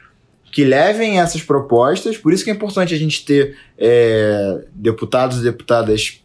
que 0.51 0.65
levem 0.65 1.19
essas 1.19 1.43
propostas. 1.43 2.19
Por 2.19 2.33
isso 2.33 2.45
que 2.45 2.51
é 2.51 2.53
importante 2.53 2.95
a 2.95 2.99
gente 2.99 3.25
ter 3.25 3.57
é, 3.79 4.65
deputados 4.75 5.39
e 5.39 5.43
deputadas 5.43 6.23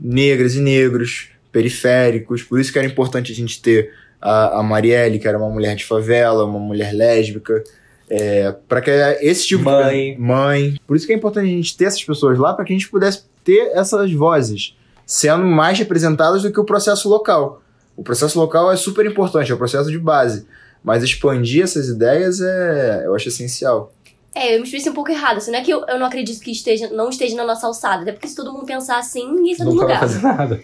negras 0.00 0.54
e 0.54 0.60
negros, 0.60 1.28
periféricos. 1.52 2.42
Por 2.42 2.58
isso 2.58 2.72
que 2.72 2.78
era 2.78 2.86
importante 2.88 3.30
a 3.30 3.34
gente 3.34 3.60
ter 3.60 3.92
a, 4.20 4.60
a 4.60 4.62
Marielle, 4.62 5.18
que 5.18 5.28
era 5.28 5.36
uma 5.36 5.50
mulher 5.50 5.76
de 5.76 5.84
favela, 5.84 6.44
uma 6.44 6.58
mulher 6.58 6.92
lésbica 6.94 7.62
É, 8.10 8.54
para 8.66 8.80
que 8.80 8.90
esse 9.20 9.46
tipo 9.46 9.64
Mãe. 9.64 10.14
de 10.14 10.18
mãe. 10.20 10.76
Por 10.86 10.96
isso 10.96 11.06
que 11.06 11.12
é 11.12 11.16
importante 11.16 11.44
a 11.44 11.50
gente 11.50 11.76
ter 11.76 11.84
essas 11.84 12.02
pessoas 12.02 12.38
lá 12.38 12.54
para 12.54 12.64
que 12.64 12.72
a 12.72 12.76
gente 12.76 12.88
pudesse 12.88 13.24
ter 13.48 13.70
essas 13.72 14.12
vozes 14.12 14.76
sendo 15.06 15.46
mais 15.46 15.78
representadas 15.78 16.42
do 16.42 16.52
que 16.52 16.60
o 16.60 16.64
processo 16.64 17.08
local. 17.08 17.62
O 17.96 18.02
processo 18.02 18.38
local 18.38 18.70
é 18.70 18.76
super 18.76 19.06
importante, 19.06 19.50
é 19.50 19.54
o 19.54 19.58
processo 19.58 19.90
de 19.90 19.98
base, 19.98 20.46
mas 20.84 21.02
expandir 21.02 21.64
essas 21.64 21.88
ideias 21.88 22.42
é, 22.42 23.04
eu 23.06 23.14
acho 23.14 23.28
essencial. 23.28 23.90
É, 24.34 24.54
eu 24.54 24.58
me 24.58 24.64
expressei 24.64 24.92
um 24.92 24.94
pouco 24.94 25.10
errado. 25.10 25.38
Assim, 25.38 25.50
não 25.50 25.58
é 25.58 25.62
que 25.62 25.70
eu, 25.70 25.82
eu 25.88 25.98
não 25.98 26.06
acredito 26.06 26.38
que 26.40 26.50
esteja, 26.50 26.90
não 26.90 27.08
esteja 27.08 27.34
na 27.36 27.44
nossa 27.46 27.66
alçada. 27.66 28.02
Até 28.02 28.12
porque 28.12 28.28
se 28.28 28.36
todo 28.36 28.52
mundo 28.52 28.66
pensar 28.66 28.98
assim, 28.98 29.32
ninguém 29.32 29.54
sai 29.54 29.66
do 29.66 29.72
Nunca 29.72 29.86
vai 29.86 29.94
lugar. 29.94 30.08
fazer 30.08 30.22
nada. 30.22 30.60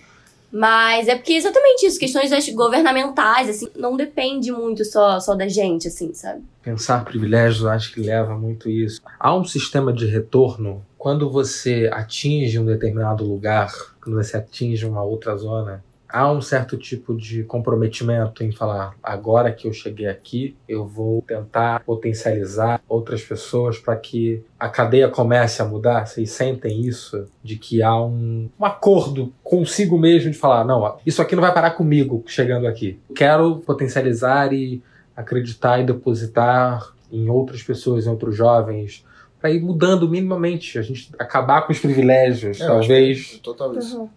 Mas 0.55 1.09
é 1.09 1.17
porque 1.17 1.33
é 1.33 1.37
exatamente 1.37 1.85
isso. 1.85 1.99
Questões 1.99 2.31
governamentais, 2.55 3.49
assim, 3.49 3.69
não 3.75 3.97
depende 3.97 4.53
muito 4.53 4.85
só, 4.85 5.19
só 5.19 5.35
da 5.35 5.49
gente, 5.49 5.89
assim, 5.89 6.15
sabe? 6.15 6.45
Pensar 6.63 7.05
privilégios, 7.05 7.67
acho 7.67 7.93
que 7.93 8.01
leva 8.01 8.39
muito 8.39 8.71
isso. 8.71 9.03
Há 9.19 9.35
um 9.35 9.43
sistema 9.43 9.93
de 9.93 10.07
retorno 10.07 10.87
quando 10.97 11.29
você 11.29 11.91
atinge 11.93 12.57
um 12.57 12.65
determinado 12.65 13.25
lugar, 13.25 13.73
quando 14.01 14.15
você 14.15 14.37
atinge 14.37 14.87
uma 14.87 15.03
outra 15.03 15.37
zona. 15.37 15.83
Há 16.09 16.31
um 16.31 16.41
certo 16.41 16.77
tipo 16.77 17.17
de 17.17 17.43
comprometimento 17.45 18.45
em 18.45 18.53
falar: 18.53 18.95
agora 19.03 19.53
que 19.53 19.67
eu 19.67 19.73
cheguei 19.73 20.07
aqui, 20.07 20.57
eu 20.69 20.87
vou 20.87 21.23
tentar 21.23 21.81
potencializar 21.81 22.81
outras 22.89 23.23
pessoas 23.23 23.79
para 23.79 23.97
que 23.97 24.43
a 24.59 24.69
cadeia 24.69 25.09
comece 25.09 25.61
a 25.61 25.65
mudar. 25.65 26.07
Vocês 26.07 26.31
sentem 26.31 26.83
isso? 26.83 27.27
De 27.43 27.57
que 27.57 27.83
há 27.83 28.01
um, 28.01 28.49
um 28.59 28.65
acordo 28.65 29.33
consigo 29.43 29.99
mesmo 29.99 30.31
de 30.31 30.39
falar: 30.39 30.65
não, 30.65 30.97
isso 31.05 31.21
aqui 31.21 31.35
não 31.35 31.43
vai 31.43 31.53
parar 31.53 31.73
comigo 31.73 32.23
chegando 32.27 32.67
aqui. 32.67 32.99
Quero 33.15 33.57
potencializar 33.59 34.53
e 34.53 34.83
acreditar 35.17 35.81
e 35.81 35.85
depositar 35.87 36.93
em 37.11 37.29
outras 37.29 37.63
pessoas, 37.63 38.07
em 38.07 38.11
outros 38.11 38.37
jovens, 38.37 39.05
para 39.41 39.51
ir 39.51 39.61
mudando 39.61 40.09
minimamente, 40.09 40.79
a 40.79 40.83
gente 40.83 41.11
acabar 41.19 41.63
com 41.63 41.73
os 41.73 41.79
privilégios, 41.79 42.61
É, 42.61 42.67
talvez. 42.67 43.35
é 43.37 43.43
Total 43.43 43.77
isso. 43.79 44.09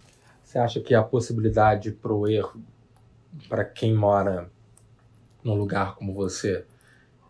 Você 0.57 0.61
acha 0.61 0.79
que 0.79 0.95
a 0.95 1.03
possibilidade 1.03 1.91
pro 1.91 2.27
erro 2.27 2.59
para 3.47 3.63
quem 3.63 3.93
mora 3.93 4.49
num 5.43 5.53
lugar 5.53 5.93
como 5.93 6.15
você, 6.15 6.65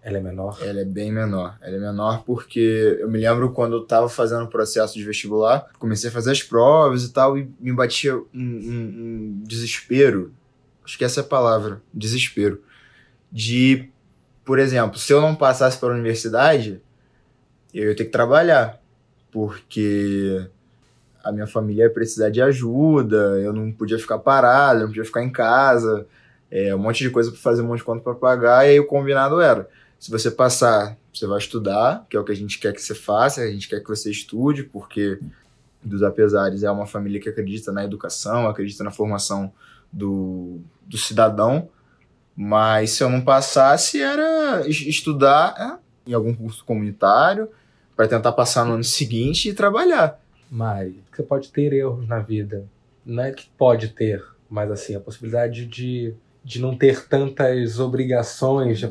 ela 0.01 0.17
é 0.17 0.21
menor? 0.21 0.57
Ela 0.61 0.80
é 0.80 0.86
bem 0.86 1.11
menor. 1.11 1.57
Ela 1.61 1.75
é 1.75 1.80
menor 1.80 2.23
porque 2.23 2.97
eu 3.01 3.09
me 3.09 3.19
lembro 3.19 3.51
quando 3.51 3.73
eu 3.75 3.84
tava 3.86 4.07
fazendo 4.07 4.45
o 4.45 4.47
processo 4.47 4.93
de 4.93 5.03
vestibular, 5.03 5.67
comecei 5.78 6.09
a 6.09 6.13
fazer 6.13 6.32
as 6.32 6.41
provas 6.41 7.03
e 7.03 7.11
tal, 7.11 7.38
e 7.38 7.51
me 7.59 7.73
batia 7.73 8.15
um, 8.15 8.25
um- 8.34 8.93
um 8.95 9.43
desespero. 9.43 10.34
Acho 10.86 10.97
que 10.97 11.03
essa 11.03 11.19
é 11.19 11.23
a 11.23 11.28
palavra, 11.28 11.82
desespero. 11.93 12.63
De, 13.30 13.89
por 14.45 14.57
exemplo, 14.57 14.97
se 14.97 15.11
eu 15.11 15.19
não 15.19 15.36
passasse 15.36 15.78
para 15.78 15.89
a 15.89 15.95
universidade, 15.95 16.82
eu 17.73 17.89
ia 17.89 17.95
ter 17.95 18.05
que 18.05 18.11
trabalhar. 18.11 18.82
Porque 19.30 20.49
a 21.28 21.32
minha 21.32 21.47
família 21.47 21.84
ia 21.84 21.89
precisar 21.89 22.30
de 22.30 22.41
ajuda, 22.41 23.39
eu 23.39 23.53
não 23.53 23.71
podia 23.71 23.99
ficar 23.99 24.19
parado, 24.19 24.80
eu 24.80 24.82
não 24.82 24.88
podia 24.88 25.05
ficar 25.05 25.23
em 25.23 25.30
casa, 25.30 26.05
é, 26.49 26.73
um 26.75 26.80
monte 26.80 27.03
de 27.03 27.09
coisa 27.09 27.32
para 27.32 27.39
fazer, 27.39 27.61
um 27.61 27.67
monte 27.67 27.80
de 27.80 27.84
conta 27.84 28.03
para 28.03 28.15
pagar, 28.15 28.65
e 28.65 28.71
aí 28.71 28.80
o 28.80 28.86
combinado 28.88 29.41
era 29.41 29.67
se 29.99 30.11
você 30.11 30.30
passar, 30.30 30.95
você 31.13 31.25
vai 31.25 31.39
estudar, 31.39 32.05
que 32.09 32.15
é 32.15 32.19
o 32.19 32.23
que 32.23 32.32
a 32.32 32.36
gente 32.36 32.59
quer 32.59 32.73
que 32.73 32.82
você 32.82 32.93
faça, 32.93 33.41
a 33.41 33.51
gente 33.51 33.67
quer 33.67 33.82
que 33.82 33.88
você 33.89 34.11
estude, 34.11 34.63
porque 34.63 35.19
dos 35.84 36.03
apesares 36.03 36.63
é 36.63 36.69
uma 36.69 36.86
família 36.86 37.19
que 37.19 37.30
acredita 37.30 37.71
na 37.71 37.84
educação, 37.84 38.47
acredita 38.47 38.84
na 38.84 38.91
formação 38.91 39.51
do, 39.91 40.59
do 40.86 40.97
cidadão. 40.97 41.69
Mas 42.36 42.91
se 42.91 43.03
eu 43.03 43.09
não 43.09 43.21
passasse, 43.21 43.99
era 43.99 44.67
es- 44.67 44.86
estudar 44.86 45.55
é, 46.05 46.11
em 46.11 46.13
algum 46.13 46.36
curso 46.36 46.63
comunitário 46.63 47.49
para 47.95 48.07
tentar 48.07 48.32
passar 48.34 48.63
no 48.63 48.73
ano 48.73 48.84
seguinte 48.84 49.49
e 49.49 49.53
trabalhar. 49.53 50.19
Mas 50.50 50.93
você 51.12 51.24
pode 51.24 51.52
ter 51.52 51.74
erros 51.74 52.08
na 52.08 52.20
vida. 52.20 52.66
Não 53.06 53.24
é 53.24 53.32
que 53.32 53.48
pode 53.58 53.89
ter, 53.89 54.24
mas 54.50 54.70
assim, 54.72 54.95
a 54.95 55.00
possibilidade 55.00 55.66
de, 55.66 56.14
de 56.43 56.62
não 56.62 56.78
ter 56.78 57.08
tantas 57.08 57.80
obrigações, 57.80 58.82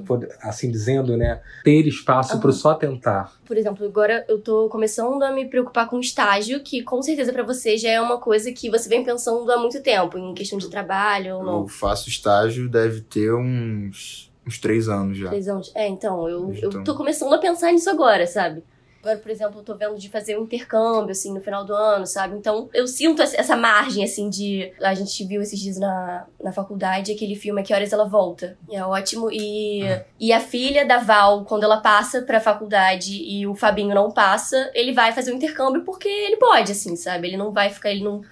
assim 0.42 0.70
dizendo, 0.70 1.16
né? 1.16 1.40
Ter 1.64 1.86
espaço 1.86 2.38
para 2.40 2.48
Aham. 2.50 2.58
só 2.58 2.74
tentar. 2.74 3.32
Por 3.44 3.56
exemplo, 3.56 3.86
agora 3.86 4.24
eu 4.28 4.40
tô 4.40 4.68
começando 4.68 5.22
a 5.22 5.32
me 5.32 5.46
preocupar 5.48 5.88
com 5.88 6.00
estágio, 6.00 6.60
que 6.62 6.82
com 6.82 7.02
certeza 7.02 7.32
pra 7.32 7.42
você 7.42 7.76
já 7.76 7.90
é 7.90 8.00
uma 8.00 8.18
coisa 8.18 8.50
que 8.52 8.70
você 8.70 8.88
vem 8.88 9.04
pensando 9.04 9.50
há 9.50 9.58
muito 9.58 9.82
tempo, 9.82 10.18
em 10.18 10.34
questão 10.34 10.58
de 10.58 10.68
trabalho 10.68 11.36
ou 11.36 11.44
não. 11.44 11.60
Eu 11.62 11.68
faço 11.68 12.08
estágio, 12.08 12.68
deve 12.68 13.02
ter 13.02 13.34
uns, 13.34 14.32
uns 14.46 14.58
três 14.58 14.88
anos 14.88 15.18
já. 15.18 15.28
Três 15.28 15.48
anos. 15.48 15.72
É, 15.74 15.86
então, 15.88 16.28
eu, 16.28 16.52
Então. 16.52 16.70
eu 16.72 16.84
tô 16.84 16.94
começando 16.94 17.32
a 17.34 17.38
pensar 17.38 17.72
nisso 17.72 17.90
agora, 17.90 18.26
sabe? 18.26 18.62
Agora, 19.06 19.20
por 19.20 19.30
exemplo, 19.30 19.60
eu 19.60 19.62
tô 19.62 19.76
vendo 19.76 19.96
de 19.96 20.08
fazer 20.08 20.36
um 20.36 20.42
intercâmbio, 20.42 21.12
assim, 21.12 21.32
no 21.32 21.40
final 21.40 21.64
do 21.64 21.72
ano, 21.72 22.04
sabe? 22.04 22.36
Então, 22.36 22.68
eu 22.74 22.88
sinto 22.88 23.22
essa 23.22 23.56
margem, 23.56 24.02
assim, 24.02 24.28
de... 24.28 24.72
A 24.82 24.94
gente 24.94 25.24
viu 25.24 25.40
esses 25.40 25.60
dias 25.60 25.78
na, 25.78 26.26
na 26.42 26.50
faculdade 26.50 27.12
aquele 27.12 27.36
filme 27.36 27.62
Que 27.62 27.72
Horas 27.72 27.92
Ela 27.92 28.08
Volta. 28.08 28.58
E 28.68 28.74
é 28.74 28.84
ótimo. 28.84 29.30
E, 29.30 29.82
e 30.18 30.32
a 30.32 30.40
filha 30.40 30.84
da 30.84 30.98
Val, 30.98 31.44
quando 31.44 31.62
ela 31.62 31.76
passa 31.76 32.22
pra 32.22 32.40
faculdade 32.40 33.12
e 33.14 33.46
o 33.46 33.54
Fabinho 33.54 33.94
não 33.94 34.10
passa, 34.10 34.72
ele 34.74 34.92
vai 34.92 35.12
fazer 35.12 35.30
o 35.30 35.36
intercâmbio 35.36 35.84
porque 35.84 36.08
ele 36.08 36.36
pode, 36.38 36.72
assim, 36.72 36.96
sabe? 36.96 37.28
Ele 37.28 37.36
não 37.36 37.52
vai 37.52 37.70
ficar... 37.70 37.92
Ele 37.92 38.02
não... 38.02 38.22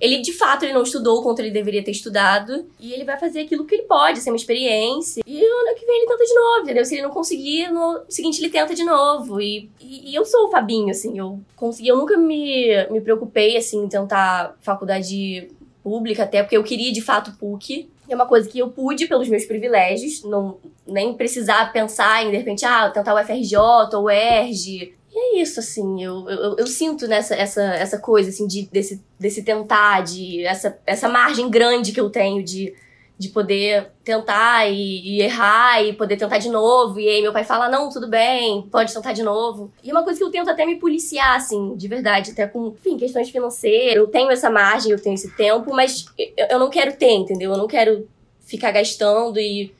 Ele, 0.00 0.20
de 0.20 0.32
fato, 0.32 0.64
ele 0.64 0.72
não 0.72 0.82
estudou 0.82 1.20
o 1.20 1.22
quanto 1.22 1.40
ele 1.40 1.50
deveria 1.50 1.82
ter 1.82 1.90
estudado. 1.90 2.66
E 2.80 2.92
ele 2.92 3.04
vai 3.04 3.18
fazer 3.18 3.40
aquilo 3.40 3.64
que 3.64 3.74
ele 3.74 3.84
pode, 3.84 4.20
ser 4.20 4.30
uma 4.30 4.36
experiência. 4.36 5.22
E 5.26 5.40
no 5.40 5.68
ano 5.68 5.78
que 5.78 5.86
vem 5.86 5.96
ele 5.98 6.06
tenta 6.06 6.24
de 6.24 6.34
novo, 6.34 6.62
entendeu? 6.62 6.84
Se 6.84 6.94
ele 6.94 7.02
não 7.02 7.10
conseguir, 7.10 7.70
no 7.70 8.02
seguinte 8.08 8.40
ele 8.40 8.50
tenta 8.50 8.74
de 8.74 8.84
novo. 8.84 9.40
E, 9.40 9.70
e, 9.80 10.10
e 10.10 10.14
eu 10.14 10.24
sou 10.24 10.46
o 10.46 10.50
Fabinho, 10.50 10.90
assim, 10.90 11.18
eu 11.18 11.38
consegui. 11.54 11.88
Eu 11.88 11.96
nunca 11.96 12.16
me, 12.16 12.86
me 12.90 13.00
preocupei, 13.00 13.56
assim, 13.56 13.84
em 13.84 13.88
tentar 13.88 14.56
faculdade 14.60 15.48
pública, 15.82 16.22
até 16.22 16.42
porque 16.42 16.56
eu 16.56 16.64
queria, 16.64 16.92
de 16.92 17.00
fato, 17.00 17.36
PUC. 17.38 17.88
É 18.08 18.14
uma 18.14 18.26
coisa 18.26 18.48
que 18.48 18.58
eu 18.58 18.68
pude 18.68 19.06
pelos 19.06 19.28
meus 19.28 19.44
privilégios, 19.44 20.22
não 20.22 20.58
nem 20.86 21.14
precisar 21.14 21.72
pensar 21.72 22.24
em, 22.24 22.30
de 22.30 22.36
repente, 22.36 22.64
ah, 22.64 22.90
tentar 22.90 23.14
o 23.14 23.24
FRJ 23.24 23.56
ou 23.94 24.04
o 24.04 24.10
ERJ. 24.10 24.94
E 25.14 25.18
é 25.18 25.42
isso, 25.42 25.60
assim, 25.60 26.02
eu, 26.02 26.26
eu, 26.26 26.56
eu 26.56 26.66
sinto 26.66 27.06
nessa 27.06 27.34
essa, 27.34 27.62
essa 27.62 27.98
coisa, 27.98 28.30
assim, 28.30 28.46
de, 28.46 28.66
desse, 28.72 29.04
desse 29.20 29.42
tentar, 29.42 30.00
de 30.02 30.42
essa, 30.42 30.78
essa 30.86 31.06
margem 31.06 31.50
grande 31.50 31.92
que 31.92 32.00
eu 32.00 32.08
tenho 32.08 32.42
de, 32.42 32.74
de 33.18 33.28
poder 33.28 33.90
tentar 34.02 34.70
e, 34.70 35.18
e 35.18 35.20
errar 35.20 35.82
e 35.82 35.92
poder 35.92 36.16
tentar 36.16 36.38
de 36.38 36.48
novo. 36.48 36.98
E 36.98 37.06
aí 37.06 37.20
meu 37.20 37.30
pai 37.30 37.44
fala, 37.44 37.68
não, 37.68 37.90
tudo 37.90 38.08
bem, 38.08 38.62
pode 38.72 38.94
tentar 38.94 39.12
de 39.12 39.22
novo. 39.22 39.70
E 39.84 39.90
é 39.90 39.92
uma 39.92 40.02
coisa 40.02 40.18
que 40.18 40.24
eu 40.24 40.30
tento 40.30 40.48
até 40.48 40.64
me 40.64 40.76
policiar, 40.76 41.36
assim, 41.36 41.76
de 41.76 41.88
verdade, 41.88 42.30
até 42.30 42.46
com, 42.46 42.68
enfim, 42.68 42.96
questões 42.96 43.28
financeiras. 43.28 43.96
Eu 43.96 44.06
tenho 44.06 44.30
essa 44.30 44.48
margem, 44.48 44.92
eu 44.92 44.98
tenho 44.98 45.14
esse 45.14 45.30
tempo, 45.36 45.74
mas 45.74 46.06
eu, 46.16 46.46
eu 46.52 46.58
não 46.58 46.70
quero 46.70 46.96
ter, 46.96 47.12
entendeu? 47.12 47.52
Eu 47.52 47.58
não 47.58 47.68
quero 47.68 48.08
ficar 48.40 48.70
gastando 48.70 49.38
e... 49.38 49.74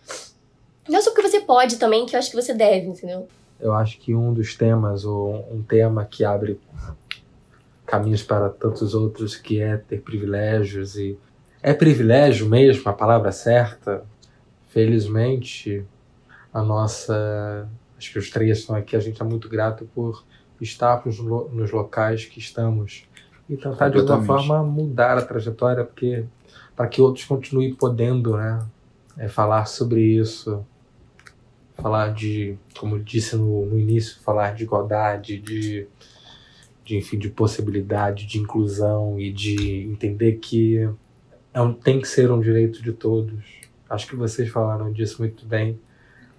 Não 0.86 0.98
é 0.98 1.00
só 1.00 1.10
porque 1.10 1.26
você 1.26 1.40
pode 1.40 1.76
também, 1.76 2.04
que 2.04 2.14
eu 2.14 2.18
acho 2.18 2.28
que 2.28 2.36
você 2.36 2.52
deve, 2.52 2.88
entendeu? 2.88 3.26
Eu 3.62 3.72
acho 3.72 3.98
que 4.00 4.12
um 4.14 4.34
dos 4.34 4.56
temas, 4.56 5.04
ou 5.04 5.48
um 5.54 5.62
tema 5.62 6.04
que 6.04 6.24
abre 6.24 6.60
caminhos 7.86 8.22
para 8.22 8.48
tantos 8.50 8.92
outros, 8.94 9.36
que 9.36 9.60
é 9.60 9.76
ter 9.76 10.00
privilégios 10.00 10.96
e 10.96 11.16
é 11.62 11.72
privilégio 11.72 12.48
mesmo, 12.48 12.88
a 12.90 12.92
palavra 12.92 13.30
certa. 13.30 14.02
Felizmente, 14.68 15.84
a 16.52 16.62
nossa, 16.62 17.68
acho 17.96 18.12
que 18.12 18.18
os 18.18 18.30
três 18.30 18.58
estão 18.58 18.74
aqui, 18.74 18.96
a 18.96 19.00
gente 19.00 19.20
é 19.22 19.24
muito 19.24 19.48
grato 19.48 19.88
por 19.94 20.24
estarmos 20.60 21.18
no- 21.20 21.48
nos 21.50 21.70
locais 21.70 22.24
que 22.24 22.38
estamos 22.38 23.06
e 23.48 23.56
tentar 23.56 23.88
de 23.90 23.98
alguma 23.98 24.18
forma 24.26 24.62
mudar 24.64 25.18
a 25.18 25.22
trajetória, 25.22 25.84
porque 25.84 26.24
para 26.74 26.86
que 26.88 27.00
outros 27.02 27.24
continuem 27.26 27.74
podendo, 27.74 28.36
né, 28.36 28.64
é, 29.18 29.28
falar 29.28 29.66
sobre 29.66 30.00
isso, 30.00 30.64
falar 31.74 32.12
de, 32.12 32.56
como 32.78 32.96
eu 32.96 33.00
disse 33.00 33.36
no, 33.36 33.66
no 33.66 33.78
início, 33.78 34.20
falar 34.22 34.54
de 34.54 34.64
igualdade, 34.64 35.38
de, 35.38 35.86
de 36.84 36.96
enfim, 36.96 37.18
de 37.18 37.28
possibilidade, 37.28 38.26
de 38.26 38.38
inclusão 38.38 39.18
e 39.18 39.32
de 39.32 39.88
entender 39.90 40.34
que 40.34 40.88
é 41.54 41.60
um, 41.60 41.72
tem 41.72 42.00
que 42.00 42.08
ser 42.08 42.30
um 42.30 42.40
direito 42.40 42.82
de 42.82 42.92
todos. 42.92 43.38
Acho 43.88 44.06
que 44.06 44.16
vocês 44.16 44.48
falaram 44.48 44.92
disso 44.92 45.20
muito 45.20 45.44
bem. 45.44 45.78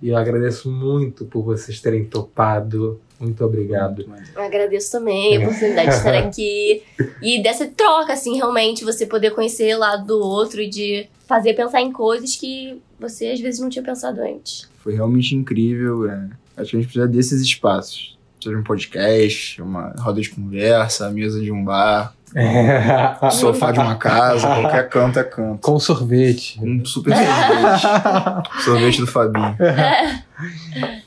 E 0.02 0.10
eu 0.10 0.18
agradeço 0.18 0.70
muito 0.70 1.24
por 1.26 1.44
vocês 1.44 1.80
terem 1.80 2.04
topado. 2.04 3.00
Muito 3.20 3.44
obrigado. 3.46 4.06
Eu 4.36 4.42
agradeço 4.42 4.92
também 4.92 5.38
a 5.38 5.48
oportunidade 5.48 5.92
de 5.92 5.96
estar 5.96 6.18
aqui. 6.18 6.84
E 7.22 7.42
dessa 7.42 7.68
troca, 7.68 8.12
assim, 8.12 8.36
realmente, 8.36 8.84
você 8.84 9.06
poder 9.06 9.32
conhecer 9.32 9.74
o 9.76 9.80
lado 9.80 10.06
do 10.06 10.20
outro 10.20 10.62
e 10.62 10.68
de 10.68 11.08
fazer 11.26 11.54
pensar 11.54 11.82
em 11.82 11.92
coisas 11.92 12.36
que 12.36 12.82
você 13.00 13.28
às 13.28 13.40
vezes 13.40 13.62
não 13.62 13.70
tinha 13.70 13.84
pensado 13.84 14.20
antes. 14.20 14.70
Foi 14.84 14.94
realmente 14.94 15.34
incrível. 15.34 16.10
é. 16.10 16.28
Acho 16.58 16.72
que 16.72 16.78
a 16.78 16.80
gente 16.80 16.86
precisa 16.86 17.08
desses 17.08 17.42
espaços. 17.42 18.18
Seja 18.44 18.58
um 18.58 18.64
podcast, 18.64 19.62
uma 19.62 19.94
roda 19.98 20.20
de 20.20 20.30
conversa, 20.30 21.08
a 21.08 21.10
mesa 21.10 21.40
de 21.40 21.52
um 21.52 21.64
bar. 21.64 22.14
É. 22.36 23.30
Sofá 23.32 23.72
de 23.72 23.80
uma 23.80 23.96
casa, 23.96 24.46
qualquer 24.46 24.90
canto 24.90 25.20
é 25.20 25.24
canto. 25.24 25.62
Com 25.62 25.80
sorvete. 25.80 26.60
Um 26.62 26.84
super 26.84 27.14
sorvete. 27.16 28.60
sorvete 28.66 29.00
do 29.00 29.08
Fabinho. 29.08 29.56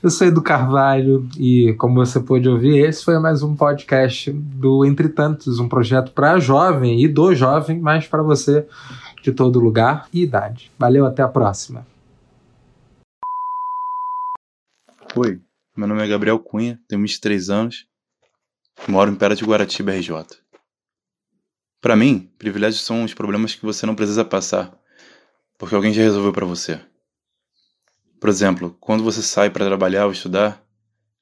Eu 0.03 0.09
sou 0.09 0.27
Edu 0.27 0.41
Carvalho 0.41 1.29
e, 1.37 1.75
como 1.79 1.97
você 1.97 2.19
pôde 2.19 2.49
ouvir, 2.49 2.79
esse 2.79 3.05
foi 3.05 3.19
mais 3.19 3.43
um 3.43 3.55
podcast 3.55 4.33
do 4.33 4.85
Entre 4.87 5.09
Tantos, 5.09 5.59
um 5.59 5.69
projeto 5.69 6.13
para 6.13 6.39
jovem 6.39 7.03
e 7.03 7.09
do 7.09 7.35
jovem, 7.35 7.79
mas 7.79 8.07
para 8.07 8.23
você 8.23 8.65
de 9.23 9.33
todo 9.33 9.61
lugar 9.61 10.07
e 10.13 10.23
idade. 10.23 10.71
Valeu, 10.79 11.05
até 11.05 11.23
a 11.23 11.29
próxima. 11.29 11.85
Oi, 15.19 15.41
meu 15.75 15.89
nome 15.89 16.05
é 16.05 16.07
Gabriel 16.07 16.39
Cunha, 16.39 16.79
tenho 16.87 17.01
23 17.01 17.49
anos, 17.49 17.87
moro 18.87 19.11
em 19.11 19.15
Pera 19.15 19.35
de 19.35 19.47
Guaratiba, 19.47 19.95
RJ. 19.95 20.13
Para 21.81 21.97
mim, 21.97 22.31
privilégios 22.37 22.85
são 22.85 23.03
os 23.03 23.15
problemas 23.15 23.55
que 23.55 23.65
você 23.65 23.87
não 23.87 23.95
precisa 23.95 24.27
passar, 24.27 24.79
porque 25.57 25.75
alguém 25.75 25.95
já 25.95 26.03
resolveu 26.03 26.35
para 26.35 26.45
você. 26.45 26.79
Por 28.21 28.29
exemplo, 28.29 28.77
quando 28.79 29.03
você 29.03 29.23
sai 29.23 29.49
para 29.49 29.65
trabalhar 29.65 30.05
ou 30.05 30.13
estudar, 30.13 30.63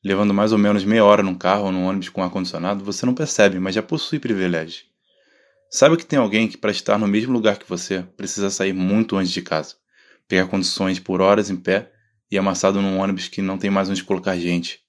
levando 0.04 0.34
mais 0.34 0.50
ou 0.50 0.58
menos 0.58 0.82
meia 0.82 1.04
hora 1.04 1.22
num 1.22 1.38
carro 1.38 1.66
ou 1.66 1.70
num 1.70 1.84
ônibus 1.84 2.08
com 2.08 2.20
ar-condicionado, 2.20 2.84
você 2.84 3.06
não 3.06 3.14
percebe, 3.14 3.60
mas 3.60 3.76
já 3.76 3.82
possui 3.82 4.18
privilégios. 4.18 4.86
Sabe 5.70 5.96
que 5.96 6.04
tem 6.04 6.18
alguém 6.18 6.48
que, 6.48 6.58
para 6.58 6.72
estar 6.72 6.98
no 6.98 7.06
mesmo 7.06 7.32
lugar 7.32 7.58
que 7.58 7.68
você, 7.68 8.02
precisa 8.16 8.50
sair 8.50 8.72
muito 8.72 9.16
antes 9.16 9.30
de 9.30 9.40
casa, 9.40 9.76
pegar 10.26 10.48
condições 10.48 10.98
por 10.98 11.20
horas 11.20 11.48
em 11.48 11.56
pé 11.56 11.93
e 12.34 12.38
amassado 12.38 12.82
num 12.82 12.98
ônibus 12.98 13.28
que 13.28 13.40
não 13.40 13.56
tem 13.56 13.70
mais 13.70 13.88
onde 13.88 14.02
colocar 14.02 14.36
gente. 14.36 14.80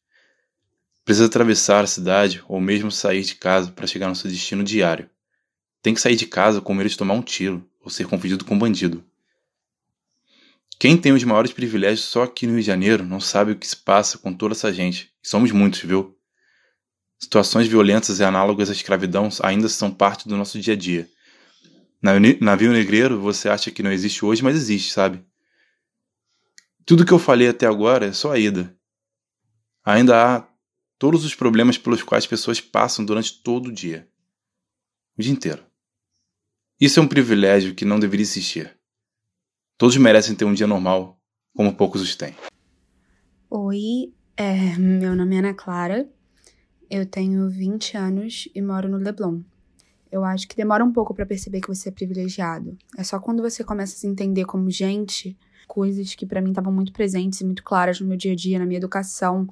Precisa 1.04 1.28
atravessar 1.28 1.84
a 1.84 1.88
cidade 1.88 2.44
ou 2.48 2.60
mesmo 2.60 2.92
sair 2.92 3.22
de 3.22 3.36
casa 3.36 3.72
para 3.72 3.86
chegar 3.86 4.10
no 4.10 4.16
seu 4.16 4.32
destino 4.32 4.64
diário. 4.64 5.08
Tem 5.80 5.94
que 5.94 6.02
sair 6.02 6.16
de 6.16 6.26
casa 6.26 6.60
com 6.60 6.74
medo 6.74 6.90
de 6.90 6.98
tomar 6.98 7.14
um 7.14 7.22
tiro 7.22 7.64
ou 7.80 7.92
ser 7.92 8.08
confundido 8.08 8.44
com 8.44 8.56
um 8.56 8.60
bandido. 8.60 9.06
Quem 10.80 10.98
tem 10.98 11.12
os 11.12 11.24
maiores 11.24 11.54
privilégios 11.54 12.08
só 12.08 12.24
aqui 12.24 12.48
no 12.48 12.54
Rio 12.54 12.62
de 12.62 12.68
Janeiro 12.68 13.06
não 13.06 13.20
sabe 13.20 13.52
o 13.52 13.56
que 13.56 13.68
se 13.68 13.78
passa 13.78 14.18
com 14.18 14.34
toda 14.34 14.56
essa 14.56 14.74
gente. 14.74 15.12
Somos 15.22 15.52
muitos, 15.52 15.82
viu? 15.82 16.18
Situações 17.20 17.68
violentas 17.68 18.20
e 18.20 18.24
análogas 18.24 18.72
à 18.72 18.74
escravidão 18.74 19.30
ainda 19.44 19.70
são 19.70 19.92
parte 19.92 20.28
do 20.28 20.36
nosso 20.36 20.60
dia 20.60 20.74
a 20.74 20.78
dia. 20.78 21.08
Navio 22.02 22.74
negreiro 22.74 23.22
você 23.22 23.48
acha 23.48 23.70
que 23.70 23.84
não 23.84 23.92
existe 23.92 24.26
hoje, 24.26 24.44
mas 24.44 24.56
existe, 24.56 24.92
sabe? 24.92 25.24
Tudo 26.86 27.04
que 27.04 27.12
eu 27.12 27.18
falei 27.18 27.50
até 27.50 27.66
agora 27.66 28.06
é 28.06 28.14
só 28.14 28.32
a 28.32 28.38
ida. 28.38 28.78
Ainda 29.84 30.38
há 30.38 30.48
todos 31.00 31.26
os 31.26 31.34
problemas 31.34 31.80
pelos 31.80 32.04
quais 32.04 32.28
pessoas 32.28 32.62
passam 32.62 33.04
durante 33.04 33.42
todo 33.42 33.68
o 33.68 33.72
dia. 33.72 34.08
O 35.18 35.22
dia 35.24 35.32
inteiro. 35.32 35.66
Isso 36.80 37.00
é 37.00 37.04
um 37.04 37.08
privilégio 37.08 37.74
que 37.74 37.86
não 37.86 38.00
deveria 38.00 38.22
existir. 38.24 38.78
Todos 39.80 39.98
merecem 39.98 40.36
ter 40.36 40.46
um 40.46 40.54
dia 40.54 40.68
normal, 40.68 41.20
como 41.56 41.76
poucos 41.76 42.04
os 42.04 42.16
têm. 42.16 42.36
Oi, 43.50 44.14
é, 44.38 44.78
meu 44.78 45.16
nome 45.16 45.38
é 45.38 45.40
Ana 45.40 45.54
Clara, 45.56 46.08
eu 46.88 47.04
tenho 47.06 47.50
20 47.50 47.98
anos 47.98 48.48
e 48.54 48.62
moro 48.62 48.88
no 48.88 48.98
Leblon. 48.98 49.42
Eu 50.12 50.24
acho 50.24 50.48
que 50.48 50.56
demora 50.56 50.86
um 50.86 50.94
pouco 50.94 51.16
para 51.16 51.26
perceber 51.26 51.62
que 51.62 51.68
você 51.68 51.90
é 51.90 51.92
privilegiado. 51.92 52.78
É 52.96 53.04
só 53.04 53.20
quando 53.20 53.42
você 53.42 53.64
começa 53.64 53.96
a 53.96 53.98
se 53.98 54.06
entender 54.06 54.46
como 54.46 54.70
gente 54.70 55.36
coisas 55.66 56.16
que 56.16 56.26
para 56.26 56.42
mim 56.42 56.50
estavam 56.50 56.72
muito 56.72 56.94
presentes 56.94 57.42
e 57.42 57.46
muito 57.46 57.64
claras 57.64 58.00
no 58.00 58.08
meu 58.08 58.16
dia 58.16 58.32
a 58.32 58.36
dia, 58.36 58.60
na 58.60 58.66
minha 58.66 58.78
educação. 58.78 59.48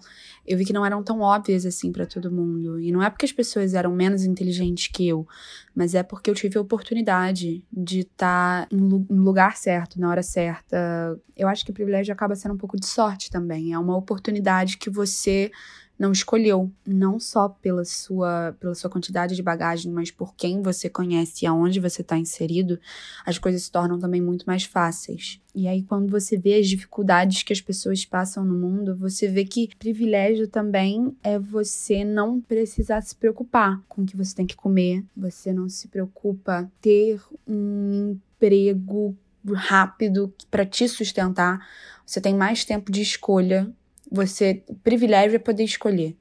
Eu 0.46 0.58
vi 0.58 0.66
que 0.66 0.74
não 0.74 0.86
eram 0.86 1.04
tão 1.04 1.20
óbvias 1.20 1.66
assim 1.66 1.92
para 1.92 2.06
todo 2.06 2.32
mundo. 2.32 2.80
E 2.80 2.92
não 2.92 3.02
é 3.02 3.10
porque 3.10 3.26
as 3.26 3.32
pessoas 3.32 3.74
eram 3.74 3.92
menos 3.92 4.24
inteligentes 4.24 4.88
que 4.88 5.08
eu, 5.08 5.28
mas 5.76 5.96
é 5.96 6.04
porque 6.04 6.30
eu 6.30 6.36
tive 6.36 6.58
a 6.58 6.62
oportunidade 6.62 7.64
de 7.72 8.00
estar 8.00 8.68
tá 8.68 8.76
no 8.76 9.06
lugar 9.10 9.58
certo, 9.58 10.00
na 10.00 10.10
hora 10.10 10.24
certa. 10.24 11.20
Eu 11.36 11.48
acho 11.48 11.66
que 11.66 11.72
o 11.72 11.74
privilégio 11.74 12.14
acaba 12.14 12.36
sendo 12.36 12.54
um 12.54 12.58
pouco 12.58 12.80
de 12.80 12.86
sorte 12.86 13.30
também. 13.30 13.74
É 13.74 13.80
uma 13.80 13.98
oportunidade 13.98 14.78
que 14.78 14.90
você 14.90 15.52
não 15.98 16.12
escolheu, 16.12 16.72
não 16.86 17.20
só 17.20 17.48
pela 17.48 17.86
sua, 17.86 18.56
pela 18.60 18.76
sua 18.76 18.90
quantidade 18.90 19.36
de 19.36 19.44
bagagem, 19.44 19.92
mas 19.92 20.10
por 20.10 20.36
quem 20.36 20.62
você 20.62 20.90
conhece 20.90 21.46
e 21.46 21.48
aonde 21.48 21.80
você 21.80 22.02
está 22.02 22.18
inserido, 22.18 22.80
as 23.26 23.38
coisas 23.38 23.64
se 23.64 23.72
tornam 23.72 24.00
também 24.00 24.22
muito 24.22 24.46
mais 24.46 24.64
fáceis. 24.64 25.40
E 25.56 25.68
aí, 25.68 25.84
quando 25.84 26.10
você 26.10 26.36
vê 26.36 26.56
as 26.56 26.68
dificuldades 26.68 27.44
que 27.44 27.54
as 27.54 27.62
pessoas 27.62 28.04
passam 28.06 28.44
no 28.44 28.56
mundo, 28.56 28.96
você 28.98 29.28
vê 29.28 29.46
que 29.46 29.70
privilégio 29.78 30.48
também 30.48 31.16
é 31.24 31.38
você 31.38 32.04
não 32.04 32.42
precisar 32.42 33.02
se 33.02 33.16
preocupar 33.16 33.80
com 33.88 34.02
o 34.02 34.06
que 34.06 34.18
você 34.18 34.36
tem 34.36 34.48
que 34.48 34.56
comer, 34.56 35.04
você 35.16 35.54
não 35.54 35.70
se 35.70 35.88
preocupa 35.88 36.70
ter 36.82 37.22
um 37.48 38.18
emprego 38.36 39.16
rápido 39.54 40.34
para 40.50 40.66
te 40.66 40.88
sustentar, 40.88 41.66
você 42.06 42.20
tem 42.20 42.34
mais 42.34 42.66
tempo 42.66 42.92
de 42.92 43.02
escolha 43.02 43.72
você. 44.14 44.64
O 44.68 44.76
privilégio 44.76 45.36
é 45.36 45.40
poder 45.40 45.64
escolher. 45.64 46.16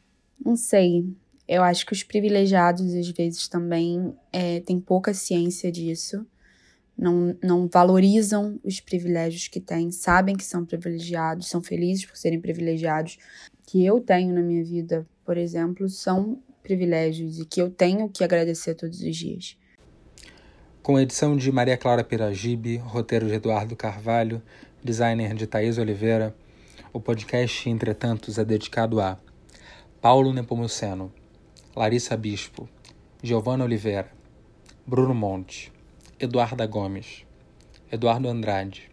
Não 0.44 0.56
sei. 0.56 1.06
Eu 1.46 1.62
acho 1.62 1.84
que 1.84 1.92
os 1.92 2.02
privilegiados, 2.02 2.94
às 2.94 3.10
vezes, 3.10 3.46
também 3.46 4.14
é, 4.32 4.60
têm 4.60 4.80
pouca 4.80 5.12
ciência 5.12 5.70
disso. 5.70 6.26
Não, 6.96 7.36
não 7.42 7.68
valorizam 7.68 8.58
os 8.64 8.80
privilégios 8.80 9.48
que 9.48 9.60
têm, 9.60 9.90
sabem 9.90 10.36
que 10.36 10.44
são 10.44 10.64
privilegiados, 10.64 11.48
são 11.48 11.62
felizes 11.62 12.04
por 12.06 12.16
serem 12.16 12.40
privilegiados. 12.40 13.18
Que 13.66 13.84
eu 13.84 14.00
tenho 14.00 14.34
na 14.34 14.40
minha 14.40 14.64
vida, 14.64 15.06
por 15.24 15.36
exemplo, 15.36 15.88
são 15.88 16.40
privilégios 16.62 17.38
e 17.38 17.44
que 17.44 17.60
eu 17.60 17.70
tenho 17.70 18.08
que 18.08 18.24
agradecer 18.24 18.74
todos 18.74 19.00
os 19.00 19.16
dias. 19.16 19.56
Com 20.82 20.98
edição 20.98 21.36
de 21.36 21.50
Maria 21.52 21.76
Clara 21.76 22.04
Piragibe, 22.04 22.76
roteiro 22.76 23.26
de 23.26 23.34
Eduardo 23.34 23.76
Carvalho, 23.76 24.42
designer 24.82 25.34
de 25.34 25.46
Thaís 25.46 25.78
Oliveira, 25.78 26.34
o 26.94 27.00
podcast 27.00 27.70
Entretantos 27.70 28.36
é 28.36 28.44
dedicado 28.44 29.00
a 29.00 29.18
Paulo 29.98 30.30
Nepomuceno, 30.30 31.10
Larissa 31.74 32.18
Bispo, 32.18 32.68
Giovanna 33.22 33.64
Oliveira, 33.64 34.12
Bruno 34.86 35.14
Monte, 35.14 35.72
Eduarda 36.20 36.66
Gomes, 36.66 37.24
Eduardo 37.90 38.28
Andrade, 38.28 38.90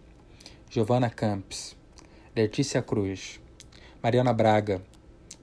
Giovanna 0.69 1.09
Campes, 1.09 1.75
Letícia 2.33 2.81
Cruz, 2.81 3.41
Mariana 4.01 4.31
Braga, 4.31 4.81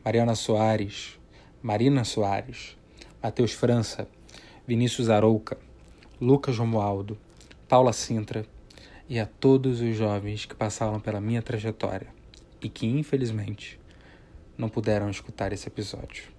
Mariana 0.03 0.35
Soares, 0.35 1.19
Marina 1.63 2.05
Soares, 2.05 2.75
Matheus 3.23 3.53
França, 3.53 4.09
Vinícius 4.67 5.11
Arouca, 5.11 5.59
Lucas 6.19 6.57
Romualdo, 6.57 7.19
Paula 7.69 7.93
Sintra 7.93 8.47
e 9.11 9.21
a 9.21 9.27
todos 9.27 9.83
os 9.83 9.95
jovens 9.95 10.47
que 10.47 10.55
passaram 10.55 10.99
pela 10.99 11.21
minha 11.21 11.43
trajetória 11.43 12.16
e 12.61 12.69
que, 12.69 12.87
infelizmente, 12.87 13.79
não 14.57 14.69
puderam 14.69 15.11
escutar 15.11 15.53
esse 15.53 15.69
episódio. 15.69 16.36